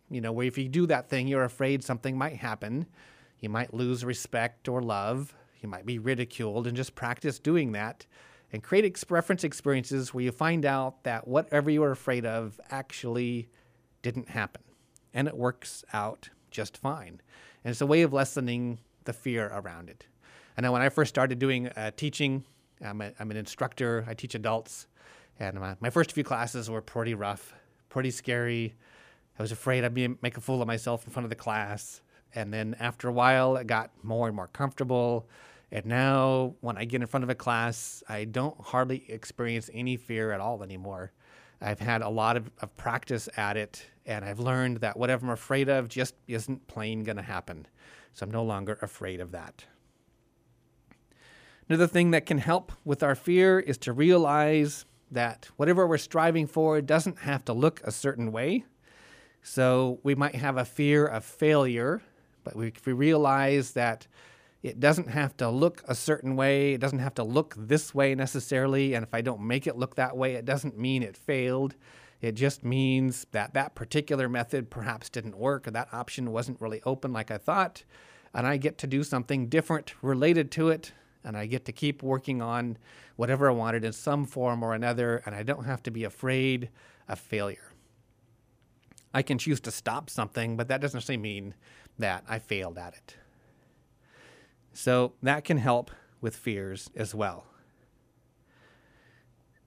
you 0.10 0.22
know, 0.22 0.32
where 0.32 0.48
if 0.48 0.58
you 0.58 0.68
do 0.68 0.86
that 0.88 1.10
thing, 1.10 1.28
you're 1.28 1.44
afraid 1.44 1.84
something 1.84 2.18
might 2.18 2.38
happen. 2.38 2.86
You 3.40 3.50
might 3.50 3.74
lose 3.74 4.04
respect 4.04 4.68
or 4.68 4.82
love. 4.82 5.36
You 5.62 5.70
might 5.70 5.86
be 5.86 6.00
ridiculed, 6.00 6.68
and 6.68 6.76
just 6.76 6.96
practice 6.96 7.38
doing 7.38 7.74
that 7.74 8.06
and 8.52 8.64
create 8.64 8.86
ex- 8.86 9.06
reference 9.10 9.44
experiences 9.44 10.14
where 10.14 10.24
you 10.24 10.32
find 10.32 10.66
out 10.66 11.04
that 11.04 11.28
whatever 11.28 11.70
you 11.70 11.82
were 11.82 11.92
afraid 11.92 12.26
of 12.26 12.60
actually 12.72 13.50
didn't 14.02 14.30
happen. 14.30 14.64
And 15.14 15.28
it 15.28 15.38
works 15.38 15.84
out 15.94 16.30
just 16.52 16.78
fine. 16.78 17.22
And 17.64 17.72
it's 17.72 17.82
a 17.82 17.86
way 17.86 18.02
of 18.02 18.14
lessening 18.14 18.80
the 19.06 19.14
fear 19.14 19.52
around 19.54 19.90
it. 19.90 20.06
I 20.58 20.62
know 20.62 20.72
when 20.72 20.82
I 20.82 20.90
first 20.90 21.10
started 21.10 21.40
doing 21.40 21.68
uh, 21.70 21.92
teaching, 21.96 22.44
I'm, 22.84 23.02
a, 23.02 23.12
I'm, 23.20 23.32
an 23.32 23.38
instructor, 23.38 24.06
I 24.08 24.14
teach 24.14 24.36
adults, 24.36 24.88
and 25.40 25.60
my, 25.60 25.76
my, 25.80 25.90
first 25.90 26.12
few 26.12 26.24
classes 26.24 26.70
were 26.70 26.82
pretty 26.82 27.14
rough, 27.14 27.54
pretty 27.90 28.12
scary. 28.12 28.76
I 29.40 29.42
was 29.42 29.54
afraid 29.54 29.86
I'd 29.86 29.94
be, 29.94 30.08
make 30.22 30.36
a 30.36 30.42
fool 30.42 30.62
of 30.62 30.68
myself 30.68 31.06
in 31.06 31.14
front 31.14 31.26
of 31.26 31.30
the 31.30 31.36
class. 31.36 32.02
And 32.36 32.54
then 32.54 32.76
after 32.80 33.08
a 33.08 33.14
while, 33.14 33.56
it 33.56 33.68
got 33.68 33.92
more 34.04 34.28
and 34.28 34.36
more 34.36 34.50
comfortable. 34.50 35.30
And 35.72 35.86
now, 35.86 36.56
when 36.60 36.78
I 36.78 36.84
get 36.84 37.02
in 37.02 37.08
front 37.08 37.24
of 37.24 37.30
a 37.30 37.36
class, 37.36 38.04
I 38.10 38.26
don't 38.26 38.60
hardly 38.60 39.06
experience 39.10 39.70
any 39.74 39.96
fear 39.96 40.34
at 40.34 40.42
all 40.42 40.62
anymore. 40.62 41.14
I've 41.62 41.80
had 41.80 42.02
a 42.02 42.10
lot 42.10 42.38
of, 42.38 42.52
of 42.62 42.76
practice 42.76 43.30
at 43.38 43.56
it, 43.56 43.86
and 44.06 44.26
I've 44.26 44.40
learned 44.40 44.78
that 44.78 44.98
whatever 44.98 45.26
I'm 45.26 45.32
afraid 45.32 45.70
of 45.70 45.88
just 45.88 46.16
isn't 46.28 46.68
plain 46.68 47.04
going 47.04 47.18
to 47.18 47.24
happen. 47.24 47.68
So 48.14 48.26
I'm 48.26 48.32
no 48.32 48.44
longer 48.44 48.78
afraid 48.82 49.22
of 49.22 49.32
that. 49.32 49.66
Another 51.70 51.88
thing 51.88 52.12
that 52.12 52.26
can 52.26 52.40
help 52.40 52.72
with 52.84 53.04
our 53.04 53.16
fear 53.16 53.60
is 53.60 53.78
to 53.80 53.94
realize 53.94 54.86
that 55.12 55.50
whatever 55.56 55.86
we're 55.88 55.98
striving 55.98 56.48
for 56.48 56.82
doesn't 56.82 57.20
have 57.20 57.46
to 57.46 57.54
look 57.54 57.80
a 57.84 57.92
certain 57.92 58.32
way. 58.32 58.66
So 59.50 60.00
we 60.04 60.14
might 60.14 60.36
have 60.36 60.58
a 60.58 60.64
fear 60.64 61.08
of 61.08 61.26
failure, 61.26 62.04
but 62.44 62.56
we, 62.56 62.68
if 62.68 62.86
we 62.86 62.94
realize 62.94 63.72
that 63.72 64.06
it 64.62 64.80
doesn't 64.80 65.10
have 65.10 65.36
to 65.38 65.50
look 65.50 65.82
a 65.88 65.96
certain 65.96 66.36
way. 66.36 66.74
It 66.74 66.82
doesn't 66.82 67.00
have 67.00 67.16
to 67.16 67.24
look 67.24 67.56
this 67.58 67.96
way 67.96 68.14
necessarily. 68.14 68.94
And 68.94 69.02
if 69.02 69.12
I 69.12 69.22
don't 69.22 69.42
make 69.42 69.66
it 69.66 69.76
look 69.76 69.96
that 69.96 70.16
way, 70.16 70.36
it 70.36 70.46
doesn't 70.46 70.78
mean 70.78 71.02
it 71.02 71.18
failed. 71.18 71.74
It 72.22 72.34
just 72.34 72.64
means 72.64 73.26
that 73.32 73.56
that 73.56 73.74
particular 73.74 74.30
method 74.30 74.70
perhaps 74.70 75.10
didn't 75.10 75.36
work 75.36 75.68
or 75.68 75.72
that 75.72 75.92
option 75.92 76.32
wasn't 76.32 76.62
really 76.62 76.84
open 76.86 77.12
like 77.12 77.32
I 77.32 77.40
thought. 77.40 77.84
And 78.36 78.46
I 78.46 78.58
get 78.58 78.78
to 78.78 78.88
do 78.88 79.04
something 79.04 79.48
different 79.48 79.96
related 80.04 80.52
to 80.52 80.70
it. 80.70 80.92
And 81.24 81.36
I 81.36 81.48
get 81.48 81.66
to 81.66 81.72
keep 81.72 82.04
working 82.04 82.40
on 82.40 82.78
whatever 83.16 83.50
I 83.50 83.54
wanted 83.54 83.84
in 83.84 83.94
some 83.94 84.28
form 84.28 84.62
or 84.62 84.76
another. 84.76 85.24
And 85.26 85.34
I 85.34 85.42
don't 85.42 85.66
have 85.66 85.82
to 85.84 85.92
be 85.92 86.04
afraid 86.04 86.70
of 87.08 87.18
failure. 87.18 87.70
I 89.14 89.22
can 89.22 89.38
choose 89.38 89.60
to 89.62 89.72
stop 89.72 90.10
something, 90.10 90.56
but 90.58 90.68
that 90.68 90.82
doesn't 90.82 90.98
necessarily 90.98 91.22
mean 91.22 91.56
that 91.98 92.24
I 92.28 92.40
failed 92.40 92.78
at 92.78 92.94
it. 92.94 93.16
So 94.74 95.14
that 95.24 95.44
can 95.44 95.58
help 95.58 95.92
with 96.22 96.36
fears 96.36 96.90
as 96.96 97.16
well. 97.16 97.46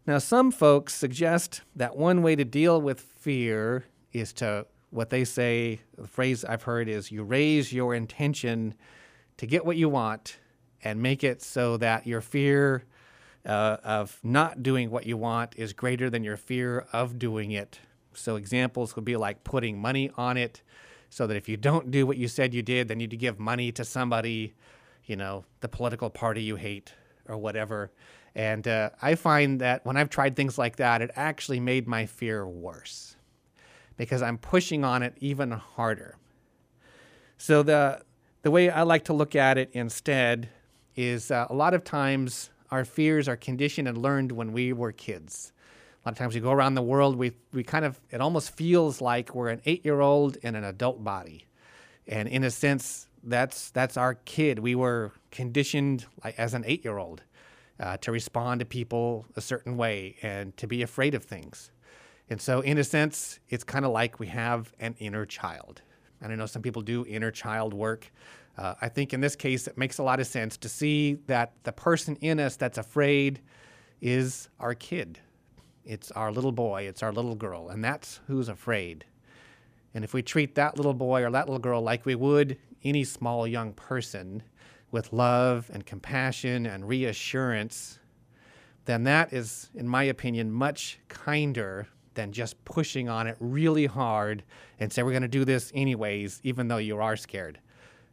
Now, 0.07 0.19
some 0.19 0.51
folks 0.51 0.95
suggest 0.95 1.63
that 1.77 1.97
one 1.97 2.23
way 2.23 2.35
to 2.35 2.45
deal 2.45 2.81
with 2.81 3.01
fear 3.01 3.85
is 4.13 4.33
to 4.35 4.67
what 4.91 5.11
they 5.11 5.25
say, 5.25 5.81
the 5.97 6.07
phrase 6.07 6.45
I've 6.45 6.65
heard 6.65 6.89
is 6.89 7.11
you 7.11 7.23
raise 7.23 7.73
your 7.73 7.95
intention 7.95 8.75
to 9.39 9.47
get 9.47 9.65
what 9.65 9.77
you 9.77 9.89
want 9.89 10.39
and 10.85 11.01
make 11.01 11.25
it 11.25 11.41
so 11.41 11.77
that 11.79 12.07
your 12.07 12.21
fear 12.21 12.85
uh, 13.47 13.79
of 13.83 14.19
not 14.23 14.63
doing 14.63 14.91
what 14.91 15.07
you 15.07 15.17
want 15.17 15.55
is 15.57 15.73
greater 15.73 16.11
than 16.11 16.23
your 16.23 16.37
fear 16.37 16.87
of 16.93 17.19
doing 17.19 17.53
it. 17.53 17.79
So, 18.15 18.37
examples 18.37 18.97
would 18.97 19.05
be 19.05 19.17
like 19.17 19.45
putting 19.45 19.79
money 19.79 20.11
on 20.17 20.37
it, 20.37 20.63
so 21.11 21.27
that 21.27 21.37
if 21.37 21.49
you 21.49 21.57
don't 21.57 21.91
do 21.91 22.07
what 22.07 22.17
you 22.17 22.29
said 22.29 22.55
you 22.55 22.63
did, 22.63 22.89
then 22.89 23.01
you 23.01 23.07
give 23.07 23.39
money 23.39 23.71
to 23.73 23.85
somebody, 23.85 24.55
you 25.05 25.17
know, 25.17 25.45
the 25.61 25.69
political 25.69 26.09
party 26.11 26.43
you 26.43 26.57
hate 26.57 26.95
or 27.29 27.37
whatever. 27.37 27.91
And 28.35 28.67
uh, 28.67 28.91
I 29.03 29.15
find 29.15 29.61
that 29.61 29.85
when 29.85 29.97
I've 29.97 30.09
tried 30.09 30.37
things 30.37 30.57
like 30.57 30.77
that, 30.77 31.03
it 31.03 31.11
actually 31.15 31.61
made 31.61 31.87
my 31.87 32.07
fear 32.07 32.47
worse 32.47 33.17
because 33.97 34.23
I'm 34.23 34.39
pushing 34.39 34.85
on 34.85 35.03
it 35.03 35.15
even 35.21 35.51
harder. 35.51 36.17
So, 37.37 37.63
the, 37.63 38.03
the 38.43 38.51
way 38.51 38.71
I 38.71 38.83
like 38.83 39.05
to 39.05 39.13
look 39.13 39.37
at 39.37 39.59
it 39.59 39.71
instead 39.73 40.49
is 40.97 41.31
uh, 41.31 41.47
a 41.51 41.55
lot 41.55 41.75
of 41.75 41.85
times 41.85 42.51
our 42.71 42.85
fears 42.85 43.29
are 43.29 43.37
conditioned 43.37 43.87
and 43.87 43.99
learned 43.99 44.33
when 44.33 44.53
we 44.53 44.73
were 44.73 44.93
kids. 44.93 45.53
A 46.05 46.09
lot 46.09 46.13
of 46.13 46.19
times 46.19 46.35
we 46.35 46.41
go 46.41 46.51
around 46.51 46.75
the 46.75 46.83
world, 46.83 47.17
we, 47.17 47.33
we 47.53 47.63
kind 47.63 47.85
of, 47.85 48.01
it 48.11 48.21
almost 48.21 48.57
feels 48.57 49.01
like 49.01 49.37
we're 49.37 49.51
an 49.51 49.63
eight 49.67 49.85
year 49.85 50.01
old 50.01 50.37
in 50.37 50.57
an 50.57 50.65
adult 50.65 51.05
body. 51.05 51.47
And 52.09 52.29
in 52.29 52.43
a 52.43 52.51
sense, 52.51 53.07
that's, 53.23 53.71
that's 53.71 53.97
our 53.97 54.15
kid. 54.15 54.59
We 54.59 54.75
were 54.75 55.13
conditioned 55.31 56.07
like, 56.25 56.37
as 56.39 56.55
an 56.55 56.65
eight 56.67 56.85
year 56.85 56.99
old 56.99 57.23
uh, 57.79 57.99
to 57.99 58.11
respond 58.11 58.59
to 58.61 58.67
people 58.67 59.27
a 59.37 59.41
certain 59.41 59.77
way 59.77 60.17
and 60.23 60.57
to 60.57 60.67
be 60.67 60.83
afraid 60.83 61.15
of 61.15 61.23
things. 61.23 61.71
And 62.29 62.41
so, 62.41 62.61
in 62.61 62.79
a 62.79 62.85
sense, 62.85 63.39
it's 63.49 63.63
kind 63.63 63.85
of 63.85 63.93
like 63.93 64.19
we 64.19 64.27
have 64.29 64.73
an 64.81 64.97
inner 64.99 65.25
child. 65.25 65.83
And 66.21 66.33
I 66.33 66.37
know 66.37 66.47
some 66.47 66.63
people 66.63 66.83
do 66.83 67.05
inner 67.07 67.31
child 67.31 67.75
work. 67.75 68.11
Uh, 68.57 68.75
I 68.81 68.89
think 68.89 69.13
in 69.13 69.21
this 69.21 69.37
case, 69.37 69.67
it 69.67 69.79
makes 69.79 69.99
a 69.99 70.03
lot 70.03 70.19
of 70.19 70.27
sense 70.27 70.57
to 70.59 70.69
see 70.69 71.15
that 71.27 71.53
the 71.63 71.73
person 71.73 72.17
in 72.17 72.41
us 72.41 72.57
that's 72.57 72.79
afraid 72.79 73.41
is 74.01 74.49
our 74.59 74.75
kid. 74.75 75.21
It's 75.85 76.11
our 76.13 76.31
little 76.31 76.53
boy, 76.53 76.83
it's 76.83 77.03
our 77.03 77.13
little 77.13 77.35
girl, 77.35 77.69
and 77.69 77.85
that's 77.85 78.21
who's 78.27 78.49
afraid. 78.49 79.05
And 79.95 80.05
if 80.05 80.15
we 80.15 80.23
treat 80.23 80.55
that 80.55 80.77
little 80.77 80.95
boy 80.95 81.25
or 81.25 81.31
that 81.31 81.47
little 81.47 81.59
girl 81.59 81.83
like 81.83 82.07
we 82.07 82.15
would 82.15 82.57
any 82.85 83.05
small 83.05 83.47
young 83.47 83.73
person 83.73 84.43
with 84.91 85.13
love 85.13 85.71
and 85.73 85.85
compassion 85.85 86.67
and 86.67 86.87
reassurance, 86.87 87.99
then 88.85 89.05
that 89.05 89.33
is, 89.33 89.71
in 89.75 89.89
my 89.89 90.05
opinion, 90.05 90.51
much 90.51 90.99
kinder 91.09 91.89
than 92.15 92.33
just 92.33 92.63
pushing 92.65 93.09
on 93.09 93.27
it 93.27 93.37
really 93.41 93.87
hard 93.87 94.43
and 94.79 94.93
say, 94.93 95.03
we're 95.03 95.11
going 95.11 95.23
to 95.23 95.29
do 95.29 95.45
this 95.45 95.73
anyways, 95.75 96.41
even 96.45 96.69
though 96.69 96.77
you 96.79 96.99
are 97.01 97.17
scared. 97.17 97.59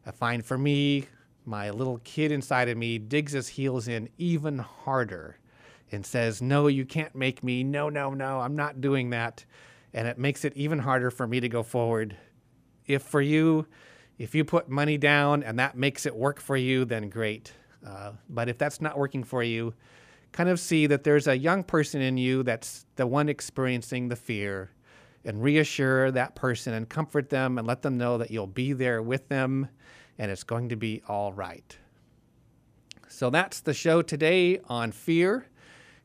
I 0.06 0.12
find 0.12 0.46
for 0.46 0.58
me, 0.58 1.08
my 1.46 1.70
little 1.70 2.00
kid 2.04 2.32
inside 2.32 2.70
of 2.70 2.78
me 2.78 2.98
digs 2.98 3.34
his 3.34 3.48
heels 3.48 3.88
in 3.88 4.10
even 4.18 4.60
harder 4.60 5.38
and 5.92 6.06
says, 6.06 6.42
No, 6.42 6.68
you 6.68 6.86
can't 6.86 7.16
make 7.16 7.44
me. 7.44 7.64
No, 7.64 7.90
no, 7.90 8.14
no, 8.14 8.40
I'm 8.40 8.56
not 8.56 8.82
doing 8.82 9.10
that. 9.12 9.46
And 9.94 10.08
it 10.08 10.18
makes 10.18 10.46
it 10.46 10.56
even 10.56 10.80
harder 10.80 11.10
for 11.10 11.26
me 11.26 11.40
to 11.40 11.50
go 11.50 11.64
forward. 11.64 12.16
If 12.86 13.04
for 13.04 13.22
you, 13.22 13.68
if 14.18 14.36
you 14.36 14.44
put 14.44 14.70
money 14.70 14.98
down 14.98 15.44
and 15.44 15.58
that 15.60 15.78
makes 15.78 16.06
it 16.06 16.16
work 16.16 16.40
for 16.40 16.58
you, 16.58 16.86
then 16.86 17.10
great. 17.10 17.54
Uh, 17.86 18.12
but 18.30 18.50
if 18.50 18.58
that's 18.58 18.82
not 18.82 18.98
working 18.98 19.24
for 19.24 19.42
you, 19.42 19.74
kind 20.32 20.50
of 20.50 20.60
see 20.60 20.88
that 20.88 21.04
there's 21.04 21.28
a 21.28 21.38
young 21.38 21.64
person 21.64 22.02
in 22.02 22.18
you 22.18 22.44
that's 22.44 22.86
the 22.96 23.08
one 23.08 23.30
experiencing 23.30 24.10
the 24.10 24.16
fear 24.16 24.72
and 25.26 25.42
reassure 25.42 26.12
that 26.12 26.36
person 26.36 26.74
and 26.74 26.88
comfort 26.88 27.30
them 27.30 27.58
and 27.58 27.68
let 27.68 27.82
them 27.82 27.98
know 27.98 28.18
that 28.18 28.32
you'll 28.32 28.48
be 28.48 28.74
there 28.74 29.02
with 29.02 29.28
them 29.30 29.68
and 30.18 30.30
it's 30.30 30.44
going 30.44 30.70
to 30.70 30.76
be 30.76 31.02
all 31.08 31.34
right. 31.34 31.78
So 33.08 33.30
that's 33.30 33.62
the 33.62 33.74
show 33.74 34.02
today 34.02 34.60
on 34.68 34.92
fear. 34.92 35.48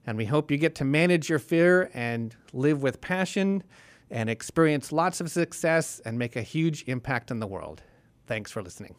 And 0.07 0.19
we 0.19 0.27
hope 0.27 0.51
you 0.51 0.59
get 0.59 0.75
to 0.77 0.85
manage 0.85 1.29
your 1.29 1.39
fear 1.39 1.91
and 1.95 2.35
live 2.53 2.83
with 2.83 3.01
passion 3.01 3.63
and 4.11 4.29
experience 4.29 4.93
lots 4.93 5.21
of 5.21 5.31
success 5.31 6.01
and 6.05 6.19
make 6.19 6.37
a 6.37 6.43
huge 6.43 6.85
impact 6.87 7.31
in 7.31 7.41
the 7.41 7.47
world. 7.47 7.83
Thanks 8.27 8.51
for 8.51 8.63
listening. 8.63 8.95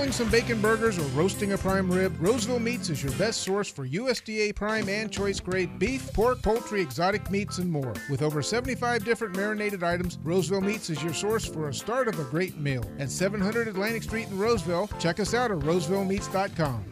Grilling 0.00 0.12
some 0.12 0.30
bacon 0.30 0.58
burgers 0.62 0.98
or 0.98 1.02
roasting 1.08 1.52
a 1.52 1.58
prime 1.58 1.90
rib, 1.90 2.16
Roseville 2.18 2.58
Meats 2.58 2.88
is 2.88 3.02
your 3.02 3.12
best 3.12 3.42
source 3.42 3.70
for 3.70 3.86
USDA 3.86 4.54
prime 4.54 4.88
and 4.88 5.12
choice 5.12 5.40
grade 5.40 5.78
beef, 5.78 6.10
pork, 6.14 6.40
poultry, 6.40 6.80
exotic 6.80 7.30
meats, 7.30 7.58
and 7.58 7.70
more. 7.70 7.92
With 8.08 8.22
over 8.22 8.40
75 8.40 9.04
different 9.04 9.36
marinated 9.36 9.82
items, 9.82 10.18
Roseville 10.22 10.62
Meats 10.62 10.88
is 10.88 11.02
your 11.02 11.12
source 11.12 11.44
for 11.44 11.68
a 11.68 11.74
start 11.74 12.08
of 12.08 12.18
a 12.18 12.24
great 12.24 12.56
meal. 12.56 12.82
At 12.98 13.10
700 13.10 13.68
Atlantic 13.68 14.02
Street 14.02 14.28
in 14.28 14.38
Roseville, 14.38 14.88
check 14.98 15.20
us 15.20 15.34
out 15.34 15.50
at 15.50 15.58
rosevillemeats.com. 15.58 16.84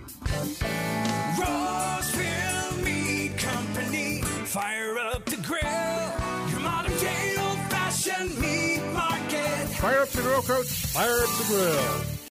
Roseville 1.40 2.84
Meat 2.84 3.38
Company, 3.38 4.20
fire 4.20 4.98
up 4.98 5.24
the 5.24 5.36
grill. 5.36 6.50
Your 6.50 6.60
modern 6.60 6.98
day 6.98 7.36
old 7.38 7.58
fashioned 7.70 8.38
meat 8.38 8.82
market. 8.92 9.68
Fire 9.78 10.00
up 10.00 10.08
the 10.10 10.20
grill, 10.20 10.42
coach. 10.42 10.66
Fire 10.66 11.22
up 11.22 11.38
the 11.38 11.44
grill. 11.48 12.07